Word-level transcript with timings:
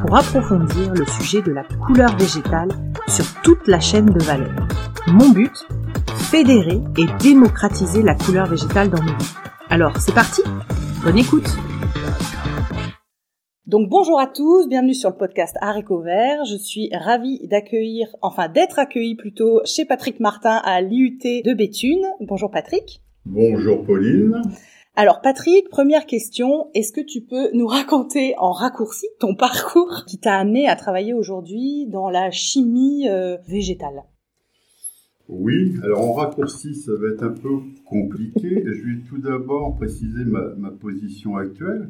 pour 0.00 0.16
approfondir 0.16 0.92
le 0.94 1.04
sujet 1.06 1.42
de 1.42 1.52
la 1.52 1.64
couleur 1.86 2.16
végétale 2.16 2.70
sur 3.08 3.24
toute 3.42 3.66
la 3.66 3.80
chaîne 3.80 4.06
de 4.06 4.22
valeur. 4.22 4.54
Mon 5.06 5.30
but 5.30 5.52
Fédérer 6.30 6.80
et 6.96 7.06
démocratiser 7.20 8.02
la 8.02 8.14
couleur 8.14 8.46
végétale 8.46 8.88
dans 8.90 9.02
nos 9.02 9.12
vies. 9.12 9.34
Alors, 9.68 9.96
c'est 9.98 10.14
parti 10.14 10.42
Bonne 11.02 11.18
écoute 11.18 11.48
donc 13.66 13.88
bonjour 13.88 14.18
à 14.18 14.26
tous, 14.26 14.68
bienvenue 14.68 14.94
sur 14.94 15.10
le 15.10 15.16
podcast 15.16 15.54
Haricot 15.60 16.00
Vert. 16.00 16.44
Je 16.44 16.56
suis 16.56 16.90
ravie 16.92 17.46
d'accueillir, 17.46 18.08
enfin 18.20 18.48
d'être 18.48 18.80
accueillie 18.80 19.14
plutôt 19.14 19.60
chez 19.64 19.84
Patrick 19.84 20.18
Martin 20.18 20.60
à 20.64 20.80
l'IUT 20.80 21.20
de 21.22 21.54
Béthune. 21.54 22.04
Bonjour 22.18 22.50
Patrick. 22.50 23.00
Bonjour 23.26 23.84
Pauline. 23.84 24.42
Alors 24.96 25.20
Patrick, 25.20 25.68
première 25.70 26.04
question, 26.04 26.68
est-ce 26.74 26.92
que 26.92 27.00
tu 27.00 27.20
peux 27.20 27.50
nous 27.54 27.66
raconter 27.66 28.34
en 28.38 28.50
raccourci 28.50 29.06
ton 29.20 29.34
parcours 29.36 30.04
qui 30.06 30.18
t'a 30.18 30.36
amené 30.36 30.68
à 30.68 30.74
travailler 30.74 31.14
aujourd'hui 31.14 31.86
dans 31.86 32.10
la 32.10 32.30
chimie 32.32 33.08
euh, 33.08 33.36
végétale? 33.46 34.02
Oui, 35.28 35.74
alors 35.84 36.10
en 36.10 36.12
raccourci 36.14 36.74
ça 36.74 36.90
va 37.00 37.10
être 37.10 37.22
un 37.22 37.32
peu 37.32 37.60
compliqué. 37.86 38.64
Je 38.66 38.82
vais 38.82 39.00
tout 39.08 39.18
d'abord 39.18 39.76
préciser 39.76 40.24
ma, 40.24 40.70
position 40.70 41.36
actuelle. 41.36 41.88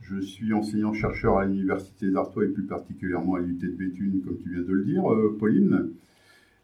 Je 0.00 0.18
suis 0.18 0.54
enseignant-chercheur 0.54 1.36
à 1.36 1.44
l'Université 1.44 2.10
d'Artois 2.10 2.46
et 2.46 2.48
plus 2.48 2.66
particulièrement 2.66 3.34
à 3.34 3.40
l'UT 3.40 3.58
de 3.58 3.68
Béthune, 3.68 4.22
comme 4.24 4.38
tu 4.42 4.54
viens 4.54 4.62
de 4.62 4.72
le 4.72 4.84
dire, 4.86 5.12
euh, 5.12 5.36
Pauline 5.38 5.90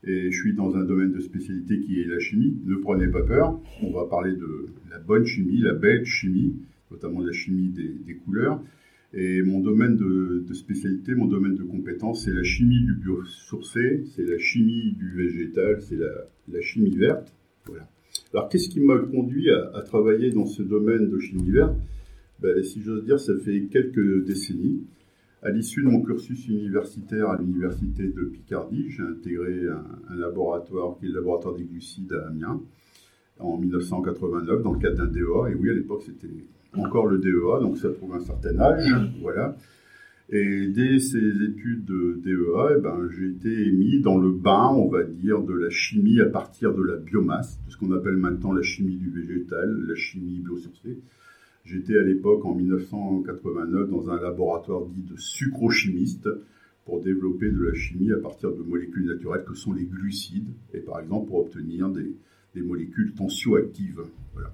et 0.06 0.30
je 0.30 0.40
suis 0.40 0.54
dans 0.54 0.76
un 0.76 0.84
domaine 0.84 1.12
de 1.12 1.20
spécialité 1.20 1.80
qui 1.80 2.00
est 2.00 2.06
la 2.06 2.20
chimie. 2.20 2.56
Ne 2.64 2.76
prenez 2.76 3.08
pas 3.08 3.22
peur, 3.22 3.60
on 3.82 3.90
va 3.90 4.06
parler 4.06 4.32
de 4.32 4.66
la 4.90 4.98
bonne 5.00 5.26
chimie, 5.26 5.58
la 5.58 5.74
belle 5.74 6.04
chimie, 6.04 6.54
notamment 6.92 7.22
la 7.22 7.32
chimie 7.32 7.70
des, 7.70 8.14
couleurs. 8.14 8.62
Et 9.12 9.42
mon 9.42 9.60
domaine 9.60 9.96
de, 9.96 10.52
spécialité, 10.52 11.14
mon 11.14 11.26
domaine 11.26 11.56
de 11.56 11.64
compétence, 11.64 12.24
c'est 12.24 12.32
la 12.32 12.44
chimie 12.44 12.84
du 12.84 12.94
biosourcé, 12.94 14.04
c'est 14.14 14.24
la 14.24 14.38
chimie 14.38 14.92
du 14.92 15.10
végétal, 15.10 15.80
c'est 15.80 15.96
la, 15.96 16.60
chimie 16.62 16.96
verte. 16.96 17.34
Voilà. 17.66 17.88
Alors 18.32 18.48
qu'est-ce 18.48 18.68
qui 18.68 18.80
m'a 18.80 18.98
conduit 18.98 19.50
à, 19.50 19.82
travailler 19.82 20.30
dans 20.30 20.46
ce 20.46 20.62
domaine 20.62 21.08
de 21.08 21.18
chimie 21.18 21.50
verte? 21.50 21.76
Ben, 22.40 22.62
Si 22.62 22.80
j'ose 22.80 23.04
dire, 23.04 23.18
ça 23.18 23.36
fait 23.38 23.62
quelques 23.70 24.24
décennies. 24.24 24.84
À 25.46 25.50
l'issue 25.50 25.84
de 25.84 25.88
mon 25.88 26.02
cursus 26.02 26.48
universitaire 26.48 27.30
à 27.30 27.38
l'université 27.38 28.02
de 28.02 28.24
Picardie, 28.24 28.90
j'ai 28.90 29.04
intégré 29.04 29.60
un, 29.68 30.16
laboratoire 30.16 30.96
qui 30.98 31.04
est 31.04 31.08
le 31.08 31.14
laboratoire 31.14 31.54
des 31.54 31.62
glucides 31.62 32.12
à 32.14 32.26
Amiens 32.26 32.60
en 33.38 33.56
1989 33.56 34.64
dans 34.64 34.72
le 34.72 34.80
cadre 34.80 34.96
d'un 34.96 35.06
DEA. 35.06 35.52
Et 35.52 35.54
oui, 35.54 35.70
à 35.70 35.74
l'époque, 35.74 36.02
c'était 36.04 36.26
encore 36.76 37.06
le 37.06 37.18
DEA, 37.18 37.60
donc 37.60 37.78
ça 37.78 37.90
prouve 37.90 38.16
un 38.16 38.24
certain 38.24 38.58
âge. 38.58 38.92
Voilà. 39.22 39.56
Et 40.30 40.66
dès 40.66 40.98
ces 40.98 41.44
études 41.44 41.84
de 41.84 42.20
DEA, 42.24 42.78
eh 42.78 42.80
ben, 42.80 43.08
j'ai 43.16 43.28
été 43.28 43.70
mis 43.70 44.00
dans 44.00 44.18
le 44.18 44.32
bain, 44.32 44.72
on 44.74 44.88
va 44.88 45.04
dire, 45.04 45.42
de 45.42 45.54
la 45.54 45.70
chimie 45.70 46.20
à 46.20 46.26
partir 46.26 46.74
de 46.74 46.82
la 46.82 46.96
biomasse, 46.96 47.60
de 47.64 47.70
ce 47.70 47.76
qu'on 47.76 47.92
appelle 47.92 48.16
maintenant 48.16 48.52
la 48.52 48.62
chimie 48.62 48.96
du 48.96 49.10
végétal, 49.10 49.84
la 49.86 49.94
chimie 49.94 50.40
biosourcée. 50.40 50.98
J'étais 51.66 51.98
à 51.98 52.02
l'époque, 52.02 52.44
en 52.44 52.54
1989, 52.54 53.90
dans 53.90 54.08
un 54.10 54.20
laboratoire 54.20 54.86
dit 54.86 55.02
de 55.02 55.16
sucrochimiste 55.18 56.28
pour 56.84 57.02
développer 57.02 57.50
de 57.50 57.60
la 57.60 57.74
chimie 57.74 58.12
à 58.12 58.18
partir 58.18 58.52
de 58.52 58.62
molécules 58.62 59.04
naturelles 59.04 59.44
que 59.44 59.54
sont 59.54 59.72
les 59.72 59.82
glucides, 59.82 60.48
et 60.72 60.78
par 60.78 61.00
exemple 61.00 61.26
pour 61.26 61.40
obtenir 61.40 61.88
des, 61.90 62.14
molécules 62.62 63.12
tensioactives. 63.12 64.00
Voilà. 64.32 64.50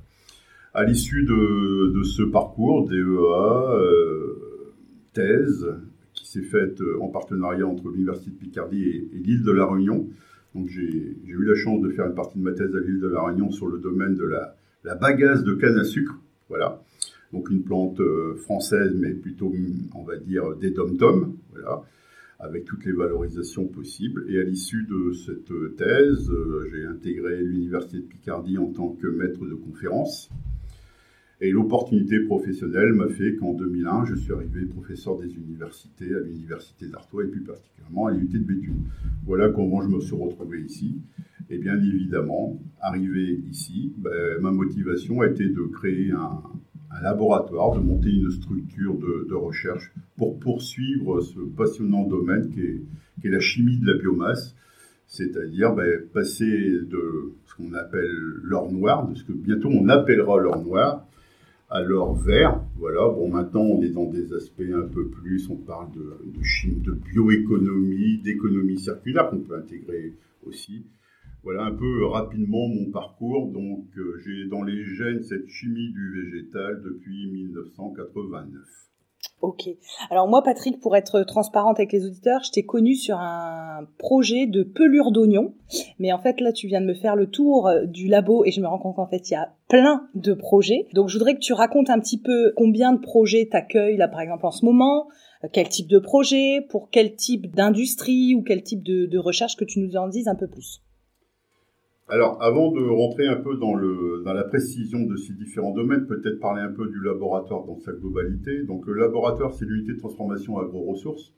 À 0.75 0.85
l'issue 0.85 1.23
de, 1.25 2.03
ce 2.03 2.23
parcours, 2.25 2.89
DEA, 2.89 2.97
euh, 2.97 4.73
thèse, 5.13 5.69
qui 6.15 6.27
s'est 6.27 6.43
faite 6.43 6.83
en 6.99 7.09
partenariat 7.09 7.67
entre 7.67 7.91
l'Université 7.91 8.31
de 8.31 8.37
Picardie 8.37 8.83
et, 8.83 9.09
l'île 9.13 9.45
de 9.45 9.53
la 9.53 9.67
Réunion. 9.67 10.09
Donc 10.55 10.67
j'ai 10.69 11.15
eu 11.27 11.45
la 11.45 11.55
chance 11.55 11.81
de 11.83 11.91
faire 11.91 12.07
une 12.07 12.15
partie 12.15 12.39
de 12.39 12.43
ma 12.43 12.53
thèse 12.53 12.75
à 12.75 12.81
l'île 12.81 12.99
de 13.01 13.07
la 13.07 13.23
Réunion 13.23 13.53
sur 13.53 13.69
le 13.69 13.79
domaine 13.79 14.17
de 14.17 14.25
la, 14.25 14.57
la 14.83 14.97
bagasse 14.97 15.45
de 15.45 15.55
canne 15.55 15.79
à 15.79 15.85
sucre. 15.85 16.19
Voilà 16.49 16.83
donc 17.33 17.51
une 17.51 17.63
plante 17.63 18.01
euh, 18.01 18.35
française, 18.37 18.95
mais 18.97 19.13
plutôt, 19.15 19.53
on 19.95 20.05
va 20.05 20.17
dire, 20.17 20.55
des 20.57 20.71
dom-toms, 20.71 21.35
voilà, 21.51 21.83
avec 22.39 22.65
toutes 22.65 22.85
les 22.85 22.93
valorisations 22.93 23.67
possibles. 23.67 24.27
Et 24.29 24.39
à 24.39 24.43
l'issue 24.43 24.85
de 24.85 25.13
cette 25.13 25.77
thèse, 25.77 26.31
euh, 26.31 26.69
j'ai 26.71 26.85
intégré 26.85 27.43
l'Université 27.43 27.99
de 27.99 28.07
Picardie 28.07 28.59
en 28.59 28.67
tant 28.67 28.91
que 28.91 29.07
maître 29.07 29.47
de 29.47 29.55
conférence. 29.55 30.31
Et 31.41 31.51
l'opportunité 31.51 32.21
professionnelle 32.21 32.93
m'a 32.93 33.09
fait 33.09 33.35
qu'en 33.35 33.55
2001, 33.55 34.05
je 34.05 34.15
suis 34.15 34.33
arrivé 34.33 34.65
professeur 34.65 35.19
des 35.19 35.35
universités 35.35 36.15
à 36.15 36.21
l'Université 36.21 36.87
d'Artois 36.87 37.25
et 37.25 37.29
plus 37.29 37.41
particulièrement 37.41 38.07
à 38.07 38.13
l'UT 38.13 38.29
de 38.29 38.39
Béthune. 38.39 38.85
Voilà 39.27 39.49
comment 39.49 39.83
je 39.83 39.89
me 39.89 40.01
suis 40.01 40.15
retrouvé 40.15 40.61
ici. 40.61 41.01
Et 41.51 41.59
bien 41.59 41.77
évidemment, 41.83 42.61
arrivé 42.81 43.41
ici, 43.51 43.93
ben, 43.99 44.41
ma 44.41 44.53
motivation 44.53 45.21
a 45.23 45.27
été 45.27 45.49
de 45.49 45.63
créer 45.63 46.13
un, 46.13 46.43
un 46.95 47.03
laboratoire, 47.03 47.75
de 47.75 47.81
monter 47.81 48.11
une 48.11 48.31
structure 48.31 48.95
de, 48.99 49.35
recherche 49.35 49.93
pour 50.17 50.39
poursuivre 50.39 51.21
ce 51.21 51.41
passionnant 51.41 52.07
domaine 52.07 52.51
qui 52.53 52.61
est, 52.61 53.31
la 53.31 53.41
chimie 53.41 53.79
de 53.79 53.87
la 53.87 53.99
biomasse, 53.99 54.55
c'est-à-dire 55.07 55.75
ben, 55.75 56.03
passer 56.13 56.47
de 56.47 57.33
ce 57.47 57.55
qu'on 57.55 57.73
appelle 57.75 58.11
l'or 58.43 58.71
noir, 58.71 59.09
de 59.09 59.15
ce 59.15 59.25
que 59.25 59.33
bientôt 59.33 59.69
on 59.69 59.89
appellera 59.89 60.39
l'or 60.39 60.63
noir, 60.63 61.07
à 61.71 61.83
l'or 61.83 62.15
vert. 62.15 62.61
Voilà, 62.77 63.09
bon, 63.09 63.31
maintenant 63.31 63.63
on 63.63 63.83
est 63.83 63.91
dans 63.91 64.11
des 64.11 64.33
aspects 64.35 64.63
un 64.75 64.87
peu 64.89 65.09
plus, 65.09 65.49
on 65.49 65.57
parle 65.57 65.89
de 65.93 66.43
chimie, 66.43 66.81
de 66.81 66.93
bioéconomie, 66.93 68.19
d'économie 68.19 68.79
circulaire 68.79 69.31
qu'on 69.31 69.41
peut 69.41 69.57
intégrer 69.57 70.15
aussi. 70.45 70.85
Voilà 71.45 71.65
un 71.65 71.75
peu 71.75 72.07
rapidement 72.07 72.69
mon 72.69 72.91
parcours. 72.93 73.49
Donc, 73.49 73.87
euh, 73.97 74.21
j'ai 74.25 74.49
dans 74.49 74.63
les 74.63 74.85
gènes 74.85 75.23
cette 75.23 75.49
chimie 75.49 75.93
du 75.93 76.23
végétal 76.23 76.83
depuis 76.83 77.31
1989. 77.33 78.61
Ok. 79.41 79.69
Alors 80.11 80.29
moi, 80.29 80.43
Patrick, 80.43 80.81
pour 80.81 80.95
être 80.95 81.23
transparente 81.25 81.81
avec 81.81 81.93
les 81.93 82.07
auditeurs, 82.07 82.43
je 82.45 82.53
t'ai 82.53 82.63
connu 82.65 82.95
sur 82.95 83.19
un 83.19 83.89
projet 83.99 84.47
de 84.47 84.63
pelure 84.63 85.11
d'oignon. 85.11 85.55
Mais 85.99 86.13
en 86.13 86.19
fait, 86.19 86.41
là, 86.41 86.53
tu 86.53 86.69
viens 86.69 86.81
de 86.81 86.87
me 86.87 86.95
faire 86.95 87.17
le 87.17 87.29
tour 87.29 87.67
euh, 87.67 87.87
du 87.87 88.07
labo 88.07 88.45
et 88.45 88.53
je 88.53 88.61
me 88.61 88.69
rends 88.69 88.79
compte 88.79 88.95
qu'en 88.95 89.09
fait, 89.09 89.29
il 89.31 89.33
y 89.33 89.37
a 89.37 89.53
plein 89.69 90.09
de 90.15 90.35
projets. 90.35 90.87
Donc, 90.95 91.09
je 91.09 91.19
voudrais 91.19 91.35
que 91.35 91.41
tu 91.41 91.53
racontes 91.53 91.91
un 91.91 91.99
petit 91.99 92.21
peu 92.21 92.53
combien 92.57 92.93
de 92.93 93.01
projets 93.01 93.49
t'accueillent, 93.51 93.97
là, 93.97 94.07
par 94.07 94.21
exemple, 94.21 94.47
en 94.47 94.53
ce 94.53 94.65
moment, 94.65 95.09
euh, 95.43 95.49
quel 95.53 95.69
type 95.69 95.89
de 95.89 95.99
projet, 95.99 96.65
pour 96.71 96.89
quel 96.91 97.17
type 97.17 97.53
d'industrie 97.53 98.37
ou 98.37 98.43
quel 98.43 98.63
type 98.63 98.85
de, 98.85 99.07
de 99.07 99.19
recherche 99.19 99.57
que 99.57 99.65
tu 99.65 99.81
nous 99.81 99.97
en 99.97 100.07
dises 100.07 100.29
un 100.29 100.37
peu 100.37 100.47
plus. 100.47 100.83
Alors, 102.13 102.43
avant 102.43 102.71
de 102.73 102.83
rentrer 102.83 103.27
un 103.27 103.37
peu 103.37 103.57
dans, 103.57 103.75
la 103.75 104.45
précision 104.45 105.07
de 105.07 105.17
ces 105.17 105.33
différents 105.33 105.73
domaines, 105.73 106.07
peut-être 106.07 106.41
parler 106.41 106.61
un 106.61 106.71
peu 106.71 106.87
du 106.87 107.03
laboratoire 107.03 107.65
dans 107.65 107.79
sa 107.79 107.93
globalité. 107.93 108.65
Donc, 108.65 108.87
le 108.87 108.93
laboratoire, 108.93 109.55
c'est 109.55 109.65
l'unité 109.65 109.95
de 109.95 109.99
transformation 109.99 110.59
agro-ressources. 110.59 111.33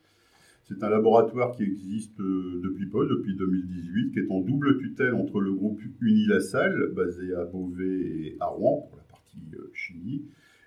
C'est 0.65 0.83
un 0.83 0.91
laboratoire 0.91 1.55
qui 1.55 1.63
existe 1.63 2.19
euh, 2.19 2.61
depuis 2.65 2.87
peu, 2.87 3.07
depuis 3.07 3.37
2018, 3.37 4.15
qui 4.15 4.19
est 4.19 4.33
en 4.33 4.41
double 4.41 4.79
tutelle 4.79 5.15
entre 5.15 5.41
le 5.41 5.53
groupe 5.53 5.81
Unilassal, 6.01 6.91
basé 6.93 7.33
à 7.35 7.45
Beauvais 7.45 7.85
et 7.85 8.37
à 8.41 8.47
Rouen, 8.47 8.89
pour 8.89 8.97
la 8.97 9.05
partie 9.05 9.55
euh, 9.55 9.71
chimie, 9.75 10.25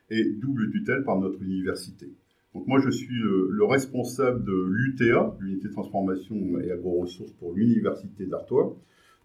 et 0.09 0.23
double 0.23 0.71
tutelle 0.71 1.03
par 1.03 1.19
notre 1.19 1.43
université. 1.43 2.07
Donc 2.53 2.65
moi, 2.65 2.79
je 2.79 2.91
suis 2.91 3.13
le, 3.13 3.49
le 3.51 3.65
responsable 3.65 4.45
de 4.45 4.67
l'UTA, 4.69 5.35
l'unité 5.41 5.67
de 5.67 5.73
transformation 5.73 6.61
et 6.61 6.71
agro-ressources 6.71 7.33
pour 7.33 7.53
l'université 7.53 8.25
d'Artois. 8.25 8.73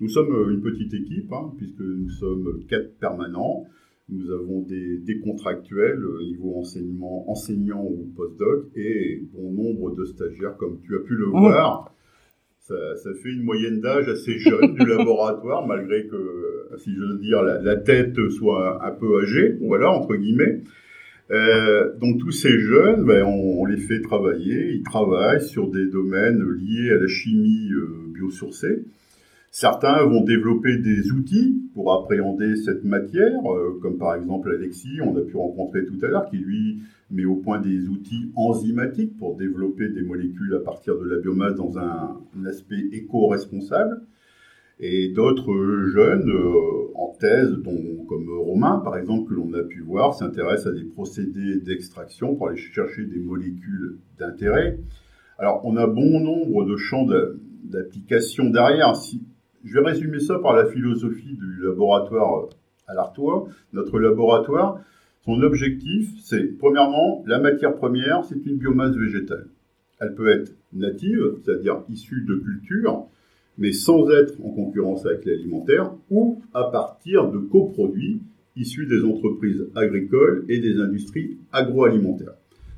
Nous 0.02 0.08
sommes 0.08 0.34
euh, 0.34 0.50
une 0.50 0.62
petite 0.62 0.92
équipe, 0.94 1.32
hein, 1.32 1.52
puisque 1.56 1.80
nous 1.80 2.10
sommes 2.10 2.64
quatre 2.68 2.98
permanents. 2.98 3.66
Nous 4.08 4.32
avons 4.32 4.62
des, 4.62 5.20
contractuels 5.22 6.04
au 6.04 6.20
niveau 6.20 6.56
enseignement, 6.56 7.30
enseignants 7.30 7.84
ou 7.84 8.12
postdoc 8.16 8.66
et 8.74 9.22
bon 9.32 9.52
nombre 9.52 9.94
de 9.94 10.04
stagiaires, 10.04 10.56
comme 10.56 10.80
tu 10.80 10.96
as 10.96 10.98
pu 10.98 11.14
le 11.14 11.26
voir. 11.26 11.94
Ça, 12.58 12.74
fait 13.22 13.28
une 13.28 13.44
moyenne 13.44 13.80
d'âge 13.80 14.08
assez 14.08 14.38
jeune 14.40 14.74
du 14.74 14.84
laboratoire, 14.86 15.66
malgré 15.68 16.08
que, 16.08 16.68
si 16.78 16.92
j'ose 16.96 17.20
dire, 17.20 17.42
la, 17.42 17.76
tête 17.76 18.18
soit 18.30 18.84
un 18.84 18.90
peu 18.90 19.22
âgée, 19.22 19.56
voilà, 19.60 19.92
entre 19.92 20.16
guillemets. 20.16 20.62
Euh, 21.30 21.96
donc 21.98 22.18
tous 22.18 22.32
ces 22.32 22.58
jeunes, 22.58 23.04
ben, 23.04 23.22
on, 23.22 23.64
les 23.66 23.78
fait 23.78 24.00
travailler, 24.00 24.72
ils 24.72 24.82
travaillent 24.82 25.46
sur 25.46 25.70
des 25.70 25.86
domaines 25.86 26.42
liés 26.42 26.90
à 26.90 26.98
la 26.98 27.06
chimie 27.06 27.70
euh, 27.72 28.12
biosourcée. 28.12 28.84
Certains 29.54 30.02
vont 30.06 30.24
développer 30.24 30.78
des 30.78 31.12
outils 31.12 31.60
pour 31.74 31.92
appréhender 31.92 32.56
cette 32.56 32.84
matière, 32.84 33.38
euh, 33.52 33.78
comme 33.82 33.98
par 33.98 34.14
exemple 34.14 34.50
Alexis, 34.50 34.98
on 35.04 35.14
a 35.14 35.20
pu 35.20 35.36
rencontrer 35.36 35.84
tout 35.84 35.98
à 36.00 36.08
l'heure, 36.08 36.24
qui 36.30 36.38
lui 36.38 36.78
met 37.10 37.26
au 37.26 37.36
point 37.36 37.60
des 37.60 37.86
outils 37.88 38.32
enzymatiques 38.34 39.14
pour 39.18 39.36
développer 39.36 39.90
des 39.90 40.00
molécules 40.00 40.54
à 40.54 40.64
partir 40.64 40.98
de 40.98 41.04
la 41.04 41.18
biomasse 41.18 41.54
dans 41.54 41.78
un, 41.78 42.18
aspect 42.46 42.82
éco-responsable. 42.92 44.00
Et 44.80 45.10
d'autres 45.10 45.84
jeunes 45.92 46.30
euh, 46.30 46.90
en 46.94 47.14
thèse, 47.20 47.50
dont, 47.50 48.06
comme 48.08 48.30
Romain 48.30 48.80
par 48.82 48.96
exemple, 48.96 49.28
que 49.28 49.34
l'on 49.34 49.52
a 49.52 49.62
pu 49.62 49.82
voir, 49.82 50.14
s'intéressent 50.14 50.72
à 50.72 50.72
des 50.72 50.84
procédés 50.84 51.60
d'extraction 51.60 52.36
pour 52.36 52.48
aller 52.48 52.56
chercher 52.56 53.04
des 53.04 53.20
molécules 53.20 53.98
d'intérêt. 54.18 54.78
Alors 55.36 55.60
on 55.64 55.76
a 55.76 55.86
bon 55.86 56.20
nombre 56.20 56.64
de 56.64 56.76
champs 56.78 57.06
d'application 57.64 58.48
derrière. 58.48 58.94
Je 59.64 59.78
vais 59.78 59.84
résumer 59.84 60.20
ça 60.20 60.38
par 60.38 60.54
la 60.54 60.66
philosophie 60.66 61.34
du 61.34 61.62
laboratoire 61.62 62.48
à 62.86 62.94
l'Artois. 62.94 63.46
Notre 63.72 63.98
laboratoire, 63.98 64.80
son 65.24 65.40
objectif, 65.42 66.10
c'est 66.22 66.58
premièrement, 66.58 67.22
la 67.26 67.38
matière 67.38 67.74
première, 67.74 68.24
c'est 68.24 68.44
une 68.44 68.56
biomasse 68.56 68.96
végétale. 68.96 69.46
Elle 70.00 70.14
peut 70.14 70.28
être 70.28 70.52
native, 70.72 71.36
c'est-à-dire 71.44 71.82
issue 71.88 72.24
de 72.26 72.34
culture, 72.36 73.06
mais 73.58 73.72
sans 73.72 74.10
être 74.10 74.34
en 74.42 74.50
concurrence 74.50 75.06
avec 75.06 75.24
l'alimentaire, 75.24 75.92
ou 76.10 76.42
à 76.54 76.64
partir 76.64 77.30
de 77.30 77.38
coproduits 77.38 78.20
issus 78.56 78.86
des 78.86 79.04
entreprises 79.04 79.64
agricoles 79.74 80.44
et 80.48 80.58
des 80.58 80.78
industries 80.80 81.38
agroalimentaires. 81.52 82.34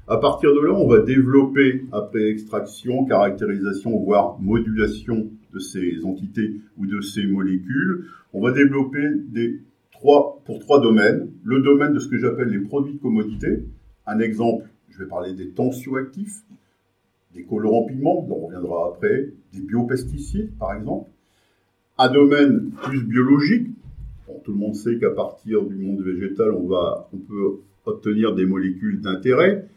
À 0.06 0.19
partir 0.19 0.54
de 0.54 0.60
là, 0.60 0.75
on 0.75 0.86
va 0.86 0.98
développer, 0.98 1.84
après 1.90 2.28
extraction, 2.28 3.06
caractérisation, 3.06 3.98
voire 4.00 4.38
modulation 4.38 5.31
de 5.55 5.61
ces 5.61 6.05
entités 6.05 6.61
ou 6.77 6.87
de 6.87 7.01
ces 7.01 7.25
molécules, 7.25 8.06
on 8.33 8.43
va 8.43 8.51
développer 8.53 9.09
des 9.29 9.61
trois, 9.93 10.43
pour 10.45 10.59
trois 10.59 10.81
domaines. 10.81 11.31
Le 11.45 11.61
domaine 11.61 11.95
de 11.95 12.01
ce 12.01 12.09
que 12.09 12.19
j'appelle 12.19 12.49
les 12.49 12.59
produits 12.59 12.95
de 12.95 13.01
commodité. 13.01 13.65
Un 14.06 14.19
exemple, 14.19 14.67
je 14.91 14.99
vais 14.99 15.09
parler 15.09 15.33
des 15.35 15.51
tensioactifs, 15.51 16.43
des 17.35 17.45
colorants 17.45 17.87
pigments, 17.87 18.27
dont 18.29 18.37
on 18.37 18.47
reviendra 18.47 18.89
après, 18.95 19.31
des 19.53 19.61
biopesticides, 19.61 20.56
par 20.59 20.75
exemple. 20.75 21.11
Un 21.97 22.12
domaine 22.12 22.71
plus 22.83 23.05
biologique. 23.05 23.69
tout 24.45 24.53
le 24.53 24.59
monde 24.59 24.75
sait 24.75 24.99
qu'à 24.99 25.11
partir 25.11 25.62
du 25.62 25.77
monde 25.77 26.03
végétal, 26.03 26.51
on, 26.53 26.67
va, 26.67 27.09
on 27.12 27.19
peut 27.19 27.61
obtenir 27.87 28.35
des 28.35 28.47
molécules 28.47 29.01
d'intérêt. 29.01 29.69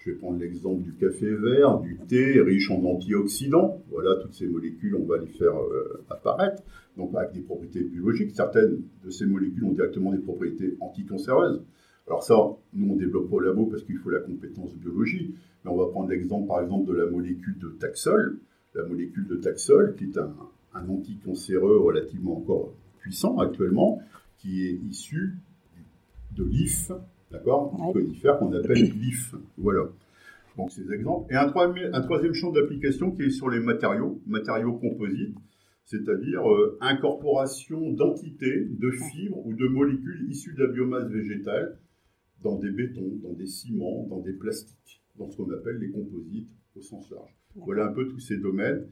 Je 0.00 0.10
vais 0.10 0.16
prendre 0.16 0.38
l'exemple 0.38 0.82
du 0.82 0.94
café 0.94 1.34
vert, 1.34 1.78
du 1.80 1.98
thé, 2.08 2.40
riche 2.40 2.70
en 2.70 2.82
antioxydants. 2.84 3.82
Voilà, 3.90 4.16
toutes 4.22 4.32
ces 4.32 4.46
molécules, 4.46 4.96
on 4.96 5.04
va 5.04 5.18
les 5.18 5.26
faire 5.26 5.54
euh, 5.60 6.02
apparaître, 6.08 6.62
donc 6.96 7.14
avec 7.14 7.32
des 7.32 7.40
propriétés 7.40 7.82
biologiques. 7.82 8.30
Certaines 8.34 8.82
de 9.04 9.10
ces 9.10 9.26
molécules 9.26 9.64
ont 9.64 9.72
directement 9.72 10.10
des 10.10 10.18
propriétés 10.18 10.78
anticancéreuses. 10.80 11.62
Alors 12.06 12.24
ça, 12.24 12.34
nous, 12.72 12.90
on 12.90 12.96
développe 12.96 13.30
au 13.30 13.40
labo 13.40 13.66
parce 13.66 13.82
qu'il 13.82 13.98
faut 13.98 14.08
la 14.08 14.20
compétence 14.20 14.74
biologie. 14.74 15.34
Mais 15.64 15.70
on 15.70 15.76
va 15.76 15.86
prendre 15.88 16.08
l'exemple, 16.08 16.48
par 16.48 16.62
exemple, 16.62 16.88
de 16.88 16.94
la 16.96 17.04
molécule 17.10 17.58
de 17.58 17.68
taxol. 17.68 18.40
La 18.74 18.84
molécule 18.84 19.26
de 19.26 19.36
taxol, 19.36 19.96
qui 19.96 20.04
est 20.04 20.16
un, 20.16 20.34
un 20.72 20.88
anticancéreux 20.88 21.78
relativement 21.78 22.38
encore 22.38 22.72
puissant 23.00 23.38
actuellement, 23.38 24.00
qui 24.38 24.66
est 24.66 24.78
issu 24.88 25.36
de 26.34 26.44
l'IF, 26.44 26.90
d'accord 27.30 27.74
Un 27.80 27.92
conifère 27.92 28.38
qu'on 28.38 28.52
appelle 28.52 28.82
l'IF. 28.82 29.34
Voilà. 29.58 29.88
Donc, 30.56 30.72
ces 30.72 30.92
exemples. 30.92 31.32
Et 31.32 31.36
un 31.36 31.48
troisième, 31.48 31.94
un 31.94 32.00
troisième 32.02 32.34
champ 32.34 32.50
d'application 32.50 33.12
qui 33.12 33.22
est 33.22 33.30
sur 33.30 33.48
les 33.48 33.60
matériaux, 33.60 34.20
matériaux 34.26 34.74
composites, 34.74 35.36
c'est-à-dire 35.84 36.48
euh, 36.48 36.78
incorporation 36.80 37.92
d'entités, 37.92 38.66
de 38.68 38.90
fibres 38.90 39.44
ou 39.46 39.54
de 39.54 39.66
molécules 39.66 40.26
issues 40.28 40.54
de 40.54 40.64
la 40.64 40.72
biomasse 40.72 41.08
végétale 41.08 41.78
dans 42.42 42.58
des 42.58 42.70
bétons, 42.70 43.18
dans 43.22 43.32
des 43.32 43.46
ciments, 43.46 44.06
dans 44.08 44.20
des 44.20 44.32
plastiques, 44.32 45.02
dans 45.16 45.28
ce 45.28 45.36
qu'on 45.36 45.50
appelle 45.50 45.78
les 45.78 45.90
composites 45.90 46.50
au 46.76 46.80
sens 46.80 47.10
large. 47.10 47.36
Voilà 47.56 47.86
un 47.86 47.92
peu 47.92 48.08
tous 48.08 48.20
ces 48.20 48.38
domaines. 48.38 48.86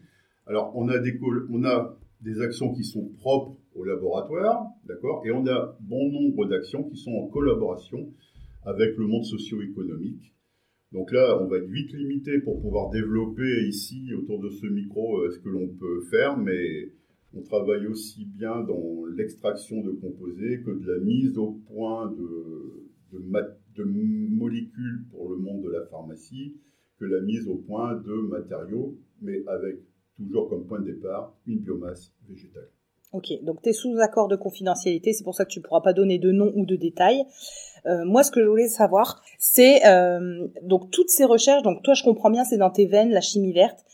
Alors, 0.46 0.72
on 0.74 0.88
a 0.88 0.98
des, 0.98 1.18
on 1.50 1.64
a 1.64 1.96
des 2.20 2.40
actions 2.40 2.72
qui 2.72 2.84
sont 2.84 3.06
propres 3.16 3.56
au 3.78 3.84
laboratoire, 3.84 4.66
d'accord, 4.84 5.22
et 5.24 5.30
on 5.30 5.46
a 5.46 5.76
bon 5.80 6.10
nombre 6.10 6.46
d'actions 6.46 6.82
qui 6.84 6.96
sont 6.96 7.12
en 7.12 7.28
collaboration 7.28 8.12
avec 8.64 8.96
le 8.96 9.06
monde 9.06 9.24
socio-économique. 9.24 10.34
Donc 10.92 11.12
là, 11.12 11.38
on 11.40 11.46
va 11.46 11.58
être 11.58 11.68
vite 11.68 11.92
limité 11.92 12.38
pour 12.40 12.60
pouvoir 12.60 12.90
développer 12.90 13.66
ici, 13.68 14.12
autour 14.14 14.40
de 14.40 14.48
ce 14.48 14.66
micro, 14.66 15.20
euh, 15.20 15.30
ce 15.30 15.38
que 15.38 15.48
l'on 15.48 15.68
peut 15.68 16.00
faire, 16.10 16.38
mais 16.38 16.90
on 17.34 17.42
travaille 17.42 17.86
aussi 17.86 18.24
bien 18.24 18.62
dans 18.62 19.04
l'extraction 19.14 19.82
de 19.82 19.92
composés 19.92 20.62
que 20.62 20.70
de 20.70 20.92
la 20.92 20.98
mise 20.98 21.36
au 21.36 21.60
point 21.68 22.10
de, 22.10 22.88
de, 23.12 23.84
molécules 23.84 25.04
pour 25.10 25.30
le 25.30 25.36
monde 25.36 25.62
de 25.62 25.70
la 25.70 25.84
pharmacie, 25.86 26.56
que 26.98 27.04
la 27.04 27.20
mise 27.20 27.46
au 27.48 27.56
point 27.56 27.94
de 27.96 28.14
matériaux, 28.14 28.98
mais 29.20 29.42
avec 29.46 29.78
toujours 30.16 30.48
comme 30.48 30.66
point 30.66 30.80
de 30.80 30.86
départ 30.86 31.36
une 31.46 31.60
biomasse 31.60 32.12
végétale. 32.28 32.70
Ok, 33.12 33.32
donc 33.42 33.62
tu 33.62 33.70
es 33.70 33.72
sous 33.72 33.98
accord 34.00 34.28
de 34.28 34.36
confidentialité, 34.36 35.14
c'est 35.14 35.24
pour 35.24 35.34
ça 35.34 35.46
que 35.46 35.50
tu 35.50 35.60
ne 35.60 35.64
pourras 35.64 35.80
pas 35.80 35.94
donner 35.94 36.18
de 36.18 36.30
nom 36.30 36.52
ou 36.54 36.66
de 36.66 36.76
détails. 36.76 37.24
Euh, 37.86 38.04
moi, 38.04 38.22
ce 38.22 38.30
que 38.30 38.42
je 38.42 38.46
voulais 38.46 38.68
savoir, 38.68 39.22
c'est 39.38 39.86
euh, 39.86 40.46
donc 40.62 40.90
toutes 40.90 41.08
ces 41.08 41.24
recherches. 41.24 41.62
Donc 41.62 41.82
toi, 41.82 41.94
je 41.94 42.02
comprends 42.02 42.30
bien, 42.30 42.44
c'est 42.44 42.58
dans 42.58 42.70
tes 42.70 42.84
veines 42.84 43.10
la 43.10 43.22
chimie 43.22 43.52
verte. 43.52 43.84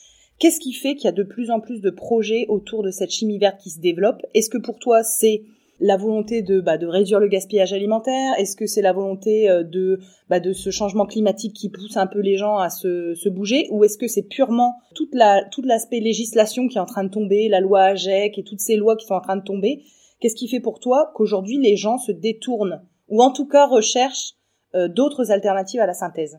Qu'est-ce 0.40 0.58
qui 0.58 0.72
fait 0.72 0.96
qu'il 0.96 1.04
y 1.04 1.08
a 1.08 1.12
de 1.12 1.22
plus 1.22 1.52
en 1.52 1.60
plus 1.60 1.80
de 1.80 1.90
projets 1.90 2.46
autour 2.48 2.82
de 2.82 2.90
cette 2.90 3.10
chimie 3.10 3.38
verte 3.38 3.60
qui 3.60 3.70
se 3.70 3.78
développe? 3.78 4.20
Est-ce 4.34 4.50
que 4.50 4.58
pour 4.58 4.78
toi, 4.80 5.04
c'est 5.04 5.42
la 5.80 5.96
volonté 5.96 6.42
de, 6.42 6.60
bah, 6.60 6.78
de 6.78 6.86
réduire 6.86 7.20
le 7.20 7.28
gaspillage 7.28 7.72
alimentaire? 7.72 8.34
Est-ce 8.38 8.56
que 8.56 8.66
c'est 8.66 8.82
la 8.82 8.92
volonté 8.92 9.50
euh, 9.50 9.62
de, 9.62 9.98
bah, 10.28 10.40
de 10.40 10.52
ce 10.52 10.70
changement 10.70 11.06
climatique 11.06 11.54
qui 11.54 11.68
pousse 11.68 11.96
un 11.96 12.06
peu 12.06 12.20
les 12.20 12.36
gens 12.36 12.58
à 12.58 12.70
se, 12.70 13.14
se 13.14 13.28
bouger? 13.28 13.68
Ou 13.70 13.84
est-ce 13.84 13.98
que 13.98 14.08
c'est 14.08 14.22
purement 14.22 14.76
toute 14.94 15.14
la, 15.14 15.44
tout 15.50 15.62
l'aspect 15.62 16.00
législation 16.00 16.68
qui 16.68 16.78
est 16.78 16.80
en 16.80 16.86
train 16.86 17.04
de 17.04 17.10
tomber, 17.10 17.48
la 17.48 17.60
loi 17.60 17.82
AGEC 17.82 18.38
et 18.38 18.44
toutes 18.44 18.60
ces 18.60 18.76
lois 18.76 18.96
qui 18.96 19.06
sont 19.06 19.14
en 19.14 19.20
train 19.20 19.36
de 19.36 19.44
tomber? 19.44 19.82
Qu'est-ce 20.20 20.36
qui 20.36 20.48
fait 20.48 20.60
pour 20.60 20.80
toi 20.80 21.12
qu'aujourd'hui 21.14 21.58
les 21.58 21.76
gens 21.76 21.98
se 21.98 22.12
détournent 22.12 22.80
ou 23.08 23.22
en 23.22 23.30
tout 23.30 23.46
cas 23.46 23.66
recherchent 23.66 24.34
euh, 24.74 24.88
d'autres 24.88 25.30
alternatives 25.30 25.80
à 25.80 25.86
la 25.86 25.92
synthèse? 25.94 26.38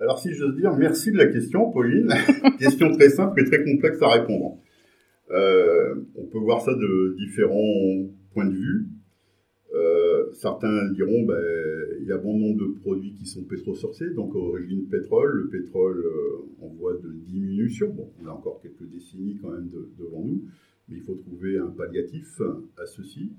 Alors 0.00 0.18
si 0.18 0.32
j'ose 0.34 0.56
dire, 0.56 0.72
merci 0.72 1.10
de 1.10 1.18
la 1.18 1.26
question 1.26 1.70
Pauline. 1.70 2.12
question 2.58 2.90
très 2.92 3.10
simple 3.10 3.40
et 3.40 3.44
très 3.44 3.64
complexe 3.64 4.02
à 4.02 4.08
répondre. 4.08 4.58
Euh, 5.30 5.94
on 6.16 6.24
peut 6.24 6.38
voir 6.38 6.60
ça 6.60 6.72
de 6.74 7.16
différents 7.18 8.06
points 8.32 8.46
de 8.46 8.54
vue. 8.54 8.86
Euh, 9.74 10.32
certains 10.32 10.90
diront 10.92 11.24
ben, 11.24 11.42
y 12.06 12.12
a 12.12 12.18
bon 12.18 12.38
nombre 12.38 12.60
de 12.60 12.78
produits 12.80 13.12
qui 13.14 13.26
sont 13.26 13.42
pétrosourcés, 13.42 14.10
donc 14.10 14.34
origine 14.34 14.86
pétrole. 14.86 15.42
Le 15.42 15.48
pétrole 15.48 16.04
euh, 16.04 16.64
en 16.64 16.68
voie 16.68 16.94
de 16.94 17.10
diminution. 17.26 17.92
Bon, 17.92 18.08
on 18.22 18.26
a 18.26 18.30
encore 18.30 18.60
quelques 18.62 18.88
décennies 18.88 19.38
quand 19.42 19.50
même 19.50 19.68
devant 19.98 20.22
nous, 20.22 20.42
mais 20.88 20.96
il 20.96 21.02
faut 21.02 21.14
trouver 21.14 21.58
un 21.58 21.68
palliatif 21.68 22.40
à 22.78 22.86
ceci. 22.86 23.32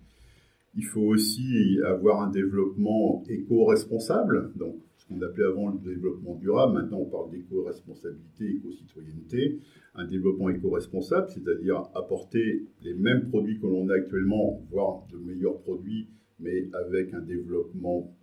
Il 0.75 0.85
faut 0.85 1.01
aussi 1.01 1.79
avoir 1.85 2.21
un 2.21 2.29
développement 2.29 3.23
éco-responsable, 3.29 4.51
donc 4.55 4.75
qu'on 5.07 5.21
appelait 5.21 5.45
avant 5.45 5.69
le 5.71 5.79
développement 5.79 6.35
durable, 6.35 6.73
maintenant 6.73 6.99
on 6.99 7.05
parle 7.05 7.31
d'éco-responsabilité, 7.31 8.55
éco-citoyenneté. 8.55 9.59
Un 9.95 10.07
développement 10.07 10.49
éco-responsable, 10.49 11.29
c'est-à-dire 11.29 11.83
apporter 11.95 12.65
les 12.81 12.93
mêmes 12.93 13.29
produits 13.29 13.59
que 13.59 13.65
l'on 13.65 13.89
a 13.89 13.95
actuellement, 13.95 14.61
voire 14.69 15.05
de 15.11 15.17
meilleurs 15.17 15.59
produits, 15.59 16.07
mais 16.39 16.69
avec 16.73 17.13
un 17.13 17.21
développement 17.21 18.13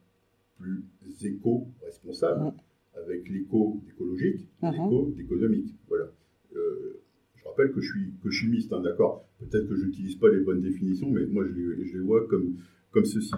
plus 0.58 0.84
éco-responsable, 1.24 2.52
avec 2.94 3.28
l'éco 3.28 3.82
écologique, 3.88 4.48
uh-huh. 4.62 4.72
l'éco 4.72 5.14
économique. 5.18 5.74
Voilà. 5.88 6.10
Euh, 6.54 7.00
je 7.34 7.44
rappelle 7.44 7.72
que 7.72 7.80
je 7.80 7.90
suis 7.90 8.12
que 8.22 8.30
chimiste, 8.30 8.72
hein, 8.72 8.80
d'accord 8.80 9.26
Peut-être 9.40 9.68
que 9.68 9.74
je 9.74 9.86
n'utilise 9.86 10.16
pas 10.16 10.30
les 10.30 10.40
bonnes 10.40 10.60
définitions, 10.60 11.10
mais 11.10 11.26
moi 11.26 11.44
je 11.44 11.52
les, 11.52 11.84
je 11.84 11.98
les 11.98 12.04
vois 12.04 12.26
comme, 12.28 12.56
comme 12.92 13.04
ceci. 13.04 13.32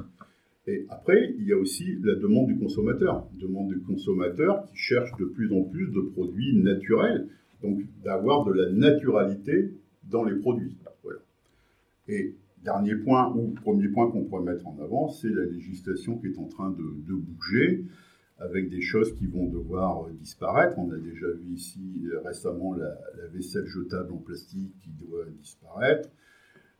Et 0.66 0.85
après, 0.88 1.32
il 1.38 1.46
y 1.46 1.52
a 1.52 1.56
aussi 1.56 1.99
la 2.02 2.16
demande 2.16 2.49
du 2.49 2.58
consommateur. 2.58 3.26
Demande 3.40 3.68
du 3.68 3.80
consommateur 3.80 4.64
qui 4.66 4.76
cherche 4.76 5.11
de 5.18 5.25
plus 5.25 5.52
en 5.52 5.62
plus 5.62 5.88
de 5.92 6.00
produits 6.00 6.56
naturels, 6.56 7.28
donc 7.62 7.80
d'avoir 8.04 8.44
de 8.44 8.52
la 8.52 8.70
naturalité 8.70 9.73
dans 10.11 10.25
les 10.25 10.35
produits. 10.35 10.76
Et 12.08 12.35
dernier 12.62 12.94
point, 12.96 13.32
ou 13.35 13.50
premier 13.50 13.88
point 13.88 14.11
qu'on 14.11 14.25
pourrait 14.25 14.44
mettre 14.44 14.66
en 14.66 14.78
avant, 14.80 15.08
c'est 15.08 15.28
la 15.28 15.44
législation 15.44 16.18
qui 16.18 16.28
est 16.28 16.38
en 16.38 16.46
train 16.46 16.70
de, 16.70 17.14
bouger, 17.14 17.85
avec 18.38 18.68
des 18.68 18.80
choses 18.80 19.14
qui 19.14 19.26
vont 19.26 19.46
devoir 19.46 20.08
disparaître. 20.11 20.78
On 20.78 20.90
a 20.90 20.99
déjà 20.99 21.26
vu 21.30 21.54
ici 21.54 21.80
récemment 22.25 22.75
la, 22.75 22.96
la 23.16 23.28
vaisselle 23.32 23.66
jetable 23.66 24.12
en 24.12 24.18
plastique 24.18 24.73
qui 24.82 24.90
doit 24.90 25.25
disparaître. 25.40 26.08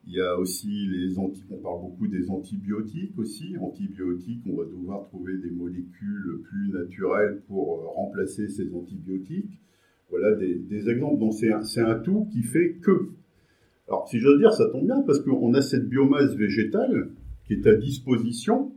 Il 0.09 0.15
y 0.15 0.21
a 0.21 0.39
aussi 0.39 0.87
les 0.87 1.19
on 1.19 1.31
parle 1.63 1.81
beaucoup 1.81 2.07
des 2.07 2.31
antibiotiques 2.31 3.19
aussi. 3.19 3.57
Antibiotiques, 3.59 4.43
on 4.49 4.57
va 4.57 4.65
devoir 4.65 5.05
trouver 5.07 5.37
des 5.39 5.51
molécules 5.51 6.43
plus 6.45 6.69
naturelles 6.69 7.43
pour 7.49 7.81
euh, 7.81 7.87
remplacer 7.89 8.49
ces 8.49 8.73
antibiotiques. 8.73 9.59
Voilà 10.11 10.37
des, 10.37 10.89
exemples. 10.89 11.19
Donc 11.19 11.35
c'est 11.35 11.53
un, 11.53 11.89
un, 11.89 11.99
tout 11.99 12.29
qui 12.31 12.45
fait 12.45 12.75
que. 12.83 13.11
Alors 13.89 14.09
si 14.09 14.21
j'ose 14.21 14.39
dire, 14.39 14.53
ça 14.53 14.71
tombe 14.71 14.85
bien 14.85 15.03
parce 15.03 15.19
qu'on 15.21 15.53
a 15.55 15.61
cette 15.61 15.89
biomasse 15.89 16.35
végétale 16.35 17.11
qui 17.45 17.55
est 17.55 17.67
à 17.67 17.75
disposition. 17.75 18.73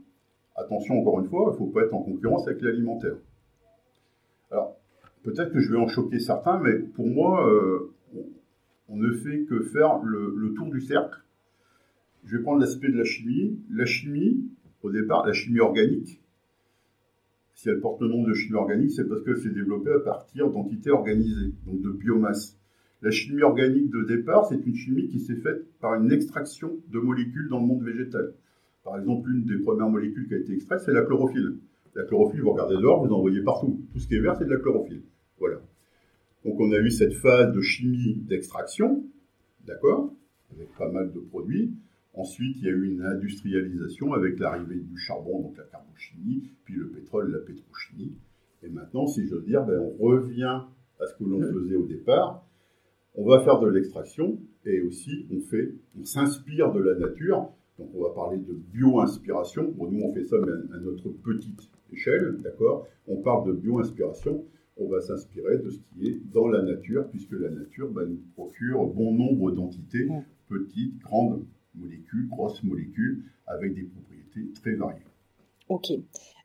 Attention 0.56 0.98
encore 0.98 1.20
une 1.20 1.26
fois, 1.26 1.50
il 1.50 1.52
ne 1.52 1.58
faut 1.58 1.72
pas 1.72 1.84
être 1.84 1.94
en 1.94 2.02
concurrence 2.02 2.46
avec 2.48 2.60
l'alimentaire. 2.60 3.16
Alors 4.50 4.76
peut-être 5.22 5.52
que 5.52 5.60
je 5.60 5.70
vais 5.70 5.78
en 5.78 5.86
choquer 5.86 6.18
certains, 6.18 6.58
mais 6.58 6.76
pour 6.76 7.06
moi, 7.06 7.48
euh, 7.48 7.92
on 8.90 8.96
ne 8.96 9.12
fait 9.12 9.44
que 9.44 9.60
faire 9.60 10.02
le, 10.02 10.52
tour 10.56 10.68
du 10.68 10.80
cercle. 10.80 11.22
Je 12.24 12.36
vais 12.36 12.42
prendre 12.42 12.60
l'aspect 12.60 12.88
de 12.88 12.98
la 12.98 13.04
chimie. 13.04 13.58
La 13.70 13.86
chimie, 13.86 14.44
au 14.82 14.90
départ, 14.90 15.26
la 15.26 15.32
chimie 15.32 15.60
organique, 15.60 16.20
si 17.54 17.68
elle 17.68 17.80
porte 17.80 18.00
le 18.00 18.08
nom 18.08 18.24
de 18.24 18.34
chimie 18.34 18.56
organique, 18.56 18.90
c'est 18.90 19.08
parce 19.08 19.22
qu'elle 19.22 19.38
s'est 19.38 19.50
développée 19.50 19.92
à 19.92 20.00
partir 20.00 20.50
d'entités 20.50 20.90
organisées, 20.90 21.52
donc 21.66 21.80
de 21.80 21.90
biomasse. 21.90 22.58
La 23.02 23.10
chimie 23.10 23.42
organique 23.42 23.90
de 23.90 24.02
départ, 24.02 24.46
c'est 24.46 24.66
une 24.66 24.74
chimie 24.74 25.08
qui 25.08 25.20
s'est 25.20 25.36
faite 25.36 25.66
par 25.78 25.94
une 25.94 26.12
extraction 26.12 26.76
de 26.88 26.98
molécules 26.98 27.48
dans 27.48 27.60
le 27.60 27.66
monde 27.66 27.82
végétal. 27.82 28.34
Par 28.82 28.98
exemple, 28.98 29.30
une 29.30 29.44
des 29.44 29.58
premières 29.58 29.88
molécules 29.88 30.26
qui 30.26 30.34
a 30.34 30.38
été 30.38 30.52
extraite, 30.52 30.80
c'est 30.80 30.92
la 30.92 31.02
chlorophylle. 31.02 31.58
La 31.94 32.04
chlorophylle, 32.04 32.42
vous 32.42 32.52
regardez 32.52 32.76
dehors, 32.76 33.04
vous 33.06 33.12
en 33.12 33.20
voyez 33.20 33.42
partout. 33.42 33.80
Tout 33.92 34.00
ce 34.00 34.08
qui 34.08 34.14
est 34.14 34.20
vert, 34.20 34.36
c'est 34.36 34.44
de 34.44 34.50
la 34.50 34.58
chlorophylle. 34.58 35.02
Voilà. 35.38 35.60
Donc 36.44 36.58
on 36.58 36.72
a 36.72 36.78
eu 36.78 36.90
cette 36.90 37.14
phase 37.14 37.52
de 37.52 37.60
chimie 37.60 38.16
d'extraction, 38.26 39.04
d'accord, 39.66 40.12
avec 40.54 40.68
pas 40.76 40.90
mal 40.90 41.12
de 41.12 41.20
produits. 41.20 41.72
Ensuite, 42.14 42.56
il 42.58 42.64
y 42.64 42.68
a 42.68 42.72
eu 42.72 42.90
une 42.90 43.02
industrialisation 43.02 44.12
avec 44.14 44.38
l'arrivée 44.38 44.80
du 44.80 44.98
charbon, 44.98 45.42
donc 45.42 45.56
la 45.56 45.64
carbochimie, 45.64 46.50
puis 46.64 46.74
le 46.74 46.88
pétrole, 46.88 47.30
la 47.30 47.38
pétrochimie. 47.38 48.14
Et 48.62 48.68
maintenant, 48.68 49.06
si 49.06 49.26
je 49.26 49.34
veux 49.34 49.42
dire, 49.42 49.64
ben, 49.64 49.78
on 49.78 50.04
revient 50.04 50.62
à 51.00 51.06
ce 51.06 51.14
que 51.14 51.24
l'on 51.24 51.40
faisait 51.40 51.76
au 51.76 51.86
départ. 51.86 52.44
On 53.14 53.26
va 53.26 53.40
faire 53.40 53.58
de 53.60 53.68
l'extraction 53.68 54.38
et 54.64 54.80
aussi 54.82 55.26
on 55.32 55.40
fait, 55.40 55.74
on 55.98 56.04
s'inspire 56.04 56.72
de 56.72 56.80
la 56.80 56.94
nature. 56.94 57.50
Donc 57.78 57.90
on 57.94 58.02
va 58.02 58.10
parler 58.10 58.38
de 58.38 58.52
bio-inspiration. 58.52 59.72
Bon, 59.76 59.90
nous 59.90 60.02
on 60.02 60.12
fait 60.12 60.24
ça 60.24 60.36
mais 60.38 60.52
à 60.74 60.80
notre 60.80 61.08
petite 61.08 61.70
échelle, 61.92 62.38
d'accord. 62.42 62.86
On 63.08 63.16
parle 63.16 63.48
de 63.48 63.52
bio-inspiration 63.52 64.44
on 64.80 64.88
va 64.88 65.00
s'inspirer 65.00 65.58
de 65.58 65.70
ce 65.70 65.78
qui 65.78 66.08
est 66.08 66.20
dans 66.32 66.48
la 66.48 66.62
nature, 66.62 67.06
puisque 67.10 67.32
la 67.32 67.50
nature 67.50 67.88
bah, 67.90 68.02
nous 68.08 68.20
procure 68.34 68.86
bon 68.86 69.12
nombre 69.12 69.52
d'entités, 69.52 70.08
petites, 70.48 70.98
grandes 70.98 71.44
molécules, 71.74 72.28
grosses 72.28 72.62
molécules, 72.62 73.24
avec 73.46 73.74
des 73.74 73.82
propriétés 73.82 74.52
très 74.60 74.74
variées. 74.74 75.04
Ok. 75.68 75.92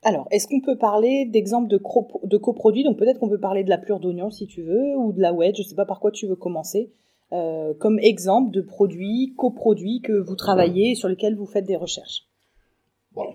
Alors, 0.04 0.27
est-ce 0.30 0.48
qu'on 0.48 0.62
peut 0.62 0.77
parler 0.77 1.25
d'exemples 1.25 1.68
de, 1.68 1.77
de, 1.77 2.38
coproduits? 2.38 2.84
Donc 2.84 2.98
peut-être 2.98 3.20
qu'on 3.20 3.30
peut 3.30 3.39
parler 3.39 3.63
de 3.63 3.70
la 3.70 3.80
plure 3.80 4.00
d'oignon 4.00 4.30
si 4.30 4.46
tu 4.46 4.62
veux, 4.62 4.96
ou 4.98 5.13
de 5.13 5.22
la 5.22 5.34
wedge, 5.34 5.58
je 5.58 5.63
ne 5.63 5.68
sais 5.68 5.75
pas 5.75 5.86
par 5.86 6.00
quoi 6.00 6.12
tu 6.12 6.27
veux 6.27 6.36
commencer, 6.36 6.92
euh, 7.34 7.74
comme 7.74 7.98
exemple 8.00 8.51
de 8.51 8.62
produits, 8.62 9.34
coproduits 9.36 10.01
que 10.01 10.13
vous 10.13 10.36
travaillez 10.36 10.92
et 10.92 10.96
sur 10.96 11.10
lesquels 11.10 11.36
vous 11.36 11.48
faites 11.48 11.65
des 11.65 11.75
recherches 11.75 12.27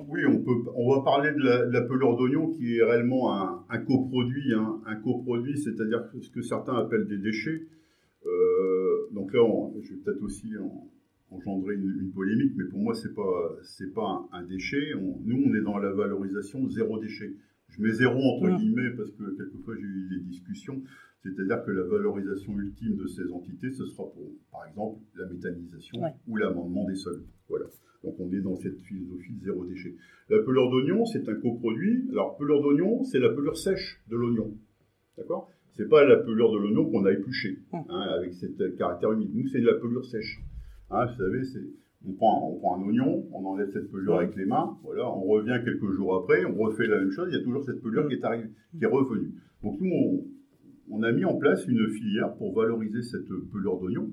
oui, 0.08 0.26
on, 0.26 0.38
peut, 0.42 0.70
on 0.74 0.94
va 0.94 1.02
parler 1.02 1.32
de 1.32 1.70
la, 1.72 1.80
pelure 1.82 2.16
d'oignon 2.16 2.48
qui 2.48 2.76
est 2.76 2.82
réellement 2.82 3.32
un, 3.68 3.78
coproduit, 3.78 4.52
hein. 4.54 4.80
un 4.86 4.96
coproduit, 4.96 5.58
c'est-à-dire 5.58 6.04
ce 6.20 6.30
que 6.30 6.42
certains 6.42 6.74
appellent 6.76 7.06
des 7.06 7.18
déchets. 7.18 7.66
Euh, 8.26 9.08
donc 9.12 9.32
là, 9.32 9.40
je 9.82 9.94
vais 9.94 10.00
peut-être 10.00 10.22
aussi 10.22 10.52
engendrer 11.30 11.74
une, 11.74 12.10
polémique, 12.14 12.52
mais 12.56 12.64
pour 12.64 12.80
moi, 12.80 12.94
c'est 12.94 13.14
pas 13.14 13.56
c'est 13.62 13.94
pas 13.94 14.28
un, 14.32 14.42
déchet. 14.42 14.92
nous, 15.24 15.42
on 15.46 15.54
est 15.54 15.62
dans 15.62 15.78
la 15.78 15.92
valorisation 15.92 16.68
zéro 16.68 16.98
déchet. 16.98 17.32
Je 17.68 17.80
mets 17.82 17.92
zéro 17.92 18.18
entre 18.18 18.56
guillemets 18.58 18.90
parce 18.96 19.10
que 19.12 19.36
quelquefois 19.36 19.74
j'ai 19.76 19.86
eu 19.86 20.08
des 20.10 20.20
discussions. 20.24 20.82
C'est-à-dire 21.22 21.62
que 21.64 21.70
la 21.70 21.82
valorisation 21.84 22.58
ultime 22.58 22.96
de 22.96 23.06
ces 23.06 23.30
entités, 23.30 23.70
ce 23.70 23.84
sera 23.86 24.04
pour, 24.10 24.30
par 24.50 24.66
exemple, 24.66 25.00
la 25.16 25.26
méthanisation 25.26 26.00
ou 26.26 26.36
l'amendement 26.36 26.86
des 26.86 26.94
sols. 26.94 27.22
Voilà. 27.48 27.66
Donc 28.02 28.14
on 28.18 28.32
est 28.32 28.40
dans 28.40 28.56
cette 28.56 28.80
philosophie 28.80 29.34
de 29.34 29.44
zéro 29.44 29.64
déchet. 29.66 29.94
La 30.30 30.38
pelure 30.42 30.70
d'oignon, 30.70 31.04
c'est 31.04 31.28
un 31.28 31.34
coproduit. 31.34 32.08
Alors 32.12 32.36
pelure 32.38 32.62
d'oignon, 32.62 33.04
c'est 33.04 33.18
la 33.18 33.30
pelure 33.30 33.58
sèche 33.58 34.02
de 34.08 34.16
l'oignon. 34.16 34.54
D'accord? 35.18 35.50
C'est 35.72 35.88
pas 35.88 36.04
la 36.04 36.16
pelure 36.16 36.52
de 36.52 36.58
l'oignon 36.58 36.90
qu'on 36.90 37.04
a 37.04 37.12
épluchée, 37.12 37.58
hein, 37.72 37.84
avec 37.90 38.32
cette 38.34 38.76
caractère 38.76 39.12
humide. 39.12 39.30
Nous, 39.34 39.46
c'est 39.48 39.60
de 39.60 39.66
la 39.66 39.74
pelure 39.74 40.04
sèche. 40.04 40.40
Hein, 40.90 41.06
vous 41.06 41.16
savez, 41.16 41.44
c'est 41.44 41.64
on 42.06 42.12
prend, 42.12 42.50
on 42.50 42.58
prend, 42.58 42.76
un 42.76 42.86
oignon, 42.86 43.26
on 43.32 43.44
enlève 43.44 43.70
cette 43.72 43.90
pelure 43.90 44.16
avec 44.16 44.34
les 44.34 44.46
mains, 44.46 44.78
voilà, 44.82 45.06
on 45.10 45.22
revient 45.24 45.60
quelques 45.62 45.90
jours 45.92 46.16
après, 46.16 46.44
on 46.46 46.54
refait 46.54 46.86
la 46.86 46.98
même 46.98 47.10
chose, 47.10 47.28
il 47.30 47.36
y 47.36 47.40
a 47.40 47.44
toujours 47.44 47.62
cette 47.62 47.82
pelure 47.82 48.08
qui 48.08 48.14
est, 48.14 48.24
arrivée, 48.24 48.48
qui 48.78 48.82
est 48.82 48.86
revenue. 48.86 49.34
Donc 49.62 49.78
nous, 49.80 49.90
on, 49.92 50.24
on 50.90 51.02
a 51.02 51.12
mis 51.12 51.24
en 51.24 51.36
place 51.36 51.66
une 51.66 51.88
filière 51.90 52.34
pour 52.34 52.54
valoriser 52.54 53.02
cette 53.02 53.28
pelure 53.52 53.78
d'oignon. 53.78 54.12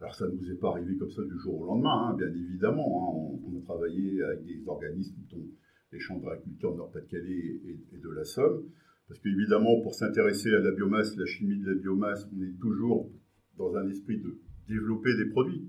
Alors 0.00 0.14
ça 0.14 0.26
ne 0.26 0.32
nous 0.32 0.50
est 0.50 0.58
pas 0.58 0.70
arrivé 0.70 0.96
comme 0.96 1.10
ça 1.10 1.22
du 1.22 1.38
jour 1.38 1.60
au 1.60 1.66
lendemain, 1.66 2.08
hein, 2.08 2.16
bien 2.16 2.28
évidemment. 2.28 3.36
Hein. 3.36 3.38
On, 3.46 3.58
a 3.58 3.62
travaillé 3.62 4.22
avec 4.22 4.44
des 4.44 4.62
organismes 4.66 5.22
dont 5.30 5.44
les 5.92 6.00
chambres 6.00 6.28
d'agriculture 6.28 6.74
Nord-Pas-de-Calais 6.74 7.60
et, 7.92 7.98
de 7.98 8.10
la 8.10 8.24
Somme. 8.24 8.64
Parce 9.08 9.20
qu'évidemment, 9.20 9.80
pour 9.80 9.94
s'intéresser 9.94 10.52
à 10.54 10.58
la 10.58 10.72
biomasse, 10.72 11.16
la 11.16 11.26
chimie 11.26 11.58
de 11.58 11.70
la 11.70 11.74
biomasse, 11.74 12.28
on 12.34 12.42
est 12.42 12.58
toujours 12.60 13.10
dans 13.56 13.76
un 13.76 13.88
esprit 13.88 14.18
de 14.18 14.38
développer 14.68 15.14
des 15.16 15.30
produits. 15.30 15.68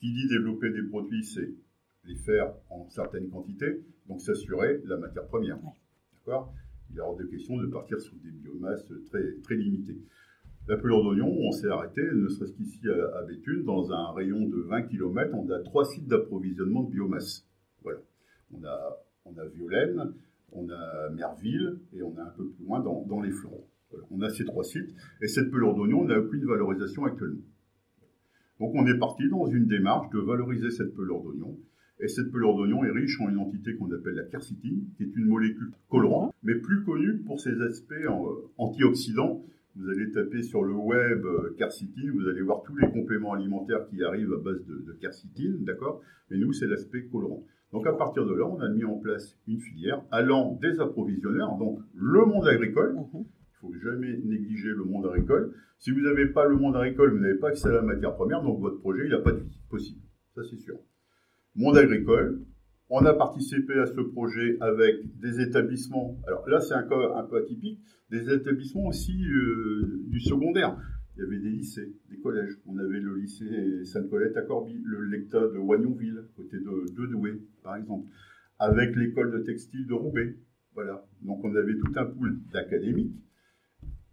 Qui 0.00 0.12
dit 0.12 0.28
développer 0.28 0.70
des 0.70 0.82
produits, 0.88 1.24
c'est 1.24 1.54
les 2.04 2.16
faire 2.16 2.54
en 2.70 2.88
certaines 2.88 3.28
quantités, 3.28 3.82
donc 4.06 4.20
s'assurer 4.20 4.80
la 4.84 4.96
matière 4.96 5.26
première. 5.26 5.58
D'accord? 6.14 6.54
Il 6.90 6.98
est 6.98 7.00
hors 7.00 7.16
de 7.16 7.24
question 7.24 7.56
de 7.56 7.66
partir 7.66 8.00
sur 8.00 8.14
des 8.22 8.30
biomasses 8.30 8.86
très, 9.06 9.34
très 9.42 9.56
limitées. 9.56 9.98
La 10.66 10.78
pelure 10.78 11.02
d'oignon, 11.02 11.28
on 11.28 11.52
s'est 11.52 11.68
arrêté, 11.68 12.00
ne 12.02 12.26
serait-ce 12.28 12.52
qu'ici 12.52 12.80
à, 12.88 13.22
Béthune, 13.24 13.64
dans 13.64 13.92
un 13.92 14.12
rayon 14.12 14.48
de 14.48 14.60
20 14.62 14.82
km, 14.84 15.34
on 15.34 15.50
a 15.50 15.58
trois 15.60 15.84
sites 15.84 16.08
d'approvisionnement 16.08 16.84
de 16.84 16.90
biomasse. 16.90 17.46
Voilà. 17.82 17.98
On 18.50 18.64
a, 18.64 18.96
on 19.26 19.36
a 19.36 19.44
Violaine, 19.46 20.14
on 20.52 20.68
a 20.70 21.10
Merville 21.10 21.80
et 21.92 22.02
on 22.02 22.16
a 22.16 22.22
un 22.22 22.30
peu 22.30 22.48
plus 22.48 22.64
loin 22.64 22.80
dans, 22.80 23.20
les 23.20 23.30
flancs. 23.30 23.66
On 24.10 24.22
a 24.22 24.30
ces 24.30 24.44
trois 24.44 24.64
sites 24.64 24.94
et 25.20 25.28
cette 25.28 25.50
pelure 25.50 25.74
d'oignon 25.74 26.04
n'a 26.04 26.18
aucune 26.18 26.46
valorisation 26.46 27.04
actuellement. 27.04 27.42
Donc 28.58 28.72
on 28.74 28.86
est 28.86 28.98
parti 28.98 29.28
dans 29.28 29.46
une 29.46 29.66
démarche 29.66 30.08
de 30.10 30.20
valoriser 30.20 30.70
cette 30.70 30.94
pelure 30.94 31.22
d'oignon 31.22 31.58
et 32.00 32.08
cette 32.08 32.30
pelure 32.32 32.56
d'oignon 32.56 32.84
est 32.84 32.90
riche 32.90 33.20
en 33.20 33.28
une 33.28 33.38
entité 33.38 33.76
qu'on 33.76 33.90
appelle 33.92 34.14
la 34.14 34.24
quercétine, 34.24 34.84
qui 34.96 35.04
est 35.04 35.16
une 35.16 35.26
molécule 35.26 35.70
colorante, 35.88 36.34
mais 36.42 36.54
plus 36.56 36.82
connue 36.84 37.18
pour 37.18 37.40
ses 37.40 37.60
aspects 37.62 37.92
euh, 37.92 38.48
antioxydants. 38.58 39.44
Vous 39.76 39.88
allez 39.88 40.10
taper 40.10 40.42
sur 40.42 40.62
le 40.64 40.74
web 40.74 41.24
euh, 41.24 41.54
quercétine, 41.56 42.10
vous 42.10 42.28
allez 42.28 42.42
voir 42.42 42.62
tous 42.64 42.76
les 42.76 42.90
compléments 42.90 43.32
alimentaires 43.32 43.86
qui 43.88 44.02
arrivent 44.02 44.32
à 44.32 44.38
base 44.38 44.64
de, 44.66 44.92
quercétine, 45.00 45.64
d'accord? 45.64 46.00
Mais 46.30 46.36
nous, 46.36 46.52
c'est 46.52 46.66
l'aspect 46.66 47.04
colorant. 47.06 47.44
Donc 47.72 47.86
à 47.86 47.92
partir 47.92 48.24
de 48.24 48.34
là, 48.34 48.46
on 48.46 48.60
a 48.60 48.68
mis 48.68 48.84
en 48.84 48.98
place 48.98 49.36
une 49.48 49.60
filière 49.60 50.02
allant 50.10 50.58
des 50.60 50.80
approvisionneurs, 50.80 51.56
donc 51.58 51.80
le 51.94 52.24
monde 52.24 52.46
agricole. 52.46 52.96
Il 53.14 53.18
ne 53.18 53.24
faut 53.60 53.74
jamais 53.82 54.16
négliger 54.18 54.68
le 54.68 54.84
monde 54.84 55.06
agricole. 55.06 55.54
Si 55.78 55.90
vous 55.90 56.00
n'avez 56.00 56.26
pas 56.26 56.46
le 56.46 56.56
monde 56.56 56.76
agricole, 56.76 57.10
vous 57.10 57.18
n'avez 57.18 57.38
pas 57.38 57.48
accès 57.48 57.68
à 57.68 57.72
la 57.72 57.82
matière 57.82 58.14
première, 58.14 58.42
donc 58.42 58.60
votre 58.60 58.78
projet, 58.78 59.04
il 59.06 59.10
n'a 59.10 59.18
pas 59.18 59.32
de 59.32 59.40
vie 59.40 59.58
possible. 59.68 60.00
Ça, 60.34 60.42
c'est 60.44 60.58
sûr 60.58 60.76
monde 61.54 61.76
agricole. 61.76 62.40
On 62.90 63.04
a 63.06 63.14
participé 63.14 63.74
à 63.74 63.86
ce 63.86 64.00
projet 64.00 64.56
avec 64.60 65.18
des 65.18 65.40
établissements. 65.40 66.18
Alors 66.26 66.48
là, 66.48 66.60
c'est 66.60 66.74
un 66.74 66.82
cas 66.82 67.16
un 67.16 67.24
peu 67.24 67.38
atypique. 67.38 67.80
Des 68.10 68.32
établissements 68.32 68.86
aussi 68.86 69.24
euh, 69.26 70.02
du 70.06 70.20
secondaire. 70.20 70.76
Il 71.16 71.20
y 71.20 71.26
avait 71.26 71.38
des 71.38 71.50
lycées, 71.50 71.94
des 72.10 72.18
collèges. 72.18 72.58
On 72.66 72.76
avait 72.76 73.00
le 73.00 73.16
lycée 73.16 73.84
Sainte-Colette 73.84 74.36
à 74.36 74.42
Corbie, 74.42 74.80
le 74.84 75.04
lecta 75.06 75.40
de 75.40 75.58
Wagnonville, 75.58 76.24
côté 76.36 76.58
de, 76.58 76.92
de 76.92 77.06
Douai, 77.06 77.40
par 77.62 77.76
exemple, 77.76 78.08
avec 78.58 78.94
l'école 78.96 79.32
de 79.32 79.38
textile 79.38 79.86
de 79.86 79.94
Roubaix. 79.94 80.36
Voilà. 80.74 81.06
Donc 81.22 81.44
on 81.44 81.54
avait 81.54 81.76
tout 81.76 81.92
un 81.94 82.04
pool 82.04 82.40
d'académiques, 82.52 83.14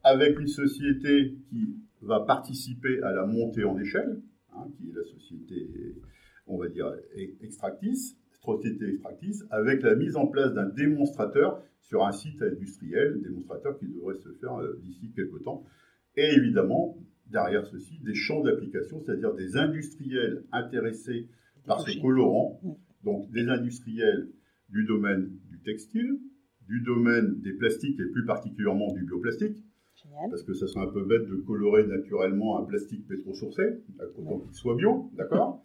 avec 0.03 0.39
une 0.39 0.48
société 0.48 1.38
qui 1.50 1.75
va 2.01 2.19
participer 2.21 3.01
à 3.01 3.12
la 3.13 3.25
montée 3.25 3.63
en 3.63 3.77
échelle, 3.79 4.21
hein, 4.53 4.67
qui 4.77 4.89
est 4.89 4.93
la 4.93 5.03
société 5.03 5.67
on 6.51 6.58
va 6.58 6.67
dire, 6.67 6.91
extractis, 7.41 8.15
société 8.43 8.89
extractis, 8.89 9.41
avec 9.50 9.81
la 9.84 9.96
mise 9.96 10.15
en 10.15 10.27
place 10.27 10.53
d'un 10.53 10.67
démonstrateur 10.67 11.62
sur 11.81 12.05
un 12.05 12.12
site 12.12 12.41
industriel, 12.41 13.22
démonstrateur 13.22 13.77
qui 13.77 13.88
devrait 13.88 14.17
se 14.17 14.29
faire 14.39 14.60
euh, 14.60 14.79
d'ici 14.81 15.12
quelques 15.15 15.43
temps. 15.43 15.63
Et 16.15 16.25
évidemment, 16.36 16.98
derrière 17.27 17.65
ceci, 17.65 18.00
des 18.00 18.13
champs 18.13 18.41
d'application, 18.41 19.01
c'est-à-dire 19.01 19.34
des 19.34 19.58
industriels 19.58 20.43
intéressés 20.51 21.27
par 21.65 21.81
ce 21.81 22.00
colorant, 22.00 22.60
mm. 22.63 22.72
donc 23.03 23.31
des 23.31 23.48
industriels 23.48 24.29
du 24.70 24.86
domaine 24.86 25.38
du 25.50 25.60
textile, 25.60 26.20
du 26.67 26.81
domaine 26.81 27.41
des 27.41 27.53
plastiques 27.53 28.00
et 28.00 28.10
plus 28.12 28.25
particulièrement 28.25 28.93
du 28.93 29.03
bioplastique, 29.03 29.58
parce 30.29 30.43
que 30.43 30.53
ça 30.53 30.67
serait 30.67 30.86
un 30.86 30.91
peu 30.91 31.03
bête 31.03 31.27
de 31.27 31.36
colorer 31.36 31.86
naturellement 31.86 32.58
un 32.60 32.63
plastique 32.63 33.08
pétro-sourcé, 33.08 33.84
autant 34.17 34.39
qu'il 34.39 34.53
soit 34.53 34.75
bio, 34.75 35.12
d'accord? 35.13 35.61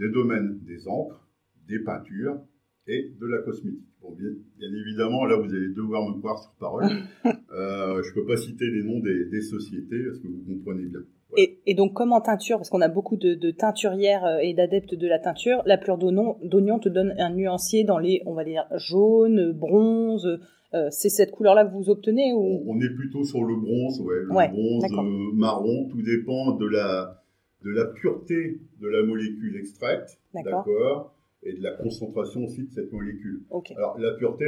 Des 0.00 0.08
domaines 0.08 0.58
des 0.66 0.88
encres, 0.88 1.28
des 1.68 1.78
peintures 1.78 2.40
et 2.86 3.12
de 3.20 3.26
la 3.26 3.42
cosmétique. 3.42 3.86
Bon, 4.00 4.12
bien, 4.12 4.30
évidemment, 4.60 5.26
là, 5.26 5.36
vous 5.36 5.54
allez 5.54 5.68
devoir 5.68 6.08
me 6.08 6.18
croire 6.18 6.38
sur 6.38 6.52
parole. 6.58 6.84
euh, 7.26 8.02
je 8.02 8.08
ne 8.08 8.14
peux 8.14 8.26
pas 8.26 8.38
citer 8.38 8.64
les 8.70 8.82
noms 8.82 8.98
des, 8.98 9.42
sociétés, 9.42 10.02
parce 10.06 10.18
que 10.18 10.26
vous 10.26 10.42
comprenez 10.54 10.86
bien? 10.86 11.00
Et, 11.36 11.74
donc, 11.74 11.92
comme 11.92 12.12
en 12.12 12.20
teinture, 12.20 12.56
parce 12.56 12.70
qu'on 12.70 12.80
a 12.80 12.88
beaucoup 12.88 13.16
de, 13.16 13.50
teinturières 13.50 14.24
euh, 14.24 14.38
et 14.38 14.54
d'adeptes 14.54 14.94
de 14.94 15.06
la 15.06 15.18
teinture, 15.18 15.62
la 15.66 15.76
pleure 15.76 15.98
d'oignon 15.98 16.78
te 16.80 16.88
donne 16.88 17.14
un 17.18 17.30
nuancier 17.30 17.84
dans 17.84 17.98
les, 17.98 18.22
on 18.26 18.34
va 18.34 18.44
dire, 18.44 18.64
jaune, 18.76 19.52
bronze. 19.52 20.40
Euh, 20.72 20.88
c'est 20.90 21.08
cette 21.08 21.32
couleur-là 21.32 21.66
que 21.66 21.72
vous 21.72 21.90
obtenez 21.90 22.32
ou? 22.32 22.62
On, 22.66 22.80
est 22.80 22.94
plutôt 22.94 23.24
sur 23.24 23.44
le 23.44 23.56
bronze, 23.56 24.00
ouais, 24.02 24.20
le 24.22 24.28
bronze 24.28 24.84
euh, 24.84 25.36
marron. 25.36 25.88
Tout 25.90 26.02
dépend 26.02 26.52
de 26.52 26.66
la 26.66 27.20
de 27.62 27.70
la 27.70 27.86
pureté 27.86 28.60
de 28.80 28.88
la 28.88 29.02
molécule 29.02 29.56
extraite, 29.56 30.20
d'accord, 30.34 31.14
et 31.42 31.54
de 31.54 31.62
la 31.62 31.72
concentration 31.72 32.44
aussi 32.44 32.64
de 32.64 32.70
cette 32.70 32.92
molécule. 32.92 33.42
Alors 33.76 33.98
la 33.98 34.12
pureté, 34.12 34.46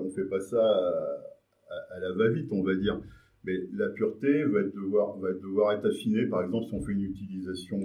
on 0.00 0.04
ne 0.04 0.10
fait 0.10 0.28
pas 0.28 0.40
ça 0.40 0.62
à, 0.62 1.96
à 1.96 2.00
la 2.00 2.12
va-vite, 2.12 2.52
on 2.52 2.62
va 2.62 2.74
dire. 2.74 3.00
Mais 3.44 3.54
la 3.72 3.88
pureté 3.88 4.44
va, 4.44 4.62
devoir, 4.62 5.18
va 5.18 5.32
devoir 5.32 5.72
être 5.72 5.86
affinée, 5.86 6.26
par 6.26 6.44
exemple, 6.44 6.66
si 6.66 6.74
on 6.74 6.80
fait 6.80 6.92
une 6.92 7.02
utilisation 7.02 7.78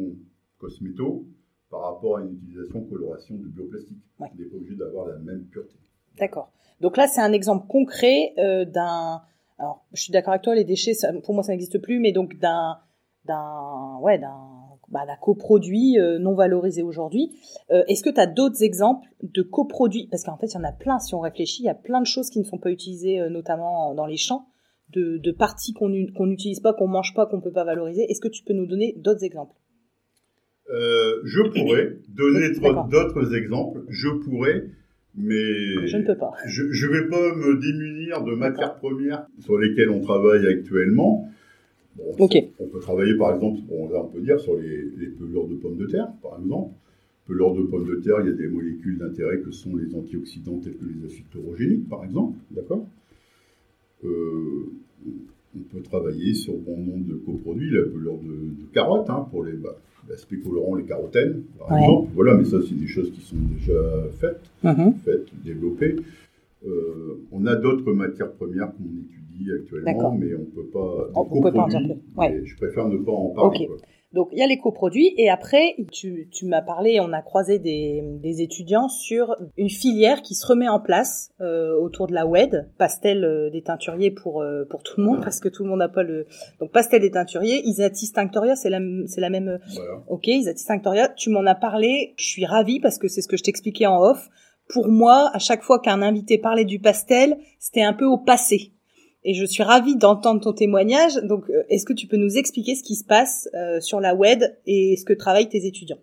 cosméto 0.59 1.25
par 1.69 1.81
rapport 1.81 2.17
à 2.17 2.21
une 2.21 2.33
utilisation 2.35 2.81
coloration 2.81 3.35
de 3.35 3.47
bioplastique. 3.47 3.97
On 4.19 4.25
n'est 4.25 4.45
pas 4.45 4.55
obligé 4.55 4.75
d'avoir 4.75 5.07
la 5.07 5.17
même 5.17 5.45
pureté. 5.45 5.75
D'accord. 6.19 6.51
Donc 6.79 6.95
là, 6.97 7.07
c'est 7.07 7.21
un 7.21 7.33
exemple 7.33 7.67
concret 7.67 8.33
euh, 8.37 8.65
d'un. 8.65 9.21
Alors, 9.57 9.85
je 9.93 10.01
suis 10.01 10.13
d'accord 10.13 10.33
avec 10.33 10.43
toi, 10.43 10.53
les 10.53 10.63
déchets, 10.63 10.93
pour 11.23 11.33
moi, 11.33 11.43
ça 11.43 11.51
n'existe 11.51 11.81
plus, 11.81 11.99
mais 11.99 12.11
donc 12.11 12.37
d'un, 12.37 12.77
d'un, 13.25 13.97
ouais, 14.01 14.19
d'un, 14.19 14.47
bah, 14.89 15.01
coproduit 15.21 15.99
euh, 15.99 16.19
non 16.19 16.33
valorisé 16.33 16.83
aujourd'hui. 16.83 17.31
Euh, 17.71 17.83
est-ce 17.87 18.03
que 18.03 18.09
tu 18.09 18.19
as 18.19 18.27
d'autres 18.27 18.63
exemples 18.63 19.07
de 19.21 19.41
coproduits? 19.41 20.07
Parce 20.09 20.23
qu'en 20.23 20.37
fait, 20.37 20.47
il 20.47 20.55
y 20.55 20.57
en 20.57 20.63
a 20.63 20.71
plein. 20.71 20.99
Si 20.99 21.13
on 21.15 21.19
réfléchit, 21.19 21.63
il 21.63 21.65
y 21.65 21.69
a 21.69 21.75
plein 21.75 22.01
de 22.01 22.05
choses 22.05 22.29
qui 22.29 22.39
ne 22.39 22.45
sont 22.45 22.57
pas 22.57 22.71
utilisées, 22.71 23.29
notamment 23.29 23.93
dans 23.95 24.05
les 24.05 24.17
champs 24.17 24.47
de, 24.93 25.31
parties 25.31 25.73
qu'on 25.73 25.89
n'utilise 25.89 26.59
pas, 26.59 26.73
qu'on 26.73 26.87
mange 26.87 27.13
pas, 27.13 27.25
qu'on 27.25 27.41
peut 27.41 27.51
pas 27.51 27.63
valoriser. 27.63 28.03
Est-ce 28.09 28.21
que 28.21 28.27
tu 28.27 28.43
peux 28.43 28.53
nous 28.53 28.65
donner 28.65 28.95
d'autres 28.97 29.23
exemples? 29.23 29.55
Euh, 30.69 31.21
Je 31.23 31.41
pourrais 31.41 31.97
donner 32.09 32.51
d'autres 32.89 33.35
exemples. 33.35 33.83
Je 33.89 34.09
pourrais, 34.09 34.65
mais 35.15 35.87
je 35.87 35.97
ne 35.97 36.03
peux 36.03 36.17
pas. 36.17 36.31
Je 36.45 36.63
ne 36.63 36.91
vais 36.91 37.09
pas 37.09 37.35
me 37.35 37.59
démunir 37.59 38.23
de 38.23 38.33
matières 38.33 38.75
premières 38.75 39.27
sur 39.39 39.57
lesquelles 39.57 39.89
on 39.89 40.01
travaille 40.01 40.45
actuellement. 40.47 41.29
On 42.59 42.67
peut 42.67 42.79
travailler 42.79 43.15
par 43.17 43.35
exemple, 43.35 43.59
on 43.69 43.87
peut 44.07 44.21
dire 44.21 44.39
sur 44.39 44.55
les, 44.57 44.83
les 44.97 45.07
pelures 45.07 45.47
de 45.47 45.55
pommes 45.55 45.77
de 45.77 45.87
terre, 45.87 46.11
par 46.21 46.39
exemple. 46.39 46.73
Pelures 47.25 47.55
de 47.55 47.63
pommes 47.63 47.87
de 47.87 47.95
terre, 47.95 48.17
il 48.21 48.27
y 48.27 48.29
a 48.29 48.35
des 48.35 48.47
molécules 48.47 48.97
d'intérêt 48.97 49.39
que 49.39 49.51
sont 49.51 49.75
les 49.75 49.93
antioxydants 49.93 50.59
tels 50.59 50.77
que 50.77 50.85
les 50.85 51.05
acides 51.05 51.25
chlorogéniques, 51.31 51.89
par 51.89 52.05
exemple, 52.05 52.37
d'accord? 52.51 52.87
Euh, 54.05 54.71
on 55.55 55.59
peut 55.59 55.81
travailler 55.81 56.33
sur 56.33 56.53
bon 56.55 56.77
nombre 56.77 57.05
de 57.05 57.15
coproduits, 57.15 57.71
la 57.71 57.83
pelure 57.83 58.17
de, 58.17 58.61
de 58.61 58.73
carottes, 58.73 59.09
hein, 59.09 59.27
pour 59.29 59.43
les 59.43 59.53
bah, 59.53 59.75
l'aspect 60.07 60.37
colorant, 60.37 60.75
les 60.75 60.85
carotènes, 60.85 61.43
par 61.57 61.77
exemple. 61.77 62.11
Voilà, 62.13 62.35
mais 62.35 62.45
ça, 62.45 62.57
c'est 62.67 62.75
des 62.79 62.87
choses 62.87 63.11
qui 63.11 63.21
sont 63.21 63.35
déjà 63.35 64.07
faites, 64.19 64.41
mm-hmm. 64.63 64.93
faites, 65.03 65.27
développées. 65.43 65.95
Euh, 66.65 67.19
on 67.31 67.45
a 67.45 67.55
d'autres 67.55 67.91
matières 67.93 68.31
premières 68.31 68.71
qu'on 68.71 68.85
étudie 68.85 69.26
actuellement, 69.59 70.11
mais 70.13 70.33
on 70.35 70.45
peut 70.45 70.69
pas. 70.71 71.09
On, 71.15 71.41
peut 71.41 71.51
pas 71.51 71.61
en 71.61 71.67
dire 71.67 71.97
Je 72.43 72.55
préfère 72.55 72.87
ne 72.87 72.97
pas 72.97 73.11
en 73.11 73.29
parler. 73.29 73.69
Donc 74.13 74.29
il 74.31 74.39
y 74.39 74.41
a 74.41 74.47
les 74.47 74.57
coproduits 74.57 75.13
et 75.17 75.29
après 75.29 75.75
tu, 75.91 76.29
tu 76.31 76.45
m'as 76.45 76.61
parlé, 76.61 76.99
on 77.01 77.11
a 77.11 77.21
croisé 77.21 77.59
des, 77.59 78.01
des, 78.03 78.41
étudiants 78.41 78.87
sur 78.87 79.35
une 79.57 79.69
filière 79.69 80.21
qui 80.21 80.33
se 80.33 80.47
remet 80.47 80.69
en 80.69 80.79
place 80.79 81.31
euh, 81.41 81.77
autour 81.77 82.07
de 82.07 82.13
la 82.13 82.25
WED, 82.25 82.69
pastel 82.77 83.25
euh, 83.25 83.49
des 83.49 83.63
teinturiers 83.63 84.11
pour 84.11 84.41
euh, 84.41 84.63
pour 84.69 84.81
tout 84.81 84.93
le 84.97 85.05
monde 85.05 85.21
parce 85.21 85.41
que 85.41 85.49
tout 85.49 85.63
le 85.63 85.69
monde 85.69 85.79
n'a 85.79 85.89
pas 85.89 86.03
le 86.03 86.25
donc 86.61 86.71
pastel 86.71 87.01
des 87.01 87.11
teinturiers, 87.11 87.61
Isatis 87.65 88.13
Tinctoria, 88.13 88.55
c'est 88.55 88.69
la 88.69 88.79
c'est 89.07 89.19
la 89.19 89.29
même 89.29 89.59
voilà. 89.75 90.03
OK, 90.07 90.27
Isatis 90.27 90.65
Tinctoria, 90.65 91.09
tu 91.09 91.29
m'en 91.29 91.45
as 91.45 91.55
parlé, 91.55 92.13
je 92.17 92.25
suis 92.25 92.45
ravie 92.45 92.79
parce 92.79 92.97
que 92.97 93.09
c'est 93.09 93.21
ce 93.21 93.27
que 93.27 93.35
je 93.35 93.43
t'expliquais 93.43 93.87
en 93.87 94.01
off. 94.01 94.29
Pour 94.69 94.87
moi, 94.87 95.29
à 95.33 95.39
chaque 95.39 95.63
fois 95.63 95.79
qu'un 95.79 96.01
invité 96.01 96.37
parlait 96.37 96.65
du 96.65 96.79
pastel, 96.79 97.37
c'était 97.59 97.83
un 97.83 97.93
peu 97.93 98.05
au 98.05 98.17
passé 98.17 98.73
et 99.27 99.33
je 99.33 99.43
suis 99.43 99.61
ravie 99.61 99.97
d'entendre 99.97 100.39
ton 100.39 100.53
témoignage. 100.53 101.15
Donc, 101.23 101.49
euh, 101.49 101.61
est-ce 101.69 101.85
que 101.85 101.91
tu 101.91 102.07
peux 102.07 102.15
nous 102.15 102.37
expliquer 102.37 102.75
ce 102.75 102.81
qui 102.81 102.95
se 102.95 103.03
passe 103.03 103.49
euh, 103.53 103.81
sur 103.81 103.99
la 103.99 104.15
WED 104.15 104.57
et 104.65 104.95
ce 104.95 105.03
que 105.03 105.11
travaillent 105.11 105.49
tes 105.49 105.67
étudiants? 105.67 105.99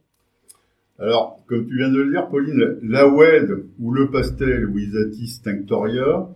Alors, 0.98 1.42
comme 1.46 1.66
tu 1.66 1.78
viens 1.78 1.90
de 1.90 2.02
le 2.02 2.10
dire, 2.10 2.28
Pauline, 2.28 2.76
la 2.82 3.08
WED 3.08 3.64
ou 3.80 3.92
le 3.92 4.10
pastel 4.10 4.68
ou 4.68 4.78
Isatis 4.78 5.40
tinctoria, 5.42 6.28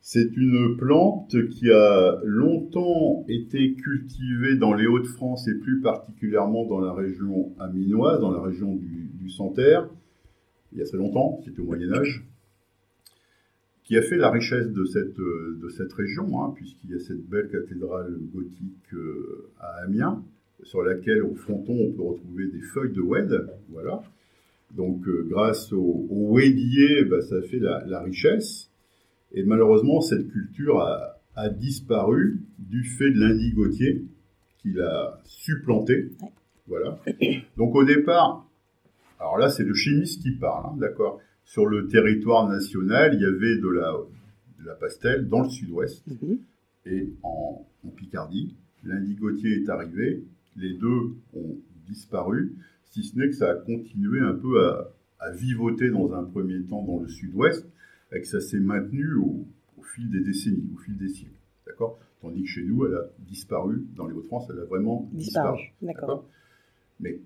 c'est 0.00 0.36
une 0.36 0.76
plante 0.78 1.34
qui 1.48 1.70
a 1.70 2.20
longtemps 2.22 3.24
été 3.28 3.74
cultivée 3.74 4.54
dans 4.54 4.72
les 4.72 4.86
Hauts-de-France 4.86 5.48
et 5.48 5.54
plus 5.54 5.80
particulièrement 5.80 6.64
dans 6.64 6.80
la 6.80 6.92
région 6.92 7.50
aminoise, 7.58 8.20
dans 8.20 8.30
la 8.30 8.40
région 8.40 8.76
du, 8.76 9.10
du 9.20 9.30
Santerre. 9.30 9.88
Il 10.72 10.78
y 10.78 10.82
a 10.82 10.84
très 10.84 10.96
longtemps, 10.96 11.40
c'était 11.44 11.60
au 11.60 11.64
Moyen 11.64 11.92
Âge 11.92 12.24
qui 13.90 13.98
a 13.98 14.02
fait 14.02 14.18
la 14.18 14.30
richesse 14.30 14.68
de 14.68 14.84
cette, 14.84 15.18
euh, 15.18 15.58
de 15.60 15.68
cette 15.68 15.92
région, 15.92 16.40
hein, 16.40 16.52
puisqu'il 16.54 16.92
y 16.92 16.94
a 16.94 17.00
cette 17.00 17.28
belle 17.28 17.48
cathédrale 17.48 18.16
gothique 18.32 18.94
euh, 18.94 19.50
à 19.58 19.82
Amiens, 19.82 20.22
sur 20.62 20.84
laquelle 20.84 21.24
au 21.24 21.34
fronton 21.34 21.76
on 21.76 21.90
peut 21.90 22.02
retrouver 22.02 22.46
des 22.46 22.60
feuilles 22.60 22.92
de 22.92 23.00
wed, 23.00 23.48
voilà. 23.70 24.00
Donc 24.76 25.08
euh, 25.08 25.26
grâce 25.28 25.72
au, 25.72 26.06
au 26.08 26.36
wedier, 26.36 27.04
bah, 27.04 27.20
ça 27.20 27.38
a 27.38 27.42
fait 27.42 27.58
la, 27.58 28.00
richesse. 28.00 28.70
Et 29.32 29.42
malheureusement, 29.42 30.00
cette 30.00 30.28
culture 30.28 30.78
a, 30.78 31.20
a 31.34 31.48
disparu 31.48 32.42
du 32.60 32.84
fait 32.84 33.10
de 33.10 33.18
l'indigotier 33.18 34.04
qu'il 34.58 34.80
a 34.80 35.18
supplanté. 35.24 36.12
Voilà. 36.68 37.00
Donc 37.56 37.74
au 37.74 37.82
départ, 37.82 38.46
alors 39.18 39.36
là 39.36 39.48
c'est 39.48 39.64
le 39.64 39.74
chimiste 39.74 40.22
qui 40.22 40.30
parle, 40.30 40.66
hein, 40.66 40.76
d'accord 40.78 41.20
sur 41.50 41.66
le 41.66 41.88
territoire 41.88 42.48
national, 42.48 43.14
il 43.14 43.22
y 43.22 43.24
avait 43.24 43.56
de 43.56 43.68
la, 43.68 43.92
de 44.60 44.66
la 44.66 44.74
pastel 44.74 45.26
dans 45.28 45.42
le 45.42 45.48
sud-ouest 45.48 46.06
mhm. 46.06 46.38
et 46.86 47.12
en, 47.24 47.66
Picardie. 47.96 48.54
L'indigotier 48.84 49.62
est 49.62 49.68
arrivé, 49.68 50.22
les 50.56 50.74
deux 50.74 51.16
ont 51.34 51.56
disparu, 51.88 52.54
si 52.84 53.02
ce 53.02 53.18
n'est 53.18 53.26
que 53.28 53.34
ça 53.34 53.50
a 53.50 53.54
continué 53.54 54.20
un 54.20 54.34
peu 54.34 54.64
à, 54.64 55.30
vivoter 55.32 55.90
dans 55.90 56.14
un 56.14 56.22
premier 56.22 56.62
temps 56.62 56.82
dans 56.82 57.00
le 57.00 57.08
sud-ouest, 57.08 57.66
et 58.12 58.20
que 58.20 58.26
ça 58.26 58.40
s'est 58.40 58.60
maintenu 58.60 59.14
au, 59.14 59.44
fil 59.94 60.08
des 60.08 60.20
décennies, 60.20 60.70
au 60.74 60.78
fil 60.78 60.96
des 60.96 61.08
siècles. 61.08 61.34
D'accord? 61.66 61.98
Tandis 62.22 62.42
que 62.42 62.48
chez 62.48 62.62
nous, 62.62 62.86
elle 62.86 62.94
a 62.94 63.04
disparu, 63.18 63.84
dans 63.96 64.06
les 64.06 64.14
Hauts-de-France, 64.14 64.46
elle 64.52 64.60
a 64.60 64.64
vraiment 64.66 65.10
disparu. 65.12 65.58
disparu. 65.58 65.72
D'accord? 65.82 66.24
Mais 67.00 67.18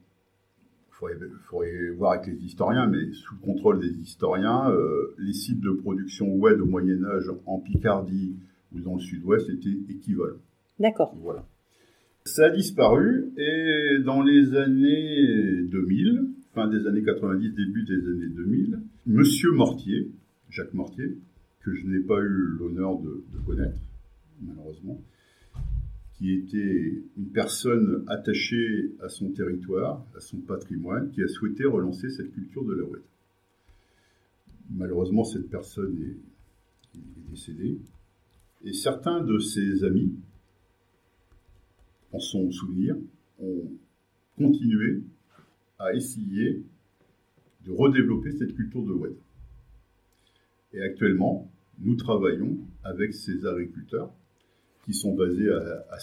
il 1.08 1.28
faudrait, 1.48 1.90
voir 1.90 2.12
avec 2.12 2.26
les 2.26 2.44
historiens, 2.44 2.86
mais 2.86 3.12
sous 3.12 3.34
le 3.34 3.40
contrôle 3.40 3.80
des 3.80 3.98
historiens, 3.98 4.70
euh, 4.70 5.14
les 5.18 5.32
sites 5.32 5.60
de 5.60 5.70
production 5.70 6.34
web 6.34 6.60
au 6.60 6.66
Moyen 6.66 7.04
Âge 7.04 7.30
en 7.46 7.60
Picardie 7.60 8.36
ou 8.72 8.80
dans 8.80 8.94
le 8.94 9.00
Sud-Ouest 9.00 9.48
étaient 9.50 9.92
équivalents. 9.92 10.40
D'accord. 10.78 11.14
Voilà. 11.20 11.44
Ça 12.24 12.46
a 12.46 12.50
disparu 12.50 13.32
et 13.36 13.98
dans 14.04 14.22
les 14.22 14.54
années 14.56 15.62
2000, 15.64 16.30
fin 16.54 16.68
des 16.68 16.86
années 16.86 17.02
90, 17.02 17.50
début 17.50 17.84
des 17.84 18.08
années 18.08 18.34
2000, 18.34 18.80
Monsieur 19.06 19.52
Mortier, 19.52 20.10
Jacques 20.48 20.74
Mortier, 20.74 21.18
que 21.64 21.74
je 21.74 21.86
n'ai 21.86 22.00
pas 22.00 22.20
eu 22.20 22.56
l'honneur 22.58 22.98
de 23.00 23.38
connaître, 23.46 23.78
malheureusement, 24.42 24.98
qui 26.16 26.32
était 26.32 27.02
une 27.16 27.30
personne 27.32 28.04
attachée 28.06 28.92
à 29.02 29.08
son 29.08 29.30
territoire, 29.32 30.06
à 30.16 30.20
son 30.20 30.38
patrimoine, 30.38 31.10
qui 31.10 31.22
a 31.22 31.28
souhaité 31.28 31.64
relancer 31.64 32.08
cette 32.10 32.32
culture 32.32 32.64
de 32.64 32.74
la. 32.74 32.84
Malheureusement, 34.70 35.24
cette 35.24 35.50
personne 35.50 35.98
est, 36.00 36.16
décédée. 37.28 37.80
Et 38.62 38.72
certains 38.72 39.20
de 39.24 39.38
ses 39.38 39.82
amis, 39.82 40.14
en 42.12 42.20
son 42.20 42.50
souvenir, 42.52 42.96
ont 43.40 43.72
continué 44.36 45.02
à 45.80 45.92
essayer 45.94 46.62
de 47.66 47.72
redévelopper 47.72 48.30
cette 48.32 48.54
culture 48.54 48.84
de 48.84 48.92
oued. 48.92 49.16
Et 50.72 50.80
actuellement, 50.80 51.50
nous 51.80 51.96
travaillons 51.96 52.58
avec 52.84 53.12
ces 53.12 53.44
agriculteurs 53.44 54.12
qui 54.84 54.94
sont 54.94 55.14
basés 55.14 55.50
à, 55.50 55.84
à 55.90 55.98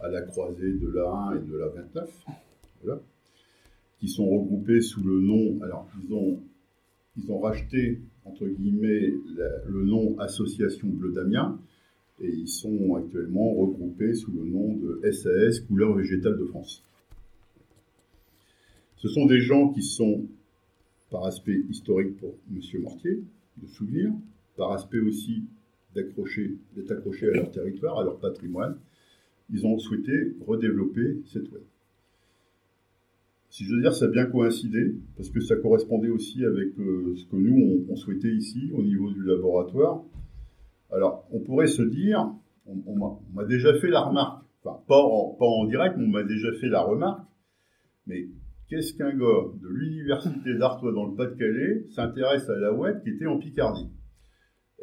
à 0.00 0.08
la 0.08 0.22
croisée 0.22 0.72
de 0.72 0.88
la 0.88 1.10
1 1.10 1.36
et 1.36 1.40
de 1.40 1.56
la 1.56 1.68
29, 1.68 2.24
voilà, 2.82 3.00
qui 3.98 4.08
sont 4.08 4.28
regroupés 4.28 4.80
sous 4.80 5.02
le 5.02 5.20
nom, 5.20 5.62
alors 5.62 5.88
ils 6.02 6.12
ont, 6.12 6.38
ils 7.16 7.30
ont 7.30 7.38
racheté, 7.38 8.00
entre 8.24 8.46
guillemets, 8.46 9.14
le 9.68 9.84
nom 9.84 10.18
Association 10.18 10.88
Bleu 10.88 11.12
d'Amiens, 11.12 11.58
et 12.20 12.28
ils 12.28 12.48
sont 12.48 12.94
actuellement 12.96 13.54
regroupés 13.54 14.14
sous 14.14 14.30
le 14.30 14.44
nom 14.44 14.74
de 14.74 15.00
SAS 15.10 15.60
Couleur 15.60 15.94
Végétale 15.94 16.38
de 16.38 16.44
France. 16.44 16.82
Ce 18.96 19.08
sont 19.08 19.26
des 19.26 19.40
gens 19.40 19.70
qui 19.70 19.82
sont, 19.82 20.26
par 21.10 21.24
aspect 21.24 21.60
historique 21.70 22.16
pour 22.18 22.34
M. 22.50 22.82
Mortier, 22.82 23.20
de 23.56 23.66
souvenir, 23.66 24.12
par 24.56 24.72
aspect 24.72 24.98
aussi 24.98 25.44
d'accrocher, 25.94 26.56
d'être 26.74 26.90
accrochés 26.90 27.28
à 27.28 27.32
leur 27.32 27.50
territoire, 27.50 27.98
à 27.98 28.04
leur 28.04 28.18
patrimoine, 28.18 28.76
ils 29.50 29.66
ont 29.66 29.78
souhaité 29.78 30.34
redévelopper 30.46 31.22
cette 31.26 31.50
web. 31.52 31.62
Si 33.50 33.64
je 33.64 33.72
veux 33.72 33.80
dire, 33.80 33.94
ça 33.94 34.06
a 34.06 34.08
bien 34.08 34.26
coïncidé, 34.26 34.96
parce 35.16 35.30
que 35.30 35.40
ça 35.40 35.54
correspondait 35.56 36.08
aussi 36.08 36.44
avec 36.44 36.76
euh, 36.78 37.14
ce 37.14 37.24
que 37.26 37.36
nous, 37.36 37.84
on, 37.88 37.94
souhaitait 37.94 38.32
ici, 38.32 38.72
au 38.74 38.82
niveau 38.82 39.12
du 39.12 39.22
laboratoire. 39.22 40.02
Alors, 40.90 41.24
on 41.30 41.38
pourrait 41.38 41.68
se 41.68 41.82
dire, 41.82 42.32
on, 42.66 43.16
m'a 43.32 43.44
déjà 43.44 43.72
fait 43.74 43.90
la 43.90 44.00
remarque, 44.00 44.42
enfin, 44.64 44.80
pas 44.88 44.98
en, 44.98 45.36
pas 45.38 45.46
en 45.46 45.66
direct, 45.66 45.96
mais 45.96 46.04
on 46.04 46.10
m'a 46.10 46.24
déjà 46.24 46.52
fait 46.54 46.68
la 46.68 46.82
remarque, 46.82 47.22
mais 48.08 48.26
qu'est-ce 48.68 48.92
qu'un 48.94 49.12
gars 49.16 49.44
de 49.62 49.68
l'université 49.68 50.58
d'Artois 50.58 50.92
dans 50.92 51.06
le 51.06 51.14
Pas-de-Calais 51.14 51.84
s'intéresse 51.90 52.48
à 52.50 52.56
la 52.56 52.72
web 52.72 53.02
qui 53.04 53.10
était 53.10 53.26
en 53.26 53.38
Picardie? 53.38 53.88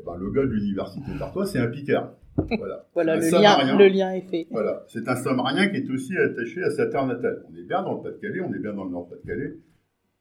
Eh 0.01 0.05
ben, 0.05 0.17
le 0.17 0.31
gars 0.31 0.41
de 0.43 0.51
l'université 0.51 1.11
d'Artois, 1.17 1.45
c'est 1.45 1.59
un 1.59 1.67
Picard. 1.67 2.13
Voilà, 2.35 2.87
voilà 2.93 3.15
le, 3.17 3.29
lien, 3.29 3.77
le 3.77 3.87
lien 3.87 4.13
est 4.13 4.21
fait. 4.21 4.47
Voilà, 4.51 4.83
c'est 4.87 5.07
un 5.07 5.15
Samarien 5.15 5.69
qui 5.69 5.77
est 5.77 5.89
aussi 5.89 6.17
attaché 6.17 6.63
à 6.63 6.69
sa 6.71 6.87
terre 6.87 7.05
natale. 7.05 7.43
On 7.49 7.55
est 7.55 7.63
bien 7.63 7.83
dans 7.83 7.95
le 7.95 8.01
Pas-de-Calais, 8.01 8.41
on 8.41 8.53
est 8.53 8.59
bien 8.59 8.73
dans 8.73 8.85
le 8.85 8.91
Nord-Pas-de-Calais, 8.91 9.57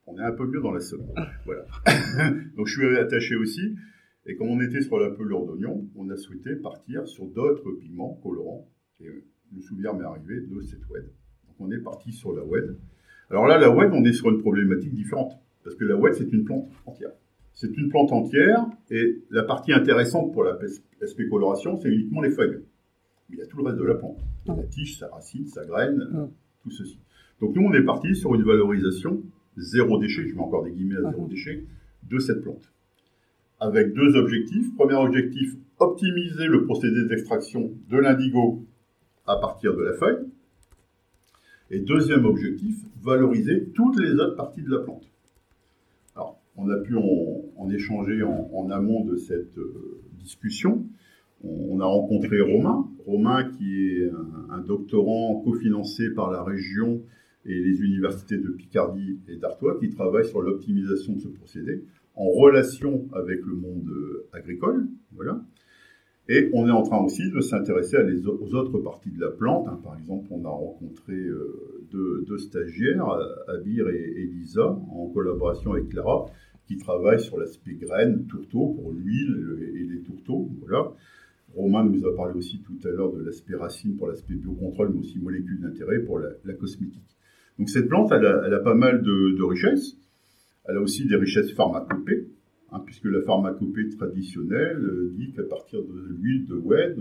on 0.06 0.18
est 0.18 0.22
un 0.22 0.32
peu 0.32 0.46
mieux 0.46 0.60
dans 0.60 0.72
la 0.72 0.80
Somme. 0.80 1.06
Voilà. 1.44 1.64
Donc 2.56 2.66
je 2.66 2.78
suis 2.78 2.96
attaché 2.98 3.36
aussi. 3.36 3.76
Et 4.26 4.36
comme 4.36 4.48
on 4.48 4.60
était 4.60 4.82
sur 4.82 4.98
la 4.98 5.10
pelure 5.10 5.46
d'oignon, 5.46 5.88
on 5.96 6.10
a 6.10 6.16
souhaité 6.16 6.56
partir 6.56 7.06
sur 7.08 7.26
d'autres 7.26 7.70
pigments 7.80 8.20
colorants. 8.22 8.68
Et 9.00 9.06
le 9.06 9.60
souvenir 9.62 9.94
m'est 9.94 10.04
arrivé 10.04 10.40
de 10.40 10.60
cette 10.60 10.86
WED. 10.90 11.04
Donc 11.46 11.56
on 11.58 11.70
est 11.70 11.78
parti 11.78 12.12
sur 12.12 12.32
la 12.34 12.44
WED. 12.44 12.76
Alors 13.30 13.46
là, 13.46 13.58
la 13.58 13.70
WED, 13.70 13.92
on 13.92 14.04
est 14.04 14.12
sur 14.12 14.28
une 14.30 14.38
problématique 14.38 14.94
différente. 14.94 15.32
Parce 15.64 15.76
que 15.76 15.84
la 15.84 15.96
WED, 15.96 16.14
c'est 16.14 16.32
une 16.32 16.44
plante 16.44 16.68
entière. 16.86 17.12
C'est 17.54 17.76
une 17.76 17.88
plante 17.88 18.12
entière 18.12 18.66
et 18.90 19.22
la 19.30 19.42
partie 19.42 19.72
intéressante 19.72 20.32
pour 20.32 20.44
la 20.44 20.56
spécoloration, 21.06 21.76
c'est 21.76 21.88
uniquement 21.88 22.22
les 22.22 22.30
feuilles. 22.30 22.62
il 23.28 23.36
y 23.36 23.42
a 23.42 23.46
tout 23.46 23.58
le 23.58 23.64
reste 23.64 23.78
de 23.78 23.84
la 23.84 23.94
plante. 23.94 24.18
La 24.46 24.62
tige, 24.64 24.98
sa 24.98 25.08
racine, 25.08 25.46
sa 25.46 25.64
graine, 25.64 26.30
tout 26.62 26.70
ceci. 26.70 26.98
Donc 27.40 27.54
nous, 27.54 27.62
on 27.62 27.72
est 27.74 27.84
parti 27.84 28.14
sur 28.14 28.34
une 28.34 28.42
valorisation 28.42 29.22
zéro 29.56 29.98
déchet, 29.98 30.26
je 30.26 30.34
mets 30.34 30.40
encore 30.40 30.64
des 30.64 30.70
guillemets 30.70 30.96
à 30.96 31.10
zéro 31.10 31.26
déchet, 31.26 31.64
de 32.08 32.18
cette 32.18 32.42
plante. 32.42 32.72
Avec 33.58 33.92
deux 33.92 34.16
objectifs. 34.16 34.74
Premier 34.74 34.94
objectif, 34.94 35.54
optimiser 35.78 36.46
le 36.46 36.64
procédé 36.64 37.04
d'extraction 37.08 37.72
de 37.90 37.98
l'indigo 37.98 38.64
à 39.26 39.36
partir 39.36 39.76
de 39.76 39.82
la 39.82 39.92
feuille. 39.92 40.26
Et 41.70 41.80
deuxième 41.80 42.24
objectif, 42.24 42.76
valoriser 43.02 43.66
toutes 43.74 43.98
les 44.00 44.12
autres 44.12 44.36
parties 44.36 44.62
de 44.62 44.70
la 44.70 44.78
plante 44.78 45.10
on 46.60 46.68
a 46.70 46.76
pu 46.76 46.96
en, 46.96 47.39
échanger 47.68 48.22
en, 48.22 48.70
amont 48.70 49.04
de 49.04 49.16
cette 49.16 49.58
euh, 49.58 50.00
discussion. 50.18 50.86
On, 51.42 51.80
a 51.80 51.86
rencontré 51.86 52.40
Romain, 52.40 52.86
Romain 53.06 53.44
qui 53.44 53.74
est 53.74 54.10
un, 54.50 54.58
doctorant 54.58 55.40
cofinancé 55.40 56.10
par 56.10 56.30
la 56.30 56.42
région 56.42 57.02
et 57.46 57.54
les 57.54 57.80
universités 57.80 58.36
de 58.36 58.50
Picardie 58.50 59.18
et 59.26 59.36
d'Artois 59.36 59.78
qui 59.80 59.88
travaille 59.88 60.26
sur 60.26 60.42
l'optimisation 60.42 61.14
de 61.14 61.20
ce 61.20 61.28
procédé 61.28 61.84
en 62.14 62.28
relation 62.28 63.08
avec 63.14 63.40
le 63.46 63.54
monde 63.54 63.88
euh, 63.88 64.28
agricole. 64.32 64.86
Voilà. 65.12 65.42
Et 66.28 66.48
on 66.52 66.68
est 66.68 66.72
en 66.72 66.82
train 66.82 67.02
aussi 67.02 67.28
de 67.30 67.40
s'intéresser 67.40 67.96
aux 68.24 68.54
autres 68.54 68.78
parties 68.78 69.10
de 69.10 69.20
la 69.20 69.30
plante. 69.30 69.66
Hein. 69.66 69.80
Par 69.82 69.96
exemple, 69.98 70.28
on 70.30 70.44
a 70.44 70.48
rencontré 70.48 71.14
euh, 71.14 71.84
deux, 71.90 72.38
stagiaires, 72.38 73.08
Abir 73.48 73.88
et 73.88 74.22
Elisa, 74.22 74.66
en 74.66 75.08
collaboration 75.08 75.72
avec 75.72 75.88
Clara, 75.88 76.26
qui 76.70 76.78
travaillent 76.78 77.20
sur 77.20 77.36
l'aspect 77.36 77.74
graines, 77.74 78.26
tourteau 78.28 78.68
pour 78.68 78.92
l'huile 78.92 79.58
et 79.74 79.82
les 79.92 80.02
tourteaux. 80.02 80.48
Voilà. 80.60 80.92
Romain 81.56 81.84
nous 81.84 82.06
a 82.06 82.14
parlé 82.14 82.38
aussi 82.38 82.62
tout 82.62 82.78
à 82.86 82.92
l'heure 82.92 83.12
de 83.12 83.24
l'aspect 83.24 83.56
racine 83.56 83.96
pour 83.96 84.06
l'aspect 84.06 84.34
biocontrôle, 84.34 84.92
mais 84.94 85.00
aussi 85.00 85.18
molécules 85.18 85.60
d'intérêt 85.60 85.98
pour 85.98 86.20
la, 86.20 86.54
cosmétique. 86.54 87.16
Donc 87.58 87.68
cette 87.68 87.88
plante, 87.88 88.12
elle 88.12 88.24
a, 88.24 88.60
pas 88.60 88.76
mal 88.76 89.02
de, 89.02 89.42
richesses. 89.42 89.96
Elle 90.66 90.76
a 90.76 90.80
aussi 90.80 91.06
des 91.06 91.16
richesses 91.16 91.50
pharmacopées. 91.54 92.28
Hein, 92.70 92.82
puisque 92.86 93.06
la 93.06 93.20
pharmacopée 93.22 93.88
traditionnelle 93.88 94.78
euh, 94.84 95.12
dit 95.16 95.32
qu'à 95.32 95.42
partir 95.42 95.80
de 95.82 96.14
l'huile 96.20 96.46
de 96.46 96.54
oued, 96.54 97.00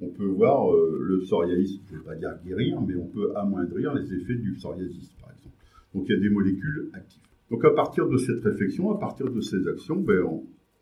on, 0.00 0.08
peut 0.10 0.26
voir 0.26 0.70
euh, 0.70 0.98
le 1.00 1.20
psoriasis, 1.20 1.80
je 1.88 1.94
ne 1.94 1.98
vais 1.98 2.04
pas 2.04 2.14
dire 2.14 2.36
guérir, 2.44 2.78
mais 2.82 2.94
on 2.96 3.06
peut 3.06 3.34
amoindrir 3.34 3.94
les 3.94 4.12
effets 4.12 4.34
du 4.34 4.52
psoriasis, 4.52 5.08
par 5.18 5.30
exemple. 5.30 5.56
Donc 5.94 6.04
il 6.10 6.12
y 6.12 6.18
a 6.18 6.20
des 6.20 6.28
molécules 6.28 6.90
actives. 6.92 7.31
Donc 7.52 7.66
à 7.66 7.70
partir 7.70 8.08
de 8.08 8.16
cette 8.16 8.42
réflexion, 8.42 8.90
à 8.96 8.98
partir 8.98 9.30
de 9.30 9.42
ces 9.42 9.68
actions, 9.68 9.96
ben, 9.96 10.24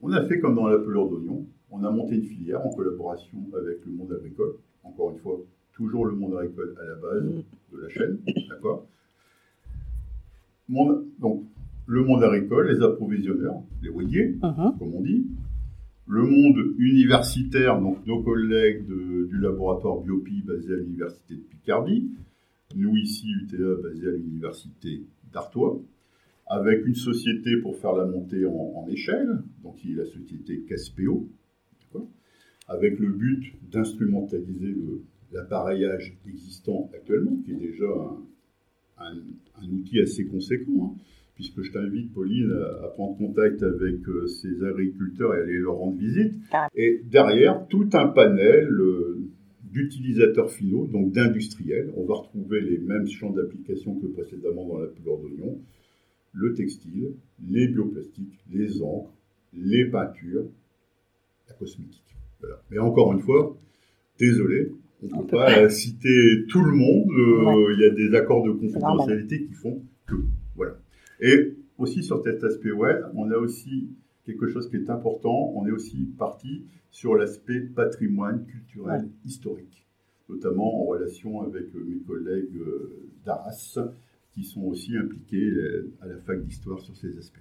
on, 0.01 0.13
a 0.13 0.23
fait 0.23 0.39
comme 0.39 0.55
dans 0.55 0.69
la 0.69 0.79
pelure 0.79 1.11
d'oignon, 1.11 1.45
on 1.73 1.83
a 1.83 1.91
monté 1.91 2.15
une 2.15 2.23
filière 2.23 2.65
en 2.65 2.71
collaboration 2.71 3.39
avec 3.59 3.85
le 3.85 3.91
monde 3.91 4.13
agricole. 4.13 4.55
Encore 4.85 5.11
une 5.11 5.19
fois, 5.19 5.37
toujours 5.73 6.07
le 6.07 6.15
monde 6.15 6.37
agricole 6.37 6.77
à 6.81 6.85
la 6.85 6.95
base 6.95 7.25
de 7.73 7.77
la 7.77 7.89
chaîne, 7.89 8.19
d'accord? 8.49 8.87
Donc 10.69 11.43
le 11.87 12.05
monde 12.05 12.23
agricole, 12.23 12.69
les 12.69 12.81
approvisionneurs, 12.85 13.63
les 13.83 13.89
ouvriers, 13.89 14.37
uh-huh. 14.41 14.79
comme 14.79 14.95
on 14.95 15.01
dit, 15.01 15.27
le 16.07 16.23
monde 16.23 16.75
universitaire, 16.79 17.81
donc 17.81 18.07
nos 18.07 18.23
collègues 18.23 18.87
du 18.87 19.39
laboratoire 19.41 20.01
Biopi 20.03 20.43
basé 20.43 20.73
à 20.73 20.77
l'université 20.77 21.35
de 21.35 21.41
Picardie, 21.41 22.13
nous 22.77 22.97
ici 22.97 23.27
UTA 23.43 23.83
basé 23.83 24.07
à 24.07 24.13
l'université 24.13 25.03
d'Artois, 25.33 25.81
avec 26.51 26.85
une 26.85 26.97
société 26.97 27.57
pour 27.63 27.77
faire 27.77 27.95
la 27.95 28.05
montée 28.05 28.45
en, 28.45 28.87
échelle, 28.89 29.39
donc 29.63 29.77
qui 29.77 29.93
est 29.93 29.97
la 29.97 30.05
société 30.05 30.65
Caspeo, 30.69 31.29
avec 32.67 32.99
le 32.99 33.09
but 33.09 33.55
d'instrumentaliser 33.71 34.75
l'appareillage 35.33 36.19
existant 36.29 36.91
actuellement, 36.93 37.37
qui 37.45 37.53
est 37.53 37.57
déjà 37.57 37.87
un, 38.99 39.69
outil 39.73 40.01
assez 40.01 40.27
conséquent. 40.27 40.93
Hein 40.93 41.01
puisque 41.37 41.63
je 41.63 41.73
t'invite, 41.73 42.13
Pauline, 42.13 42.53
à, 42.83 42.89
prendre 42.89 43.17
contact 43.17 43.63
avec 43.63 44.07
euh, 44.09 44.27
ces 44.27 44.63
agriculteurs 44.63 45.35
et 45.35 45.41
aller 45.41 45.59
leur 45.59 45.77
rendre 45.77 45.97
visite. 45.97 46.35
Et 46.75 47.01
derrière, 47.11 47.67
tout 47.69 47.89
un 47.95 48.09
panel 48.09 48.69
euh, 48.71 49.19
d'utilisateurs 49.63 50.51
finaux, 50.51 50.87
donc 50.87 51.13
d'industriels. 51.13 51.91
On 51.97 52.05
va 52.05 52.17
retrouver 52.17 52.61
les 52.61 52.77
mêmes 52.77 53.07
champs 53.07 53.31
d'application 53.31 53.95
que 53.95 54.07
précédemment 54.09 54.67
dans 54.67 54.81
la 54.81 54.89
couleur 54.89 55.17
d'oignon. 55.17 55.59
Le 56.33 56.55
textile, 56.55 57.13
les 57.49 57.69
bioplastiques, 57.69 58.39
les 58.53 58.83
encres, 58.83 59.13
les 59.53 59.87
peintures, 59.87 60.47
la 61.49 61.55
cosmétique. 61.55 62.03
Mais 62.71 62.79
encore 62.79 63.13
une 63.13 63.21
fois, 63.21 63.57
désolé, 64.19 64.73
on 65.03 65.07
ne 65.07 65.23
peut 65.23 65.37
pas 65.37 65.69
citer 65.69 66.45
tout 66.49 66.63
le 66.63 66.73
monde. 66.73 67.11
Euh, 67.11 67.75
il 67.75 67.81
y 67.81 67.85
a 67.85 67.91
des 67.91 68.15
accords 68.15 68.45
de 68.45 68.53
confidentialité 68.53 69.43
qui 69.45 69.55
font 69.55 69.83
que. 70.07 70.17
Voilà. 70.57 70.77
Et 71.21 71.55
aussi 71.79 72.03
sur 72.03 72.23
cet 72.23 72.45
aspect 72.45 72.73
web, 72.73 73.05
on 73.15 73.31
a 73.31 73.37
aussi 73.37 73.89
quelque 74.25 74.47
chose 74.47 74.69
qui 74.69 74.77
est 74.77 74.91
important, 74.91 75.53
on 75.57 75.67
est 75.67 75.71
aussi 75.71 76.09
parti 76.19 76.65
sur 76.91 77.15
l'aspect 77.15 77.61
patrimoine 77.61 78.45
culturel 78.47 79.09
historique, 79.25 79.87
notamment 80.29 80.83
en 80.83 80.85
relation 80.85 81.43
avec 81.43 81.75
euh, 81.75 81.85
mes 81.89 81.99
collègues 82.01 82.57
euh, 82.57 83.09
d'Arras, 83.25 83.79
qui 84.35 84.45
sont 84.45 84.63
aussi 84.63 84.97
impliqués 84.97 85.37
euh, 85.37 85.93
à 86.03 86.07
la 86.07 86.17
fac 86.19 86.43
d'histoire 86.45 86.81
sur 86.81 86.97
ces 86.97 87.17
aspects. 87.19 87.39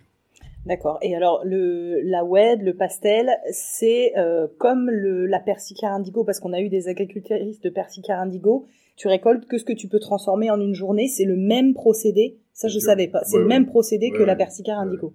D'accord. 0.65 0.99
Et 1.01 1.15
alors 1.15 1.41
le 1.45 2.01
la 2.01 2.23
WED, 2.23 2.61
le 2.61 2.75
pastel, 2.75 3.29
c'est 3.51 4.13
comme 4.57 4.89
le, 4.89 5.25
la 5.25 5.39
persicaire 5.39 5.91
indigo 5.91 6.23
parce 6.23 6.39
qu'on 6.39 6.53
a 6.53 6.61
eu 6.61 6.69
des 6.69 6.87
agricultrices 6.87 7.61
de 7.61 7.69
persicaire 7.69 8.19
indigo. 8.19 8.65
Tu 8.95 9.07
récoltes 9.07 9.45
que 9.47 9.57
ce 9.57 9.63
que 9.63 9.73
tu 9.73 9.87
peux 9.87 9.99
transformer 9.99 10.51
en 10.51 10.59
une 10.59 10.73
journée. 10.73 11.07
C'est 11.07 11.25
le 11.25 11.37
même 11.37 11.73
procédé 11.73 12.39
ça, 12.59 12.67
je 12.67 12.75
ne 12.75 12.81
savais 12.81 13.07
pas. 13.07 13.23
C'est 13.23 13.37
le 13.37 13.45
même 13.45 13.67
procédé 13.67 14.11
que 14.11 14.21
la 14.21 14.35
persicare 14.35 14.79
indigo. 14.79 15.13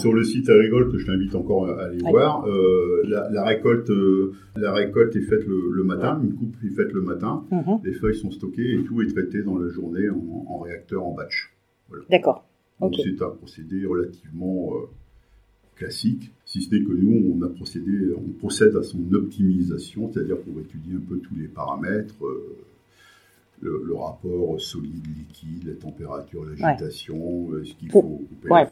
Sur 0.00 0.14
le 0.14 0.24
site 0.24 0.48
Agricole, 0.48 0.90
que 0.90 0.98
je 0.98 1.06
t'invite 1.06 1.34
encore 1.34 1.68
à 1.68 1.84
aller 1.84 1.98
voir, 1.98 2.46
euh, 2.46 3.02
la, 3.04 3.44
récolte, 3.44 3.90
euh, 3.90 4.32
la 4.56 4.72
récolte 4.72 5.14
est 5.16 5.22
faite 5.22 5.46
le, 5.46 5.84
matin, 5.84 6.18
une 6.22 6.34
coupe 6.34 6.56
est 6.64 6.74
faite 6.74 6.92
le 6.92 7.02
matin, 7.02 7.44
mhm. 7.50 7.80
les 7.84 7.92
feuilles 7.92 8.16
sont 8.16 8.30
stockées 8.30 8.74
et 8.74 8.84
tout 8.84 9.02
est 9.02 9.12
traité 9.12 9.42
dans 9.42 9.58
la 9.58 9.68
journée 9.68 10.08
en, 10.08 10.60
réacteur 10.60 11.04
en 11.04 11.12
batch. 11.12 11.52
D'accord. 12.10 12.46
Donc 12.80 12.94
c'est 12.96 13.22
un 13.22 13.30
procédé 13.30 13.84
relativement 13.86 14.72
euh, 14.74 14.86
classique, 15.76 16.32
si 16.46 16.62
ce 16.62 16.74
n'est 16.74 16.82
que 16.82 16.92
nous, 16.92 17.34
on 17.34 17.42
a 17.42 17.48
procédé, 17.48 18.14
on 18.16 18.32
procède 18.38 18.76
à 18.76 18.82
son 18.82 19.12
optimisation, 19.12 20.10
c'est-à-dire 20.10 20.38
pour 20.38 20.58
étudier 20.58 20.94
un 20.94 21.06
peu 21.06 21.18
tous 21.18 21.34
les 21.36 21.48
paramètres 21.48 22.14
le, 23.60 23.94
rapport 23.96 24.60
solide-liquide, 24.60 25.66
la 25.66 25.74
température, 25.74 26.44
l'agitation, 26.44 27.50
euh, 27.50 27.64
ce 27.64 27.74
qu'il 27.74 27.90
faut 27.90 28.20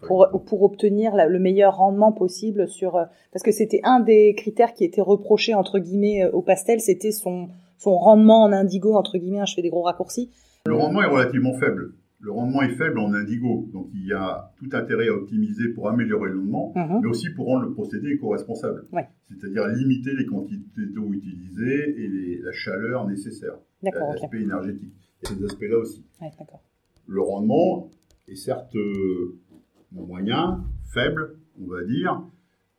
pour, 0.03 0.29
pour, 0.47 0.63
obtenir 0.63 1.13
le 1.17 1.39
meilleur 1.39 1.77
rendement 1.77 2.13
possible 2.13 2.69
sur... 2.69 2.97
Euh, 2.97 3.05
parce 3.33 3.43
que 3.43 3.53
c'était 3.53 3.81
un 3.85 4.01
des 4.01 4.35
critères 4.35 4.75
qui 4.75 4.85
était 4.85 5.01
reproché, 5.01 5.55
entre 5.55 5.79
guillemets, 5.79 6.25
euh, 6.25 6.31
au 6.31 6.43
pastel, 6.43 6.81
c'était 6.81 7.13
son, 7.13 7.49
son 7.79 7.97
rendement 7.97 8.43
en 8.45 8.53
indigo, 8.53 8.95
entre 8.95 9.19
guillemets, 9.19 9.41
hein, 9.41 9.47
je 9.47 9.55
fais 9.55 9.63
des 9.63 9.71
gros 9.71 9.83
raccourcis. 9.83 10.31
Le 10.67 10.75
rendement 10.75 11.03
est 11.03 11.09
relativement 11.09 11.55
faible. 11.55 11.95
Le 12.25 12.31
rendement 12.33 12.63
est 12.63 12.75
faible 12.77 12.99
en 13.01 13.13
indigo, 13.13 13.69
donc 13.71 13.89
il 13.93 14.07
y 14.07 14.13
a 14.15 14.51
tout 14.57 14.69
intérêt 14.73 15.09
à 15.09 15.13
optimiser 15.15 15.69
pour 15.75 15.91
améliorer 15.91 16.31
le 16.31 16.39
rendement, 16.39 16.73
Mhm. 16.75 17.01
mais 17.03 17.09
aussi 17.09 17.29
pour 17.35 17.47
rendre 17.47 17.67
le 17.67 17.73
procédé 17.75 18.13
éco-responsable. 18.13 18.85
Ouais. 18.93 19.07
C'est-à-dire 19.29 19.69
limiter 19.69 20.15
les 20.17 20.25
quantités 20.25 20.87
d'eau 20.87 21.13
utilisées 21.13 22.03
et 22.03 22.09
les- 22.09 22.39
la 22.39 22.53
chaleur 22.53 23.07
nécessaire, 23.07 23.59
D'accord, 23.83 24.09
ok. 24.09 24.21
l'aspect 24.23 24.41
énergétique. 24.43 24.95
Il 25.23 25.29
y 25.31 25.33
a 25.35 25.37
ces 25.37 25.45
aspects-là 25.45 25.77
aussi. 25.79 26.03
Ouais. 26.23 26.31
Le 27.07 27.21
rendement 27.21 27.91
est 28.27 28.37
certes 28.37 28.75
euh, 28.75 29.37
moyen, 29.93 30.65
faible, 30.95 31.37
on 31.61 31.67
va 31.67 31.85
dire, 31.85 32.23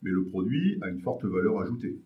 mais 0.01 0.09
le 0.09 0.25
produit 0.25 0.79
a 0.81 0.89
une 0.89 1.01
forte 1.01 1.23
valeur 1.23 1.61
ajoutée. 1.61 1.99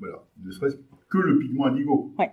Voilà, 0.00 0.16
ne 0.42 0.50
serait-ce 0.50 0.76
que 1.08 1.18
le 1.18 1.38
pigment 1.38 1.66
indigo. 1.66 2.12
Ouais. 2.18 2.30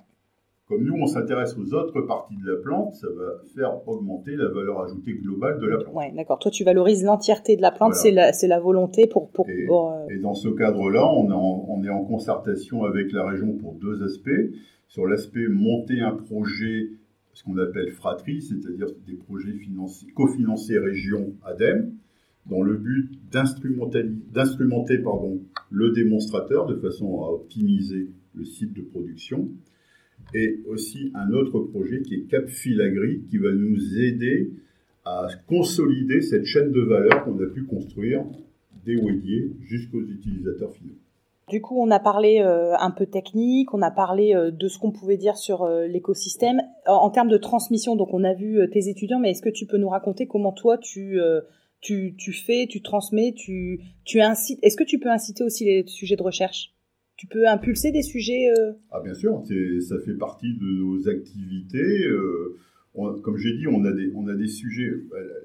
Comme 0.67 0.83
nous, 0.83 0.95
on 1.01 1.07
s'intéresse 1.07 1.55
aux 1.57 1.73
autres 1.73 2.01
parties 2.01 2.35
de 2.35 2.51
la 2.51 2.57
plante, 2.61 2.93
ça 2.95 3.07
va 3.07 3.41
faire 3.55 3.87
augmenter 3.87 4.35
la 4.35 4.49
valeur 4.49 4.81
ajoutée 4.81 5.13
globale 5.13 5.59
de 5.61 5.65
la 5.67 5.77
plante. 5.77 5.95
Ouais, 5.95 6.11
d'accord. 6.13 6.39
Toi, 6.39 6.51
tu 6.51 6.65
valorises 6.65 7.05
l'entièreté 7.05 7.55
de 7.55 7.61
la 7.61 7.71
plante, 7.71 7.93
Voilà. 8.01 8.33
c'est 8.33 8.47
la, 8.47 8.59
volonté 8.59 9.07
pour, 9.07 9.29
pour, 9.31 9.49
Et- 9.49 9.65
pour, 9.65 9.93
euh, 9.93 10.07
Et 10.09 10.17
dans 10.19 10.33
ce 10.33 10.49
cadre-là, 10.49 11.07
on, 11.15 11.29
est 11.29 11.33
en- 11.33 11.65
on 11.69 11.83
est 11.85 11.89
en 11.89 12.03
concertation 12.03 12.83
avec 12.83 13.13
la 13.13 13.25
région 13.25 13.53
pour 13.53 13.75
deux 13.75 14.03
aspects. 14.03 14.29
Sur 14.89 15.07
l'aspect 15.07 15.47
monter 15.47 16.01
un 16.01 16.11
projet, 16.15 16.89
ce 17.31 17.43
qu'on 17.45 17.57
appelle 17.59 17.91
fratrie, 17.91 18.41
c'est-à-dire 18.41 18.87
des 19.07 19.15
projets 19.15 19.53
financés, 19.53 20.07
cofinancés 20.15 20.77
région 20.79 21.31
ADEME, 21.45 21.93
dans 22.45 22.61
le 22.61 22.75
but 22.75 23.09
d'instrumenter 23.31 24.03
le 25.69 25.91
démonstrateur 25.91 26.65
de 26.65 26.75
façon 26.75 27.23
à 27.23 27.29
optimiser 27.31 28.09
le 28.35 28.43
site 28.43 28.73
de 28.73 28.81
production. 28.81 29.47
Et 30.33 30.59
aussi 30.67 31.11
un 31.15 31.31
autre 31.31 31.59
projet 31.59 32.01
qui 32.01 32.15
est 32.15 32.21
Cap 32.29 32.47
Filagri, 32.47 33.21
qui 33.29 33.37
va 33.37 33.51
nous 33.51 33.99
aider 33.99 34.51
à 35.05 35.27
consolider 35.47 36.21
cette 36.21 36.45
chaîne 36.45 36.71
de 36.71 36.81
valeur 36.81 37.23
qu'on 37.23 37.39
a 37.39 37.45
pu 37.47 37.63
construire 37.63 38.25
des 38.85 38.95
Wedier 38.95 39.51
jusqu'aux 39.61 40.01
utilisateurs 40.01 40.73
finaux. 40.73 40.95
Du 41.49 41.61
coup, 41.61 41.81
on 41.81 41.89
a 41.91 41.99
parlé 41.99 42.41
euh, 42.41 42.75
un 42.77 42.91
peu 42.91 43.05
technique, 43.05 43.73
on 43.73 43.81
a 43.81 43.89
parlé 43.89 44.35
euh, 44.35 44.51
de 44.51 44.67
ce 44.67 44.77
qu'on 44.77 44.91
pouvait 44.91 45.15
dire 45.15 45.37
sur 45.37 45.63
euh, 45.63 45.87
l'écosystème. 45.87 46.61
En, 46.85 46.95
en 46.95 47.09
termes 47.09 47.29
de 47.29 47.37
transmission, 47.37 47.95
donc 47.95 48.13
on 48.13 48.25
a 48.25 48.33
vu 48.33 48.59
tes 48.71 48.89
étudiants, 48.89 49.19
mais 49.19 49.31
est-ce 49.31 49.41
que 49.41 49.49
tu 49.49 49.65
peux 49.65 49.77
nous 49.77 49.87
raconter 49.87 50.27
comment 50.27 50.51
toi 50.51 50.77
tu, 50.77 51.19
tu, 51.79 52.15
tu 52.17 52.33
fais, 52.33 52.67
tu 52.69 52.81
transmets, 52.81 53.33
tu, 53.33 53.79
tu 54.03 54.19
incites 54.19 54.59
Est-ce 54.61 54.75
que 54.75 54.83
tu 54.83 54.99
peux 54.99 55.09
inciter 55.09 55.43
aussi 55.43 55.63
les 55.63 55.85
sujets 55.87 56.17
de 56.17 56.23
recherche? 56.23 56.73
Tu 57.17 57.27
peux 57.27 57.47
impulser 57.47 57.91
des 57.91 58.03
sujets 58.03 58.49
euh, 58.57 58.73
Ah 58.91 59.01
bien 59.03 59.13
sûr, 59.15 59.41
ça 59.81 59.99
fait 59.99 60.13
partie 60.13 60.53
de 60.53 60.65
nos 60.83 61.09
activités. 61.09 62.05
euh, 62.07 62.55
on- 62.93 63.19
comme 63.21 63.37
j'ai 63.37 63.55
dit, 63.57 63.67
on 63.67 63.83
a 63.85 63.91
des, 63.91 64.11
on 64.15 64.27
a 64.27 64.35
des 64.35 64.47
sujets. 64.47 64.91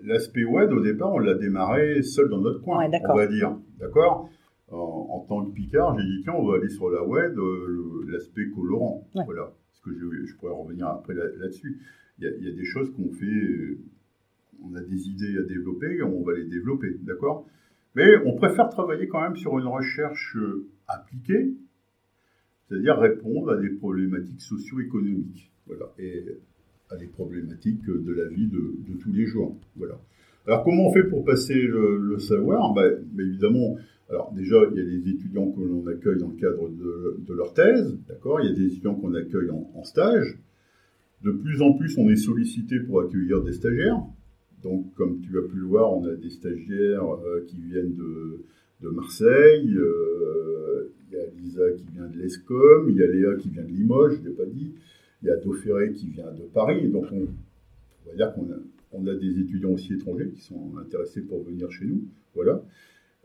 L'aspect 0.05 0.45
web, 0.45 0.71
au 0.73 0.81
départ, 0.83 1.13
on 1.15 1.19
l'a 1.19 1.35
démarré 1.35 2.03
seul 2.03 2.29
dans 2.29 2.41
notre 2.41 2.61
coin, 2.63 2.87
Ouais, 2.89 3.01
on 3.09 3.17
va 3.17 3.27
dire. 3.27 3.57
D'accord? 3.81 4.29
En, 4.71 4.77
en 5.11 5.21
tant 5.29 5.45
que 5.47 5.53
Picard, 5.55 5.99
j'ai 5.99 6.05
dit 6.07 6.21
tiens, 6.23 6.35
on 6.37 6.47
va 6.47 6.57
aller 6.57 6.69
sur 6.71 6.89
la 6.91 7.05
web, 7.05 7.39
euh, 7.39 8.07
l'aspect 8.09 8.49
colorant. 8.55 9.07
Ouais. 9.15 9.25
Voilà. 9.27 9.53
Parce 9.71 9.81
que 9.85 9.91
je, 9.99 10.27
je 10.27 10.35
pourrais 10.37 10.53
revenir 10.53 10.87
après 10.89 11.15
là- 11.15 11.25
là-dessus. 11.39 11.79
il, 12.19 12.25
y 12.41 12.45
y 12.45 12.49
a 12.49 12.53
des 12.55 12.65
choses 12.65 12.91
qu'on 12.95 13.11
fait, 13.11 13.27
euh, 13.27 13.79
on 14.63 14.75
a 14.75 14.81
des 14.83 15.09
idées 15.09 15.39
à 15.39 15.43
développer, 15.43 16.03
on 16.03 16.23
va 16.23 16.35
les 16.35 16.45
développer, 16.47 16.97
d'accord? 17.03 17.47
Mais 17.95 18.17
on 18.25 18.37
préfère 18.37 18.69
travailler 18.69 19.07
quand 19.07 19.21
même 19.21 19.37
sur 19.37 19.59
une 19.59 19.67
recherche 19.67 20.37
euh, 20.37 20.67
appliquée, 20.89 21.53
c'est-à-dire 22.69 22.99
répondre 22.99 23.53
à 23.53 23.57
des 23.57 23.69
problématiques 23.69 24.41
socio-économiques, 24.41 25.51
voilà, 25.67 25.87
et 25.99 26.25
à 26.91 26.97
des 26.97 27.07
problématiques 27.07 27.85
de 27.85 28.13
la 28.13 28.27
vie 28.29 28.49
de, 28.49 28.95
tous 29.01 29.13
les 29.13 29.27
jours, 29.27 29.57
voilà. 29.77 29.99
Alors 30.47 30.65
comment 30.65 30.89
on 30.89 30.93
fait 30.93 31.05
pour 31.05 31.25
passer 31.25 31.55
le, 31.55 32.19
savoir? 32.19 32.73
Ben, 32.75 33.05
Évidemment, 33.19 33.77
alors 34.11 34.33
déjà 34.33 34.57
il 34.73 34.77
y 34.77 34.81
a 34.81 34.85
des 34.85 35.11
étudiants 35.11 35.53
que 35.53 35.61
l'on 35.61 35.87
accueille 35.87 36.19
dans 36.19 36.29
le 36.29 36.37
cadre 36.37 36.69
de, 36.69 37.33
leur 37.33 37.55
thèse, 37.55 37.97
d'accord? 38.09 38.41
Il 38.41 38.51
y 38.51 38.53
a 38.53 38.55
des 38.55 38.67
étudiants 38.67 38.95
qu'on 38.95 39.15
accueille 39.15 39.51
en 39.51 39.85
stage. 39.85 40.39
De 41.23 41.31
plus 41.31 41.63
en 41.63 41.73
plus, 41.75 41.97
on 41.99 42.09
est 42.09 42.17
sollicité 42.17 42.81
pour 42.81 43.01
accueillir 43.01 43.43
des 43.43 43.53
stagiaires. 43.53 44.03
Donc, 44.63 44.95
comme 44.95 45.21
tu 45.21 45.39
as 45.39 45.43
pu 45.43 45.57
le 45.57 45.67
voir, 45.67 45.93
on 45.93 46.05
a 46.07 46.15
des 46.15 46.31
stagiaires 46.31 47.09
euh, 47.15 47.45
qui 47.49 47.61
viennent 47.61 47.95
de, 47.95 48.43
de 48.83 48.89
Marseille, 48.89 49.77
euh, 49.77 50.93
il 51.11 51.17
y 51.17 51.21
a 51.21 51.27
Lisa 51.37 51.71
qui 51.73 51.85
vient 51.93 52.07
de 52.07 52.19
l'ESCOM, 52.19 52.89
il 52.89 52.97
y 52.97 53.03
a 53.03 53.07
Léa 53.07 53.35
qui 53.37 53.49
vient 53.49 53.65
de 53.65 53.69
Limoges, 53.69 54.17
je 54.17 54.23
ne 54.23 54.29
l'ai 54.29 54.35
pas 54.35 54.47
dit, 54.47 54.73
il 55.23 55.29
y 55.29 55.31
a 55.31 55.37
Dauphéret 55.37 55.93
qui 55.93 56.09
vient 56.09 56.33
de 56.33 56.45
Paris. 56.53 56.89
Donc, 56.89 57.07
on, 57.13 57.23
on 57.27 58.11
va 58.11 58.15
dire 58.17 58.33
qu'on 58.35 58.51
a, 58.51 58.59
on 58.93 59.07
a 59.07 59.15
des 59.15 59.41
étudiants 59.41 59.73
aussi 59.73 59.95
étrangers 59.95 60.31
qui 60.31 60.41
sont 60.41 60.73
intéressés 60.81 61.23
pour 61.23 61.43
venir 61.43 61.71
chez 61.71 61.87
nous. 61.87 62.03
Voilà. 62.35 62.63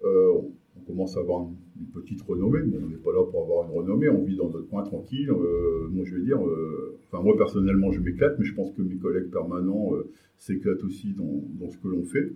Euh, 0.03 0.33
on 0.81 0.85
commence 0.85 1.17
à 1.17 1.19
avoir 1.21 1.41
une, 1.43 1.55
une 1.79 1.87
petite 1.87 2.21
renommée, 2.21 2.59
mais 2.65 2.77
on 2.77 2.87
n'est 2.89 2.95
pas 2.97 3.11
là 3.11 3.23
pour 3.29 3.43
avoir 3.43 3.65
une 3.69 3.75
renommée, 3.77 4.09
on 4.09 4.23
vit 4.23 4.35
dans 4.35 4.49
notre 4.49 4.67
coin 4.69 4.83
tranquille. 4.83 5.29
Euh, 5.29 5.87
moi, 5.89 6.03
je 6.05 6.15
veux 6.15 6.23
dire, 6.23 6.45
euh, 6.45 6.97
enfin, 7.11 7.23
moi 7.23 7.35
personnellement, 7.37 7.91
je 7.91 7.99
m'éclate, 8.01 8.37
mais 8.39 8.45
je 8.45 8.53
pense 8.53 8.71
que 8.71 8.81
mes 8.81 8.95
collègues 8.97 9.29
permanents 9.31 9.93
euh, 9.95 10.09
s'éclatent 10.37 10.83
aussi 10.83 11.13
dans, 11.13 11.43
dans 11.59 11.69
ce 11.69 11.77
que 11.77 11.87
l'on 11.87 12.03
fait. 12.03 12.31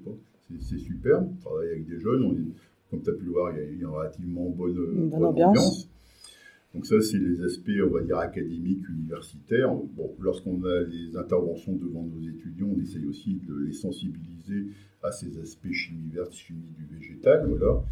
C'est- 0.60 0.78
super, 0.80 1.22
on 1.24 1.34
travaille 1.42 1.70
avec 1.70 1.88
des 1.88 2.00
jeunes, 2.00 2.24
on 2.24 2.34
est- 2.34 2.52
comme 2.90 3.02
tu 3.02 3.10
as 3.10 3.14
pu 3.14 3.24
le 3.24 3.32
voir, 3.32 3.54
il 3.56 3.58
y 3.58 3.62
a 3.62 3.70
une 3.70 3.86
relativement 3.86 4.50
bonne, 4.50 4.76
Une 4.76 5.10
bonne 5.10 5.24
ambiance. 5.26 5.88
Donc 6.74 6.86
ça, 6.86 7.02
c'est 7.02 7.18
les 7.20 7.42
aspects, 7.44 7.70
on 7.86 7.90
va 7.90 8.02
dire, 8.02 8.18
académiques, 8.18 8.88
universitaires. 8.90 9.74
Bon, 9.96 10.14
lorsqu'on 10.20 10.64
a 10.64 10.82
les 10.84 11.16
interventions 11.18 11.76
devant 11.76 12.04
nos 12.04 12.22
étudiants, 12.28 12.70
on 12.76 12.80
essaye 12.82 13.06
aussi 13.06 13.40
de 13.48 13.56
les 13.66 13.74
sensibiliser 13.74 14.68
à 15.04 15.12
ces 15.12 15.38
aspects 15.40 15.72
chimie 15.72 16.10
verte, 16.14 16.34
chimie 16.34 16.70
du 16.78 16.86
végétal, 16.96 17.46
voilà. 17.48 17.84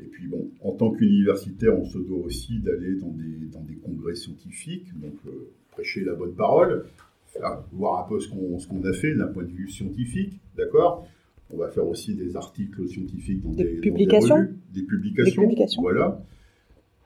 Et 0.00 0.04
puis 0.04 0.26
bon, 0.26 0.50
en 0.62 0.72
tant 0.72 0.90
qu'universitaire, 0.90 1.78
on 1.78 1.84
se 1.84 1.98
doit 1.98 2.18
aussi 2.18 2.58
d'aller 2.60 2.94
dans 2.96 3.10
des, 3.12 3.46
dans 3.52 3.62
des 3.62 3.76
congrès 3.76 4.14
scientifiques, 4.14 4.88
donc 5.00 5.14
euh, 5.26 5.50
prêcher 5.70 6.02
la 6.04 6.14
bonne 6.14 6.34
parole, 6.34 6.84
faire- 7.26 7.62
voir 7.72 8.04
un 8.04 8.08
peu 8.08 8.18
ce 8.20 8.28
qu'on 8.28 8.58
qu'on 8.58 8.84
a 8.84 8.92
fait 8.92 9.14
d'un 9.14 9.28
point 9.28 9.44
de 9.44 9.52
vue 9.52 9.68
scientifique, 9.68 10.40
d'accord? 10.56 11.06
On 11.54 11.58
va 11.58 11.68
faire 11.68 11.86
aussi 11.86 12.14
des 12.14 12.34
articles 12.36 12.88
scientifiques 12.88 13.42
dans 13.42 13.50
Des 13.52 13.64
des, 13.64 13.74
dans 13.76 13.80
publications? 13.82 14.36
revues, 14.36 14.56
des 14.74 14.82
publications, 14.82 15.42
Des 15.42 15.48
publications. 15.48 15.82
voilà. 15.82 16.22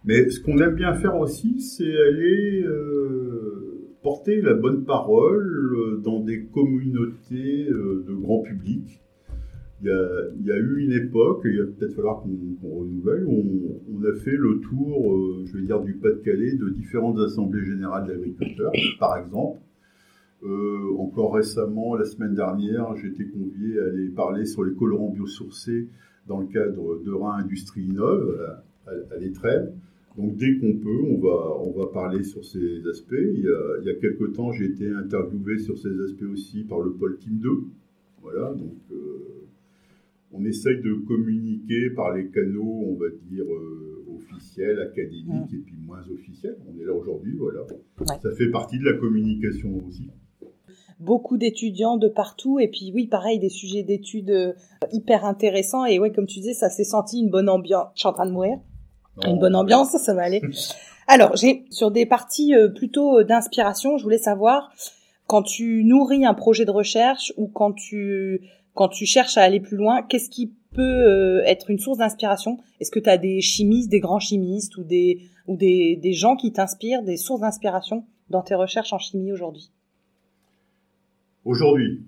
Mais 0.05 0.31
ce 0.31 0.39
qu'on 0.41 0.59
aime 0.59 0.77
bien 0.77 0.95
faire 0.95 1.17
aussi, 1.19 1.61
c'est 1.61 1.85
aller 2.09 2.63
euh, 2.63 3.89
porter 4.03 4.41
la 4.41 4.55
bonne 4.55 4.85
parole 4.85 5.75
euh, 5.77 5.97
dans 5.99 6.21
des 6.21 6.45
communautés 6.45 7.67
euh, 7.69 8.05
de 8.09 8.15
grand 8.15 8.41
public. 8.43 9.01
Il 9.83 9.89
y, 10.47 10.51
a, 10.51 10.57
eu 10.57 10.79
une 10.79 10.93
époque, 10.93 11.43
il 11.45 11.59
va 11.59 11.67
peut-être 11.67 11.95
falloir 11.95 12.23
qu'on 12.23 12.69
renouvelle, 12.69 13.25
où 13.27 13.79
on, 13.95 14.05
a 14.05 14.15
fait 14.15 14.37
le 14.37 14.61
tour, 14.61 15.15
euh, 15.15 15.45
je 15.45 15.59
vais 15.59 15.65
dire, 15.65 15.81
du 15.83 15.95
Pas-de-Calais 15.95 16.55
de 16.55 16.71
différentes 16.71 17.19
assemblées 17.19 17.65
générales 17.65 18.07
d'agriculteurs, 18.07 18.73
par 18.99 19.19
exemple. 19.19 19.61
Euh, 20.45 20.97
encore 20.99 21.35
récemment, 21.35 21.95
la 21.95 22.05
semaine 22.05 22.35
dernière, 22.35 22.97
j'ai 22.97 23.09
été 23.09 23.27
convié 23.27 23.79
à 23.81 23.85
aller 23.85 24.09
parler 24.09 24.47
sur 24.47 24.65
les 24.65 24.75
colorants 24.75 25.11
biosourcés 25.11 25.89
dans 26.27 26.41
le 26.41 26.47
cadre 26.47 27.03
de 27.05 27.13
Rhin 27.13 27.39
Industrie 27.43 27.83
Innove 27.83 28.63
à, 28.87 28.91
à, 28.91 28.95
à. 28.95 29.61
Donc 30.17 30.37
dès 30.37 30.57
qu'on 30.57 30.73
peut, 30.79 31.03
on 31.11 31.19
va, 31.19 31.59
on 31.61 31.73
va 31.73 31.87
parler 31.93 32.23
sur 32.23 32.45
ces 32.45 32.87
aspects. 32.89 33.13
Il 33.13 33.45
y 33.45 33.49
a, 33.49 33.93
il 33.93 33.99
quelques 34.01 34.33
temps, 34.33 34.51
j'ai 34.53 34.65
été 34.65 34.91
interviewé 34.91 35.59
sur 35.59 35.77
ces 35.79 36.01
aspects 36.01 36.31
aussi 36.33 36.65
par 36.65 36.81
le 36.81 36.93
pôle 36.93 37.19
Team 37.19 37.39
2. 37.39 37.51
Voilà, 38.23 38.55
donc 38.55 38.75
euh, 38.93 39.36
on 40.39 40.45
essaye 40.45 40.77
de 40.83 40.95
communiquer 41.07 41.91
par 41.95 42.15
les 42.15 42.29
canaux, 42.31 42.85
on 42.87 42.95
va 42.95 43.07
dire, 43.31 43.45
euh, 43.45 44.07
officiels, 44.17 44.79
académiques 44.81 45.53
et 45.53 45.59
puis 45.59 45.77
moins 45.85 46.03
officiels. 46.13 46.57
On 46.69 46.81
est 46.81 46.85
là 46.85 46.93
aujourd'hui, 46.93 47.37
voilà. 47.39 47.61
Ça 48.23 48.35
fait 48.37 48.51
partie 48.51 48.79
de 48.79 48.85
la 48.85 48.95
communication 48.95 49.71
aussi. 49.87 50.11
beaucoup 50.99 51.37
d'étudiants 51.37 51.99
de 51.99 52.09
partout 52.09 52.59
et 52.59 52.69
puis 52.69 52.91
oui 52.95 53.07
pareil 53.07 53.39
des 53.39 53.51
sujets 53.51 53.83
d'études 53.83 54.31
euh, 54.31 54.53
hyper 54.93 55.25
intéressants. 55.25 55.85
Et 55.85 55.99
ouais 55.99 56.11
comme 56.13 56.27
tu 56.27 56.41
disais 56.41 56.55
ça 56.55 56.71
s'est 56.71 56.85
senti 56.85 57.21
une 57.21 57.31
bonne 57.31 57.49
ambiance. 57.49 57.89
Je 57.95 58.01
suis 58.01 58.09
en 58.09 58.13
train 58.13 58.27
de 58.27 58.33
mourir. 58.33 58.59
Non, 59.23 59.35
une 59.35 59.39
bonne 59.39 59.55
ambiance 59.55 59.91
ça 59.91 60.15
va 60.15 60.23
aller. 60.23 60.41
Alors 61.07 61.37
j'ai 61.37 61.65
sur 61.71 61.91
des 61.91 62.07
parties 62.07 62.55
euh, 62.55 62.69
plutôt 62.69 63.23
d'inspiration 63.25 63.99
je 63.99 64.05
voulais 64.05 64.19
savoir 64.19 64.73
quand 65.27 65.43
tu 65.43 65.85
nourris 65.85 66.25
un 66.25 66.35
projet 66.35 66.65
de 66.65 66.71
recherche 66.71 67.33
ou 67.37 67.49
quand 67.49 67.73
tu 67.73 68.41
quand 68.77 68.89
tu 68.89 69.07
cherches 69.07 69.37
à 69.37 69.43
aller 69.43 69.59
plus 69.59 69.77
loin 69.77 70.03
qu'est-ce 70.03 70.31
qui 70.31 70.53
peut 70.73 70.83
euh, 70.83 71.43
être 71.45 71.71
une 71.71 71.79
source 71.79 71.99
d'inspiration? 71.99 72.59
Est-ce 72.79 72.93
que 72.93 73.01
tu 73.01 73.09
as 73.11 73.19
des 73.19 73.41
chimistes 73.41 73.91
des 73.91 74.01
grands 74.01 74.21
chimistes 74.21 74.77
ou 74.77 74.85
des 74.85 75.23
ou 75.49 75.57
des, 75.57 75.97
des 75.97 76.13
gens 76.13 76.37
qui 76.37 76.53
t'inspirent 76.53 77.03
des 77.03 77.17
sources 77.17 77.41
d'inspiration 77.41 78.05
dans 78.31 78.43
tes 78.43 78.55
recherches 78.55 78.93
en 78.93 78.99
chimie 78.99 79.33
aujourd'hui? 79.33 79.73
Aujourd'hui, 81.45 82.05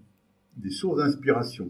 des 0.56 0.70
sources 0.70 0.98
d'inspiration. 0.98 1.68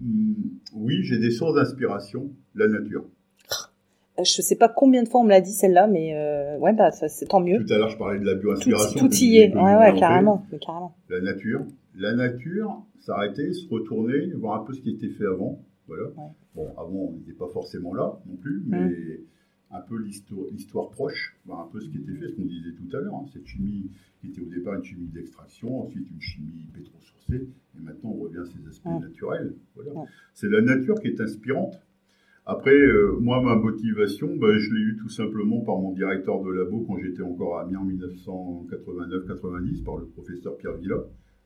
Hmm, 0.00 0.34
oui, 0.74 1.02
j'ai 1.02 1.18
des 1.18 1.30
sources 1.30 1.54
d'inspiration, 1.54 2.30
la 2.54 2.68
nature. 2.68 3.04
Euh, 4.18 4.24
Je 4.24 4.42
sais 4.42 4.56
pas 4.56 4.68
combien 4.68 5.02
de 5.02 5.08
fois 5.08 5.20
on 5.22 5.24
me 5.24 5.30
l'a 5.30 5.40
dit 5.40 5.52
celle-là, 5.52 5.86
mais 5.86 6.14
euh, 6.14 6.58
ouais, 6.58 6.72
bah 6.72 6.92
c'est 6.92 7.26
tant 7.26 7.40
mieux. 7.40 7.64
Tout 7.64 7.72
à 7.72 7.78
l'heure, 7.78 7.88
je 7.88 7.98
parlais 7.98 8.20
de 8.20 8.24
la 8.24 8.34
bioinspiration. 8.34 9.00
tout 9.00 9.12
y 9.14 9.38
est, 9.38 9.54
ouais, 9.54 9.94
carrément. 9.98 10.46
La 11.08 11.20
nature, 11.20 11.64
la 11.96 12.14
nature, 12.14 12.84
s'arrêter, 13.00 13.52
se 13.52 13.68
retourner, 13.68 14.32
voir 14.32 14.62
un 14.62 14.64
peu 14.64 14.72
ce 14.72 14.80
qui 14.80 14.90
était 14.90 15.08
fait 15.08 15.26
avant. 15.26 15.64
Voilà. 15.86 16.10
Bon, 16.54 16.72
avant, 16.78 17.10
on 17.10 17.12
n'était 17.12 17.32
pas 17.32 17.48
forcément 17.48 17.94
là 17.94 18.18
non 18.26 18.36
plus, 18.36 18.62
mais 18.66 19.20
un 19.70 19.80
peu 19.80 19.98
l'histoire 19.98 20.90
proche, 20.90 21.36
voir 21.44 21.60
un 21.60 21.68
peu 21.70 21.80
ce 21.80 21.88
qui 21.88 21.98
était 21.98 22.14
fait, 22.14 22.28
ce 22.28 22.34
qu'on 22.34 22.44
disait 22.44 22.72
tout 22.72 22.96
à 22.96 23.00
l'heure, 23.00 23.14
hein, 23.14 23.26
cette 23.32 23.46
chimie 23.46 23.90
qui 24.20 24.28
était 24.28 24.40
au 24.40 24.46
départ 24.46 24.74
une 24.74 24.84
chimie 24.84 25.08
d'extraction, 25.08 25.82
ensuite 25.82 26.08
une 26.10 26.20
chimie 26.20 26.68
pétrosourcée, 26.72 27.48
et 27.76 27.80
maintenant 27.80 28.10
on 28.10 28.22
revient 28.22 28.38
à 28.38 28.46
ces 28.46 28.68
aspects 28.68 28.86
naturels. 28.86 29.54
Voilà. 29.74 29.90
C'est 30.32 30.48
la 30.48 30.62
nature 30.62 31.00
qui 31.00 31.08
est 31.08 31.20
inspirante. 31.20 31.80
Après, 32.46 32.76
euh, 32.76 33.16
moi, 33.20 33.40
ma 33.42 33.56
motivation, 33.56 34.36
ben, 34.36 34.58
je 34.58 34.74
l'ai 34.74 34.80
eu 34.80 34.96
tout 35.00 35.08
simplement 35.08 35.60
par 35.62 35.78
mon 35.78 35.92
directeur 35.92 36.42
de 36.42 36.50
labo 36.50 36.84
quand 36.86 36.98
j'étais 36.98 37.22
encore 37.22 37.58
à 37.58 37.62
Amiens 37.62 37.78
en 37.78 37.86
1989-90, 37.86 39.82
par 39.82 39.96
le 39.96 40.04
professeur 40.06 40.56
Pierre 40.58 40.76
Villa. 40.76 40.96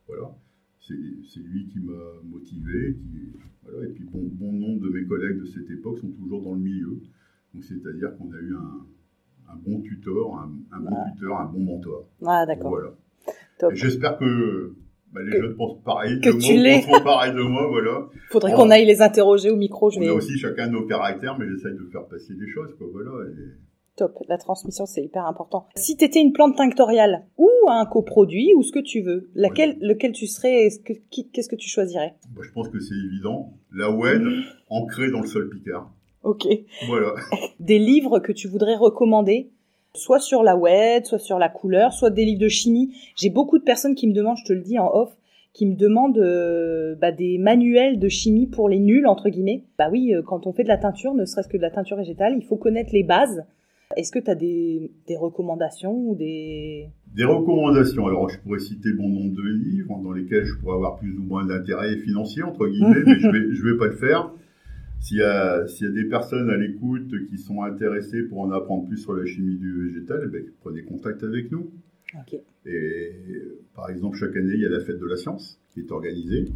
Voilà. 0.08 0.34
C'est 0.80 1.40
lui 1.40 1.68
qui 1.68 1.80
m'a 1.80 2.22
motivé. 2.24 2.94
Qui, 2.94 3.32
voilà. 3.62 3.86
Et 3.86 3.92
puis, 3.92 4.04
bon, 4.04 4.20
bon 4.22 4.52
nombre 4.52 4.80
de 4.80 4.88
mes 4.88 5.04
collègues 5.06 5.38
de 5.40 5.44
cette 5.44 5.70
époque 5.70 5.98
sont 5.98 6.10
toujours 6.10 6.42
dans 6.42 6.54
le 6.54 6.60
milieu. 6.60 7.00
Donc, 7.54 7.64
c'est-à-dire 7.64 8.16
qu'on 8.16 8.32
a 8.32 8.38
eu 8.38 8.54
un, 8.54 9.52
un, 9.52 9.56
bon 9.56 9.80
tuteur, 9.80 10.34
un, 10.34 10.80
bon 10.80 10.96
tuteur, 11.12 11.40
un 11.40 11.46
bon 11.46 11.60
mentor. 11.60 12.08
Ah, 12.24 12.46
d'accord. 12.46 12.70
Voilà. 12.70 13.74
J'espère 13.74 14.16
que 14.18 14.74
bah, 15.12 15.20
les 15.22 15.38
jeunes 15.38 15.56
pensent 15.56 15.82
pareil 15.82 16.20
que 16.20 16.30
de 16.30 16.88
moi, 16.88 17.00
pareil 17.02 17.34
de 17.34 17.42
moi, 17.42 17.66
voilà. 17.68 18.08
Faudrait 18.30 18.52
qu'on 18.52 18.70
aille 18.70 18.86
les 18.86 19.02
interroger 19.02 19.50
au 19.50 19.56
micro. 19.56 19.90
Je 19.90 19.98
on 19.98 20.08
a 20.08 20.12
aussi 20.12 20.38
chacun 20.38 20.68
nos 20.68 20.86
caractères, 20.86 21.38
mais 21.38 21.46
j'essaye 21.48 21.74
de 21.74 21.84
faire 21.90 22.06
passer 22.06 22.34
des 22.34 22.48
choses, 22.48 22.74
quoi, 22.78 22.86
voilà. 22.92 23.10
Top, 23.98 24.16
la 24.28 24.38
transmission 24.38 24.87
c'est 24.87 25.02
hyper 25.02 25.26
important. 25.26 25.66
Si 25.74 25.96
tu 25.96 26.04
étais 26.04 26.20
une 26.20 26.32
plante 26.32 26.56
tinctoriale 26.56 27.24
ou 27.37 27.48
un 27.68 27.84
coproduit 27.84 28.54
ou 28.54 28.62
ce 28.62 28.70
que 28.70 28.78
tu 28.78 29.02
veux, 29.02 29.28
laquelle, 29.34 29.76
lequel 29.80 30.12
tu 30.12 30.28
serais, 30.28 30.68
qu'est-ce 31.11 31.48
que 31.48 31.56
tu 31.56 31.68
choisirais? 31.68 32.14
Bah, 32.30 32.42
Je 32.46 32.52
pense 32.52 32.68
que 32.68 32.78
c'est 32.78 32.94
évident. 32.94 33.54
La 33.74 33.90
WED 33.90 34.22
ancrée 34.70 35.11
dans 35.11 35.20
le 35.20 35.26
sol 35.26 35.50
picard. 35.50 35.92
Ok. 36.22 36.46
Voilà. 36.87 37.14
Des 37.61 37.80
livres 37.80 38.20
que 38.20 38.30
tu 38.30 38.46
voudrais 38.46 38.76
recommander 38.76 39.50
soit 39.94 40.20
sur 40.20 40.44
la 40.44 40.56
web, 40.56 41.04
soit 41.04 41.18
sur 41.18 41.40
la 41.40 41.48
couleur, 41.48 41.92
soit 41.92 42.11
des 42.11 42.24
livres 42.24 42.40
de 42.40 42.48
chimie. 42.48 42.94
J'ai 43.16 43.30
beaucoup 43.30 43.58
de 43.58 43.64
personnes 43.64 43.96
qui 43.96 44.06
me 44.06 44.12
demandent, 44.12 44.37
je 44.37 44.44
te 44.44 44.52
le 44.52 44.61
dis 44.61 44.78
en 44.78 44.88
off, 44.94 45.16
qui 45.54 45.66
me 45.66 45.74
demandent 45.74 46.18
euh, 46.18 46.94
bah, 46.94 47.11
des 47.11 47.38
manuels 47.38 47.98
de 47.98 48.08
chimie 48.08 48.46
pour 48.46 48.68
les 48.68 48.78
nuls, 48.78 49.08
entre 49.08 49.28
guillemets. 49.28 49.64
Bah 49.76 49.88
oui, 49.90 50.14
euh, 50.14 50.22
quand 50.22 50.46
on 50.46 50.52
fait 50.52 50.62
de 50.62 50.68
la 50.68 50.78
teinture, 50.78 51.14
ne 51.14 51.24
serait-ce 51.24 51.48
que 51.48 51.56
de 51.56 51.62
la 51.62 51.70
teinture 51.70 51.96
végétale, 51.96 52.34
il 52.37 52.44
faut 52.44 52.56
connaître 52.56 52.90
les 52.92 53.02
bases. 53.02 53.44
Est-ce 53.96 54.12
que 54.12 54.18
tu 54.18 54.31
as 54.31 54.35
des, 54.35 54.90
recommandations 55.16 56.11
ou 56.11 56.14
des... 56.14 56.88
Des 57.14 57.24
recommandations. 57.24 58.07
Alors, 58.07 58.29
je 58.29 58.38
pourrais 58.40 58.59
citer 58.59 58.92
bon 58.92 59.09
nombre 59.09 59.35
de 59.35 59.48
livres 59.48 59.98
dans 60.03 60.12
lesquels 60.12 60.44
je 60.44 60.55
pourrais 60.57 60.74
avoir 60.74 60.98
plus 60.98 61.16
ou 61.18 61.22
moins 61.22 61.46
d'intérêt 61.46 61.96
financier, 61.96 62.42
entre 62.42 62.68
guillemets, 62.68 63.03
mais 63.07 63.18
je 63.18 63.29
vais, 63.29 63.55
je 63.55 63.62
vais 63.62 63.79
pas 63.79 63.87
le 63.87 63.96
faire. 63.96 64.31
S'il 65.01 65.18
y, 65.18 65.22
a, 65.22 65.66
s'il 65.66 65.87
y 65.87 65.90
a 65.90 65.92
des 65.92 66.09
personnes 66.09 66.51
à 66.51 66.57
l'écoute 66.57 67.12
qui 67.31 67.38
sont 67.38 67.62
intéressées 67.62 68.24
pour 68.24 68.40
en 68.40 68.51
apprendre 68.51 68.87
plus 68.87 68.98
sur 68.98 69.14
la 69.14 69.24
chimie 69.24 69.57
du 69.57 69.87
végétal, 69.87 70.22
eh 70.24 70.29
ben, 70.29 70.44
prenez 70.61 70.83
contact 70.83 71.22
avec 71.22 71.51
nous. 71.51 71.70
Et 72.66 73.12
par 73.74 73.88
exemple, 73.90 74.18
chaque 74.18 74.37
année, 74.37 74.55
il 74.55 74.61
y 74.61 74.66
a 74.66 74.70
la 74.70 74.81
fête 74.81 74.98
de 74.98 75.07
la 75.07 75.16
science 75.16 75.59
qui 75.72 75.81
est 75.81 75.90
organisée, 75.90 76.46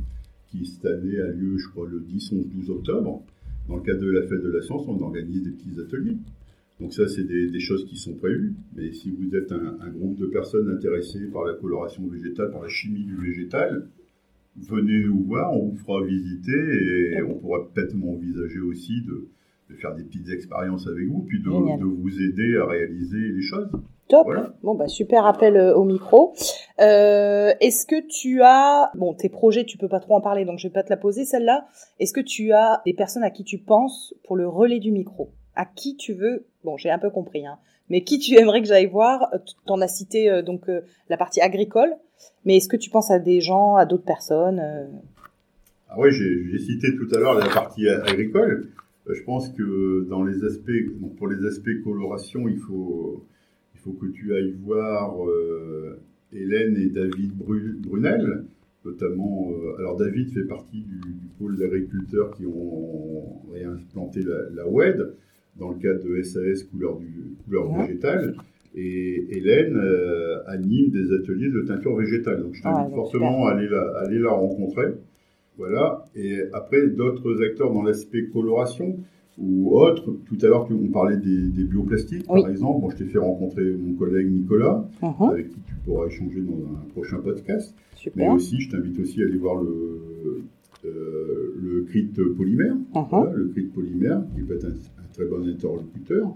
qui 0.51 0.67
cette 0.67 0.85
année 0.85 1.19
a 1.19 1.29
lieu, 1.29 1.57
je 1.57 1.69
crois, 1.69 1.89
le 1.89 2.01
10, 2.01 2.33
11, 2.33 2.47
12 2.49 2.71
octobre. 2.71 3.23
Dans 3.69 3.77
le 3.77 3.83
cadre 3.83 4.01
de 4.01 4.11
la 4.11 4.23
fête 4.23 4.43
de 4.43 4.51
la 4.51 4.61
science, 4.61 4.83
on 4.87 5.01
organise 5.01 5.43
des 5.45 5.51
petits 5.51 5.81
ateliers. 5.81 6.17
Donc 6.81 6.93
ça, 6.93 7.07
c'est 7.07 7.25
des, 7.25 7.61
choses 7.61 7.85
qui 7.85 7.97
sont 7.97 8.15
prévues. 8.15 8.55
Mais 8.75 8.93
si 8.93 9.11
vous 9.11 9.37
êtes 9.37 9.53
un, 9.53 9.77
un, 9.81 9.91
groupe 9.91 10.19
de 10.19 10.27
personnes 10.27 10.69
intéressées 10.71 11.27
par 11.33 11.45
la 11.45 11.55
coloration 11.55 12.07
végétale, 12.09 12.51
par 12.51 12.63
la 12.63 12.69
chimie 12.69 13.05
du 13.05 13.17
végétal, 13.17 13.87
venez 14.57 15.05
nous 15.05 15.25
voir, 15.25 15.53
on 15.53 15.69
vous 15.69 15.77
fera 15.77 16.03
visiter 16.05 16.53
et 16.53 17.23
on 17.23 17.35
pourra 17.35 17.61
peut-être 17.73 17.95
envisager 17.95 18.61
aussi 18.61 19.03
de, 19.07 19.29
faire 19.77 19.95
des 19.95 20.03
petites 20.03 20.29
expériences 20.29 20.87
avec 20.87 21.07
vous, 21.09 21.23
puis 21.23 21.41
de, 21.41 21.49
vous 21.49 22.23
aider 22.23 22.59
à 22.59 22.67
réaliser 22.67 23.33
les 23.33 23.41
choses. 23.41 23.71
Top. 24.09 24.29
Bon 24.63 24.75
bah 24.75 24.89
super 24.89 25.25
appel 25.25 25.57
euh, 25.57 25.75
au 25.75 25.85
micro. 25.85 26.35
Euh, 26.81 27.53
est-ce 27.61 27.87
que 27.87 28.07
tu 28.07 28.43
as 28.43 28.91
bon 28.95 29.15
tes 29.15 29.31
projets 29.31 29.65
tu 29.65 29.79
peux 29.79 29.89
pas 29.89 30.01
trop 30.01 30.17
en 30.17 30.21
parler 30.21 30.45
donc 30.45 30.59
je 30.59 30.69
vais 30.69 30.73
pas 30.73 30.83
te 30.83 30.91
la 30.91 30.99
poser 30.99 31.25
celle-là. 31.25 31.67
Est-ce 31.99 32.13
que 32.13 32.21
tu 32.21 32.53
as 32.53 32.83
des 32.85 32.93
personnes 32.93 33.23
à 33.23 33.31
qui 33.31 33.45
tu 33.45 33.57
penses 33.57 34.15
pour 34.25 34.37
le 34.37 34.47
relais 34.47 34.81
du 34.81 34.91
micro? 34.93 35.31
À 35.55 35.67
qui 35.67 35.97
tu 35.97 36.15
veux 36.15 36.47
Bon 36.65 36.77
j'ai 36.77 36.91
un 36.91 36.99
peu 36.99 37.11
compris 37.11 37.47
hein. 37.47 37.59
Mais 37.91 38.05
qui 38.05 38.19
tu 38.19 38.37
aimerais 38.37 38.63
que 38.63 38.69
j'aille 38.69 38.87
voir 38.87 39.31
T'en 39.67 39.81
as 39.81 39.89
cité 39.89 40.31
euh, 40.31 40.43
donc 40.43 40.63
la 41.09 41.17
partie 41.17 41.41
agricole. 41.41 41.91
Mais 42.45 42.57
est-ce 42.57 42.69
que 42.69 42.77
tu 42.77 42.91
penses 42.91 43.11
à 43.11 43.19
des 43.19 43.41
gens, 43.41 43.77
à 43.77 43.85
d'autres 43.85 44.05
personnes 44.05 44.61
euh? 44.61 44.87
Ah 45.89 45.97
oui, 45.99 46.11
j'ai 46.11 46.59
cité 46.59 46.89
tout 46.97 47.15
à 47.15 47.19
l'heure 47.19 47.35
la 47.35 47.49
partie 47.49 47.87
agricole. 47.87 48.69
Euh, 49.09 49.15
je 49.15 49.23
pense 49.25 49.51
que 49.51 50.09
pour 51.19 51.29
les 51.29 51.45
aspects 51.45 51.83
coloration, 51.85 52.49
il 52.49 52.59
faut, 52.59 53.27
que 53.85 54.07
tu 54.07 54.35
ailles 54.35 54.57
voir 54.63 55.23
euh, 55.29 56.01
Hélène 56.33 56.79
et 56.79 56.89
David 56.89 57.33
Brunel, 57.37 58.47
notamment. 58.87 59.51
alors 59.79 59.97
David 59.99 60.33
fait 60.33 60.45
partie 60.45 60.81
du, 60.81 60.99
pôle 61.39 61.59
d'agriculteurs 61.59 62.31
qui 62.37 62.47
ont 62.47 63.43
réimplanté 63.53 64.23
la, 64.23 64.49
la, 64.55 64.67
WED 64.67 65.15
dans 65.57 65.71
le 65.71 65.77
cadre 65.77 66.05
de 66.05 66.23
SAS 66.23 66.65
couleur, 66.65 66.99
du, 66.99 67.37
couleur 67.45 67.73
végétale. 67.73 68.35
Et 68.75 69.37
Hélène 69.37 69.77
euh, 69.77 70.39
anime 70.47 70.91
des 70.91 71.13
ateliers 71.13 71.51
de 71.51 71.61
teinture 71.63 71.95
végétale. 71.97 72.43
Donc 72.43 72.55
je 72.55 72.63
t'invite 72.63 72.91
ah, 72.93 72.95
fortement 72.95 73.47
à 73.47 73.53
aller, 73.53 73.69
la, 73.69 73.99
aller 73.99 74.19
la 74.19 74.31
rencontrer. 74.31 74.95
Voilà. 75.59 76.05
Et 76.17 76.41
après, 76.53 76.89
d'autres 76.89 77.43
acteurs 77.43 77.73
dans 77.73 77.83
l'aspect 77.83 78.25
coloration 78.33 78.99
ou 79.39 79.79
autres. 79.79 80.15
Tout 80.27 80.39
à 80.43 80.47
l'heure, 80.47 80.69
on 80.71 80.89
parlait 80.89 81.17
des, 81.17 81.65
bioplastiques, 81.65 82.27
par 82.27 82.49
exemple. 82.49 82.81
Bon, 82.81 82.91
je 82.91 82.97
t'ai 82.97 83.05
fait 83.05 83.19
rencontrer 83.19 83.65
mon 83.73 83.95
collègue 83.95 84.31
Nicolas, 84.31 84.87
uh-huh. 85.03 85.31
avec 85.31 85.49
qui 85.49 85.61
tu 85.67 85.75
pourras 85.85 86.07
échanger 86.07 86.41
dans 86.41 86.65
un 86.65 86.89
prochain 86.93 87.19
podcast. 87.19 87.75
Mais 88.17 88.29
aussi, 88.29 88.61
je 88.61 88.71
t'invite 88.71 88.99
aussi 88.99 89.23
à 89.23 89.27
aller 89.27 89.37
voir 89.37 89.63
le, 89.63 90.43
euh, 90.85 91.55
le 91.63 91.83
CRIT 91.83 92.13
polymère, 92.37 92.77
uh-huh. 92.95 93.33
le 93.35 93.49
CRIT 93.49 93.73
polymère, 93.73 94.23
qui 94.35 94.43
peut 94.43 94.57
être 94.57 94.67
un 94.67 95.02
très 95.13 95.27
bon 95.27 95.47
interlocuteur 95.47 96.35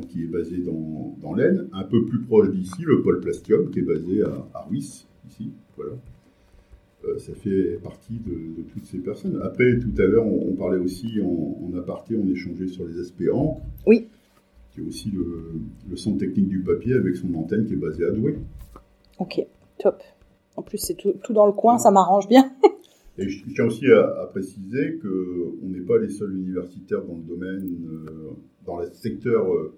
qui 0.00 0.22
est 0.22 0.26
basé 0.26 0.58
dans, 0.58 1.14
dans 1.20 1.34
l'Aisne, 1.34 1.68
un 1.72 1.84
peu 1.84 2.04
plus 2.04 2.20
proche 2.20 2.50
d'ici, 2.50 2.82
le 2.82 3.02
pôle 3.02 3.20
Plastium, 3.20 3.70
qui 3.70 3.80
est 3.80 3.82
basé 3.82 4.22
à, 4.22 4.46
à 4.54 4.62
Ruisse, 4.62 5.06
ici. 5.28 5.50
Voilà. 5.76 5.92
Euh, 7.04 7.18
ça 7.18 7.34
fait 7.34 7.78
partie 7.82 8.20
de, 8.24 8.62
toutes 8.72 8.86
ces 8.86 8.98
personnes. 8.98 9.40
Après, 9.42 9.78
tout 9.78 9.92
à 9.98 10.06
l'heure, 10.06 10.26
on, 10.26 10.54
parlait 10.54 10.78
aussi 10.78 11.20
en, 11.20 11.76
aparté, 11.76 12.16
on 12.16 12.28
échangeait 12.28 12.68
sur 12.68 12.86
les 12.86 12.98
aspects 13.00 13.28
encre. 13.32 13.60
Oui. 13.86 14.08
Qui 14.70 14.80
est 14.80 14.84
aussi 14.84 15.10
le, 15.10 15.96
centre 15.96 16.18
technique 16.18 16.48
du 16.48 16.60
papier 16.60 16.94
avec 16.94 17.16
son 17.16 17.34
antenne 17.34 17.66
qui 17.66 17.74
est 17.74 17.76
basé 17.76 18.06
à 18.06 18.10
Douai. 18.10 18.38
Ok, 19.18 19.44
top. 19.78 20.02
En 20.56 20.62
plus, 20.62 20.78
c'est 20.78 20.94
tout, 20.94 21.14
dans 21.30 21.46
le 21.46 21.52
coin, 21.52 21.78
ça 21.78 21.90
m'arrange 21.90 22.28
bien. 22.28 22.50
Et 23.18 23.28
je, 23.28 23.44
tiens 23.54 23.66
aussi 23.66 23.86
à, 23.90 24.26
préciser 24.30 24.98
qu'on 25.02 25.68
n'est 25.68 25.80
pas 25.80 25.98
les 25.98 26.08
seuls 26.08 26.34
universitaires 26.34 27.02
dans 27.02 27.16
le 27.16 27.22
domaine, 27.22 27.78
euh, 27.86 28.30
dans 28.64 28.78
le 28.78 28.90
secteur 28.94 29.52
euh, 29.52 29.74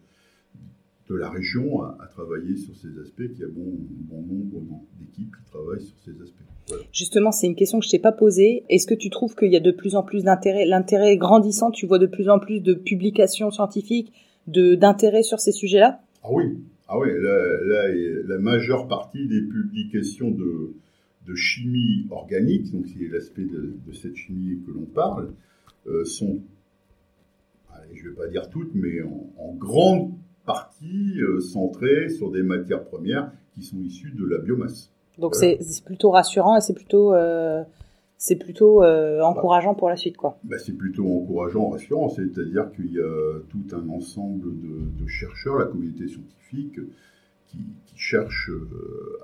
de 1.10 1.16
la 1.16 1.30
région 1.30 1.82
à, 1.82 2.08
travailler 2.12 2.56
sur 2.56 2.76
ces 2.76 2.96
aspects, 3.00 3.26
qu'il 3.32 3.40
y 3.40 3.44
a 3.44 3.48
bon, 3.48 3.76
bon 4.08 4.22
nombre 4.22 4.84
d'équipes 5.00 5.34
qui 5.36 5.50
travaillent 5.50 5.82
sur 5.82 5.98
ces 6.04 6.12
aspects. 6.22 6.44
Justement, 6.92 7.32
c'est 7.32 7.46
une 7.46 7.56
question 7.56 7.80
que 7.80 7.84
je 7.84 7.90
t'ai 7.90 7.98
pas 7.98 8.12
posée. 8.12 8.64
Est-ce 8.70 8.86
que 8.86 8.94
tu 8.94 9.10
trouves 9.10 9.34
qu'il 9.34 9.52
y 9.52 9.56
a 9.56 9.60
de 9.60 9.72
plus 9.72 9.96
en 9.96 10.02
plus 10.02 10.24
d'intérêt, 10.24 10.64
l'intérêt 10.64 11.16
grandissant, 11.16 11.70
tu 11.70 11.86
vois 11.86 11.98
de 11.98 12.06
plus 12.06 12.28
en 12.28 12.38
plus 12.38 12.60
de 12.60 12.72
publications 12.72 13.50
scientifiques, 13.50 14.12
d'intérêt 14.46 15.22
sur 15.22 15.40
ces 15.40 15.52
sujets-là? 15.52 16.00
Ah 16.22 16.28
oui, 16.30 16.56
ah 16.88 16.98
oui, 16.98 17.08
là, 17.18 17.88
la 18.26 18.38
majeure 18.38 18.88
partie 18.88 19.26
des 19.26 19.42
publications 19.42 20.30
de, 20.30 20.74
de 21.26 21.34
chimie 21.34 22.06
organique, 22.10 22.70
donc 22.72 22.87
c'est 22.87 23.08
l'aspect 23.08 23.44
de, 23.44 23.92
cette 23.92 24.16
chimie 24.16 24.60
que 24.66 24.72
l'on 24.72 24.84
parle, 24.84 25.32
euh, 25.87 26.04
sont, 26.04 26.40
allez, 27.72 27.96
je 27.96 28.04
ne 28.04 28.10
vais 28.10 28.16
pas 28.16 28.29
dire 28.29 28.48
toutes, 28.50 28.75
mais 28.75 29.02
en, 29.02 29.31
en 29.38 29.54
grande 29.54 30.12
partie 30.44 31.20
euh, 31.20 31.40
centrée 31.40 32.08
sur 32.10 32.31
des 32.31 32.42
matières 32.42 32.85
premières 32.85 33.33
qui 33.54 33.62
sont 33.62 33.79
issues 33.81 34.12
de 34.12 34.27
la 34.27 34.38
biomasse. 34.38 34.90
Donc 35.18 35.35
c'est 35.35 35.58
plutôt 35.85 36.10
rassurant 36.10 36.56
et 36.56 36.60
c'est 36.60 36.75
plutôt 36.75 37.14
euh, 37.14 37.62
c'est 38.18 38.35
plutôt 38.35 38.83
encourageant 38.83 39.75
pour 39.75 39.88
la 39.88 39.96
suite 39.96 40.16
quoi. 40.16 40.38
Bah, 40.42 40.58
c'est 40.58 40.72
plutôt 40.72 41.06
encourageant, 41.06 41.68
rassurant, 41.68 42.08
c'est-à-dire 42.08 42.72
qu'il 42.72 42.92
y 42.92 42.98
a 42.98 43.38
tout 43.48 43.64
un 43.77 43.88
ensemble 43.90 44.50
de, 44.60 45.06
chercheurs, 45.06 45.58
la 45.58 45.66
communauté 45.66 46.08
scientifique, 46.08 46.81
qui, 47.55 47.94
cherchent 47.96 48.50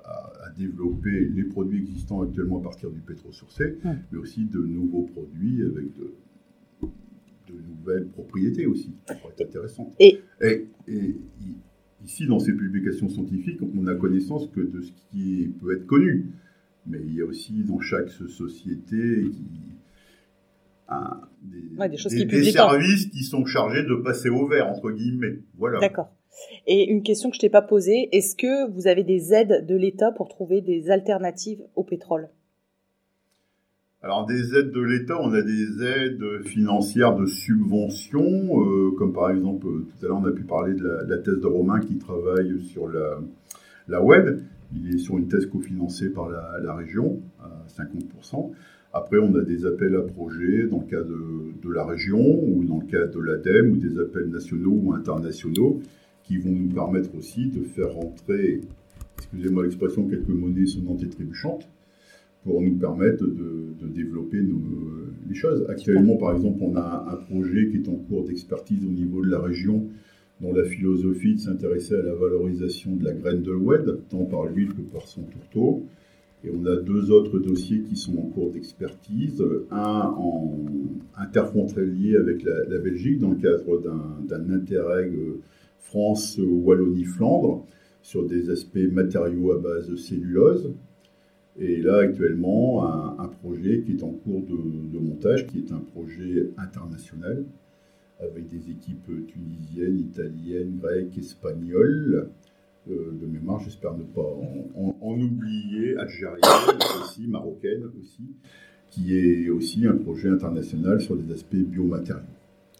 à, 0.05 0.49
développer 0.57 1.25
les 1.25 1.43
produits 1.43 1.79
existants 1.79 2.21
actuellement 2.21 2.59
à 2.59 2.63
partir 2.63 2.89
du 2.89 2.99
pétro-sourcé, 3.01 3.77
mais 4.11 4.17
aussi 4.17 4.45
de 4.45 4.59
nouveaux 4.59 5.03
produits 5.03 5.61
avec 5.63 5.93
de, 5.93 6.13
de 6.81 7.61
nouvelles 7.61 8.07
propriétés 8.07 8.65
aussi, 8.65 8.95
ça 9.07 9.15
pourrait 9.15 9.33
être 9.37 9.47
intéressant. 9.47 9.91
Et, 9.99 10.21
ici, 12.03 12.25
dans 12.27 12.39
ces 12.39 12.53
publications 12.53 13.09
scientifiques, 13.09 13.59
on 13.61 13.85
a 13.87 13.95
connaissance 13.95 14.47
que 14.47 14.61
de 14.61 14.81
ce 14.81 14.91
qui 15.11 15.53
peut 15.59 15.75
être 15.75 15.85
connu. 15.85 16.31
Mais 16.87 16.99
il 17.05 17.13
y 17.13 17.21
a 17.21 17.25
aussi 17.25 17.63
dans 17.63 17.79
chaque 17.79 18.09
société 18.09 19.25
des, 21.43 22.51
services 22.51 23.05
qui 23.07 23.23
sont 23.23 23.45
chargés 23.45 23.83
de 23.83 23.95
passer 23.95 24.29
au 24.29 24.47
vert, 24.47 24.67
entre 24.67 24.91
guillemets. 24.91 25.39
Voilà. 25.57 25.79
D'accord. 25.79 26.11
Et 26.67 26.89
une 26.89 27.03
question 27.03 27.29
que 27.29 27.35
je 27.35 27.41
t'ai 27.41 27.49
pas 27.49 27.61
posée, 27.61 28.09
est-ce 28.11 28.35
que 28.35 28.69
vous 28.71 28.87
avez 28.87 29.03
des 29.03 29.33
aides 29.33 29.65
de 29.67 29.75
l'État 29.75 30.11
pour 30.11 30.29
trouver 30.29 30.61
des 30.61 30.89
alternatives 30.89 31.63
au 31.75 31.83
pétrole? 31.83 32.29
Alors 34.03 34.25
des 34.25 34.57
aides 34.57 34.71
de 34.71 34.81
l'État, 34.81 35.21
on 35.21 35.31
a 35.31 35.43
des 35.43 35.83
aides 35.83 36.43
financières 36.43 37.15
de 37.15 37.27
subvention, 37.27 38.23
euh, 38.23 38.91
comme 38.97 39.13
par 39.13 39.29
exemple, 39.29 39.67
euh, 39.67 39.85
tout 39.85 40.05
à 40.05 40.07
l'heure 40.07 40.21
on 40.23 40.25
a 40.25 40.31
pu 40.31 40.43
parler 40.43 40.73
de 40.73 40.83
la, 41.07 41.17
thèse 41.19 41.39
de 41.39 41.45
Romain 41.45 41.79
qui 41.79 41.99
travaille 41.99 42.59
sur 42.61 42.87
la, 42.87 43.19
la 43.87 44.01
web. 44.01 44.39
Il 44.75 44.95
est 44.95 44.97
sur 44.97 45.19
une 45.19 45.27
thèse 45.27 45.45
cofinancée 45.45 46.09
par 46.09 46.29
la, 46.29 46.73
région 46.73 47.21
à 47.39 47.63
50%. 47.69 48.51
Après, 48.93 49.19
on 49.19 49.35
a 49.35 49.43
des 49.43 49.67
appels 49.67 49.95
à 49.95 50.01
projets 50.01 50.65
dans 50.65 50.79
le 50.79 50.87
cas 50.89 51.03
de, 51.03 51.61
de 51.61 51.71
la 51.71 51.85
région 51.85 52.19
ou 52.19 52.63
dans 52.63 52.79
le 52.79 52.87
cas 52.87 53.05
de 53.05 53.19
l'ADEME 53.19 53.73
ou 53.73 53.77
des 53.77 53.99
appels 53.99 54.29
nationaux 54.29 54.79
ou 54.83 54.93
internationaux 54.93 55.79
qui 56.31 56.37
vont 56.37 56.51
nous 56.51 56.69
permettre 56.69 57.09
aussi 57.17 57.47
de 57.47 57.63
faire 57.63 57.91
rentrer, 57.91 58.61
excusez-moi 59.17 59.63
l'expression, 59.63 60.07
quelques 60.07 60.29
monnaies 60.29 60.65
sonnantes 60.65 61.03
et 61.03 61.09
trébuchantes 61.09 61.67
pour 62.45 62.61
nous 62.61 62.75
permettre 62.75 63.25
de, 63.25 63.65
de 63.81 63.87
développer 63.87 64.41
nos, 64.41 64.61
les 65.27 65.35
choses. 65.35 65.65
Actuellement, 65.69 66.15
par 66.15 66.33
exemple, 66.33 66.59
on 66.61 66.75
a 66.77 67.05
un 67.11 67.15
projet 67.17 67.67
qui 67.69 67.77
est 67.77 67.89
en 67.89 67.95
cours 67.95 68.23
d'expertise 68.23 68.85
au 68.85 68.91
niveau 68.91 69.21
de 69.23 69.29
la 69.29 69.39
région 69.39 69.87
dont 70.39 70.53
la 70.53 70.63
philosophie 70.63 71.35
de 71.35 71.39
s'intéresser 71.41 71.95
à 71.95 72.01
la 72.01 72.15
valorisation 72.15 72.95
de 72.95 73.03
la 73.03 73.13
graine 73.13 73.43
de 73.43 73.51
l'oued, 73.51 73.99
tant 74.09 74.23
par 74.23 74.45
l'huile 74.45 74.69
que 74.69 74.81
par 74.81 75.07
son 75.07 75.23
tourteau. 75.23 75.83
Et 76.45 76.49
on 76.49 76.65
a 76.65 76.77
deux 76.77 77.11
autres 77.11 77.39
dossiers 77.39 77.81
qui 77.81 77.97
sont 77.97 78.17
en 78.17 78.23
cours 78.23 78.51
d'expertise. 78.51 79.43
Un 79.69 80.15
en 80.17 80.55
interfrontalier 81.17 82.15
avec 82.15 82.43
la, 82.43 82.63
la, 82.69 82.79
Belgique 82.79 83.19
dans 83.19 83.31
le 83.31 83.35
cadre 83.35 83.81
d'un 84.27 84.49
Interreg 84.49 85.11
France-Wallonie-Flandre 85.81 87.65
sur 88.01 88.25
des 88.25 88.49
aspects 88.49 88.77
matériaux 88.91 89.51
à 89.51 89.59
base 89.59 89.89
de 89.89 89.95
cellulose. 89.95 90.73
Et 91.59 91.81
là, 91.81 91.97
actuellement, 91.97 92.85
un, 93.19 93.27
projet 93.27 93.81
qui 93.81 93.93
est 93.93 94.03
en 94.03 94.11
cours 94.11 94.41
de, 94.41 94.55
de, 94.55 94.99
montage, 94.99 95.47
qui 95.47 95.59
est 95.59 95.71
un 95.71 95.79
projet 95.79 96.49
international, 96.57 97.43
avec 98.19 98.47
des 98.47 98.71
équipes 98.71 99.27
tunisiennes, 99.27 99.99
italiennes, 99.99 100.79
grecques, 100.81 101.17
espagnoles, 101.17 102.29
euh, 102.89 103.11
de 103.11 103.27
mémoire, 103.27 103.59
j'espère 103.59 103.95
ne 103.95 104.03
pas 104.03 104.21
en, 104.75 105.21
oublier, 105.21 105.97
algérienne 105.97 106.79
aussi, 107.01 107.27
marocaine 107.27 107.83
aussi, 107.99 108.23
qui 108.89 109.15
est 109.17 109.49
aussi 109.49 109.85
un 109.85 109.97
projet 109.97 110.29
international 110.29 110.99
sur 110.99 111.15
les 111.15 111.31
aspects 111.31 111.55
biomatériaux. 111.55 112.23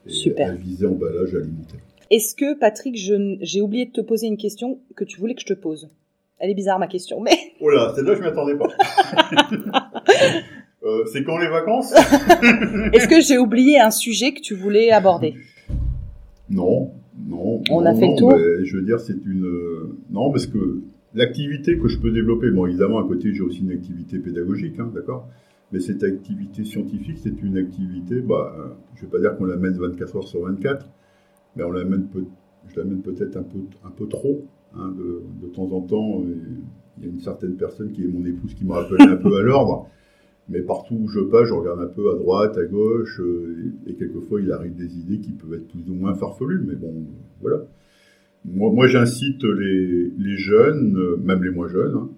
Super. 0.08 0.50
À 0.50 0.56
viser 0.56 0.88
emballage 0.88 1.36
alimentaire. 1.36 1.82
Est-ce 2.12 2.36
que, 2.36 2.60
Patrick, 2.60 2.98
j'ai 2.98 3.62
oublié 3.62 3.86
de 3.86 3.92
te 3.92 4.02
poser 4.02 4.28
une 4.28 4.36
question 4.36 4.80
que 4.98 5.06
tu 5.06 5.18
voulais 5.18 5.34
que 5.34 5.40
je 5.40 5.46
te 5.46 5.54
pose? 5.54 5.90
Elle 6.40 6.50
est 6.50 6.56
bizarre, 6.56 6.78
ma 6.78 6.88
question, 6.88 7.22
mais... 7.22 7.32
Oh 7.62 7.70
là, 7.70 7.94
celle-là, 7.96 8.16
je 8.16 8.22
m'y 8.22 8.28
attendais 8.28 8.58
pas. 8.58 8.68
euh, 10.84 11.06
c'est 11.14 11.24
quand 11.24 11.38
les 11.38 11.48
vacances? 11.48 11.94
Est-ce 12.94 13.08
que 13.08 13.22
j'ai 13.22 13.38
oublié 13.38 13.80
un 13.80 13.92
sujet 13.92 14.34
que 14.34 14.42
tu 14.42 14.56
voulais 14.56 14.92
aborder? 14.92 15.36
Non, 16.50 16.92
non. 17.18 17.62
On 17.70 17.86
a 17.86 17.96
fait 17.96 18.08
le 18.08 18.18
tour. 18.18 18.36
je 18.36 18.76
veux 18.76 18.84
dire, 18.84 19.00
c'est 19.00 19.14
une. 19.26 19.96
Non, 20.10 20.32
parce 20.32 20.48
que 20.48 20.82
l'activité 21.14 21.78
que 21.78 21.88
je 21.88 21.98
peux 21.98 22.12
développer, 22.12 22.52
bon, 22.52 22.66
évidemment, 22.66 23.00
à 23.00 23.08
côté, 23.08 23.34
j'ai 23.34 23.42
aussi 23.42 23.62
une 23.62 23.72
activité 23.72 24.20
pédagogique, 24.20 24.78
hein, 24.80 24.92
d'accord? 24.94 25.30
Mais 25.72 25.80
cette 25.80 26.04
activité 26.04 26.66
scientifique, 26.66 27.20
c'est 27.24 27.42
une 27.42 27.58
activité, 27.58 28.16
bah, 28.20 28.76
je 28.96 29.06
ne 29.06 29.06
vais 29.06 29.18
pas 29.18 29.20
dire 29.20 29.38
qu'on 29.38 29.46
la 29.46 29.56
mène 29.56 29.78
24 29.78 30.18
heures 30.18 30.28
sur 30.28 30.42
24, 30.42 30.86
mais 31.56 31.64
on 31.64 31.72
l'amène 31.72 32.08
peut, 32.08 32.26
je 32.68 32.80
l'amène 32.80 33.02
peut-être 33.02 33.38
un 33.38 33.44
peu, 33.44 33.60
un 33.84 33.92
peu 33.92 34.08
trop. 34.08 34.46
Hein, 34.74 34.94
de, 34.98 35.22
de, 35.42 35.52
temps 35.52 35.70
en 35.72 35.82
temps, 35.82 36.24
il 36.98 37.04
y 37.04 37.08
a 37.08 37.10
une 37.10 37.20
certaine 37.20 37.56
personne 37.56 37.92
qui 37.92 38.04
est 38.04 38.08
mon 38.08 38.26
épouse 38.26 38.54
qui 38.54 38.64
me 38.64 38.72
rappelle 38.72 39.02
un 39.02 39.18
peu 39.18 39.36
à 39.38 39.42
l'ordre. 39.42 39.90
Mais 40.50 40.62
partout 40.62 40.96
où 40.96 41.08
je 41.08 41.20
passe, 41.20 41.48
je 41.48 41.54
regarde 41.54 41.80
un 41.80 41.88
peu 41.88 42.10
à 42.12 42.16
droite, 42.16 42.58
à 42.58 42.66
gauche, 42.66 43.20
euh, 43.22 43.74
et, 43.88 43.94
quelquefois 43.94 44.42
il 44.42 44.52
arrive 44.52 44.76
des 44.76 44.98
idées 44.98 45.20
qui 45.20 45.32
peuvent 45.32 45.54
être 45.54 45.68
plus 45.68 45.90
ou 45.90 45.94
moins 45.94 46.14
farfelues, 46.14 46.64
mais 46.68 46.76
bon, 46.76 47.06
voilà. 47.40 47.64
Moi, 48.44 48.72
moi 48.74 48.88
j'incite 48.88 49.44
les, 49.44 50.12
les, 50.18 50.38
jeunes, 50.38 50.98
euh, 50.98 51.18
même 51.18 51.44
les 51.44 51.52
moins 51.52 51.68
jeunes, 51.68 51.96
hein, 51.96 52.10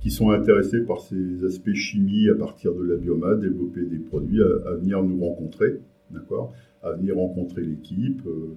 qui 0.00 0.10
sont 0.10 0.30
intéressés 0.30 0.80
par 0.82 1.00
ces 1.00 1.44
aspects 1.44 1.74
chimie 1.74 2.28
à 2.30 2.34
partir 2.34 2.74
de 2.74 2.82
la 2.84 2.96
biomasse, 2.96 3.40
développer 3.40 3.84
des 3.84 3.98
produits, 3.98 4.42
à, 4.42 4.70
à 4.70 4.74
venir 4.76 5.02
nous 5.02 5.20
rencontrer, 5.20 5.80
d'accord? 6.10 6.52
À 6.82 6.92
venir 6.92 7.16
rencontrer 7.16 7.62
l'équipe. 7.62 8.22
Euh, 8.26 8.54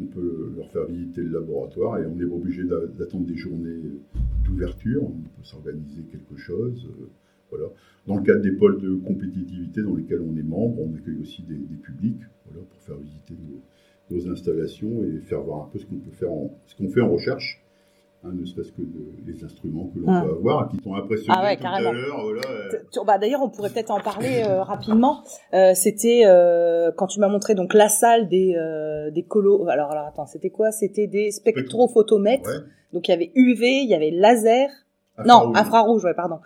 on 0.00 0.06
peut 0.06 0.52
leur 0.56 0.70
faire 0.70 0.86
visiter 0.86 1.22
le 1.22 1.30
laboratoire 1.30 1.98
et 1.98 2.06
on 2.06 2.14
n'est 2.14 2.26
pas 2.26 2.34
obligé 2.34 2.64
d'attendre 2.64 3.26
des 3.26 3.36
journées 3.36 3.80
d'ouverture. 4.44 5.04
On 5.04 5.10
peut 5.10 5.42
s'organiser 5.42 6.02
quelque 6.02 6.36
chose. 6.36 6.88
Voilà. 7.50 7.66
Dans 8.06 8.16
le 8.16 8.22
cadre 8.22 8.42
des 8.42 8.52
pôles 8.52 8.80
de 8.80 8.94
compétitivité 8.96 9.82
dans 9.82 9.94
lesquels 9.94 10.20
on 10.20 10.36
est 10.36 10.42
membre, 10.42 10.80
on 10.80 10.94
accueille 10.94 11.20
aussi 11.20 11.42
des, 11.42 11.56
publics 11.76 12.20
pour 12.44 12.82
faire 12.82 12.96
visiter 12.96 13.34
nos, 14.10 14.30
installations 14.30 15.04
et 15.04 15.20
faire 15.20 15.42
voir 15.42 15.66
un 15.66 15.68
peu 15.68 15.78
ce 15.78 15.86
qu'on 15.86 15.98
peut 15.98 16.10
faire, 16.12 16.30
ce 16.66 16.76
qu'on 16.76 16.88
fait 16.88 17.00
en 17.00 17.10
recherche. 17.10 17.62
Hein, 18.26 18.32
ne 18.34 18.44
serait-ce 18.44 18.72
que 18.72 18.82
les 19.26 19.44
instruments 19.44 19.90
que 19.94 20.00
l'on 20.00 20.08
hum. 20.08 20.24
peut 20.24 20.32
avoir, 20.32 20.68
qui 20.68 20.78
t'ont 20.78 20.94
impressionné 20.94 21.38
ah 21.40 21.56
tout 21.56 21.66
à 21.66 21.80
l'heure. 21.80 22.22
Voilà. 22.22 23.04
Bah, 23.06 23.18
D'ailleurs, 23.18 23.42
on 23.42 23.50
pourrait 23.50 23.70
peut-être 23.70 23.90
en 23.90 24.00
parler 24.00 24.42
euh, 24.44 24.62
rapidement. 24.62 25.22
Euh, 25.54 25.72
c'était 25.74 26.22
euh, 26.24 26.90
quand 26.96 27.06
tu 27.06 27.20
m'as 27.20 27.28
montré 27.28 27.54
donc 27.54 27.74
la 27.74 27.88
salle 27.88 28.28
des 28.28 28.54
euh, 28.56 29.10
des 29.10 29.22
colos. 29.22 29.68
Alors, 29.68 29.90
alors 29.90 30.06
attends, 30.06 30.26
c'était 30.26 30.50
quoi? 30.50 30.72
C'était 30.72 31.06
des 31.06 31.30
spectrophotomètres. 31.30 32.48
Ouais. 32.48 32.66
Donc 32.92 33.08
il 33.08 33.10
y 33.12 33.14
avait 33.14 33.30
UV, 33.34 33.82
il 33.82 33.88
y 33.88 33.94
avait 33.94 34.10
laser, 34.10 34.68
non, 35.24 35.54
infrarouge, 35.54 36.04
ouais, 36.04 36.14
pardon. 36.14 36.40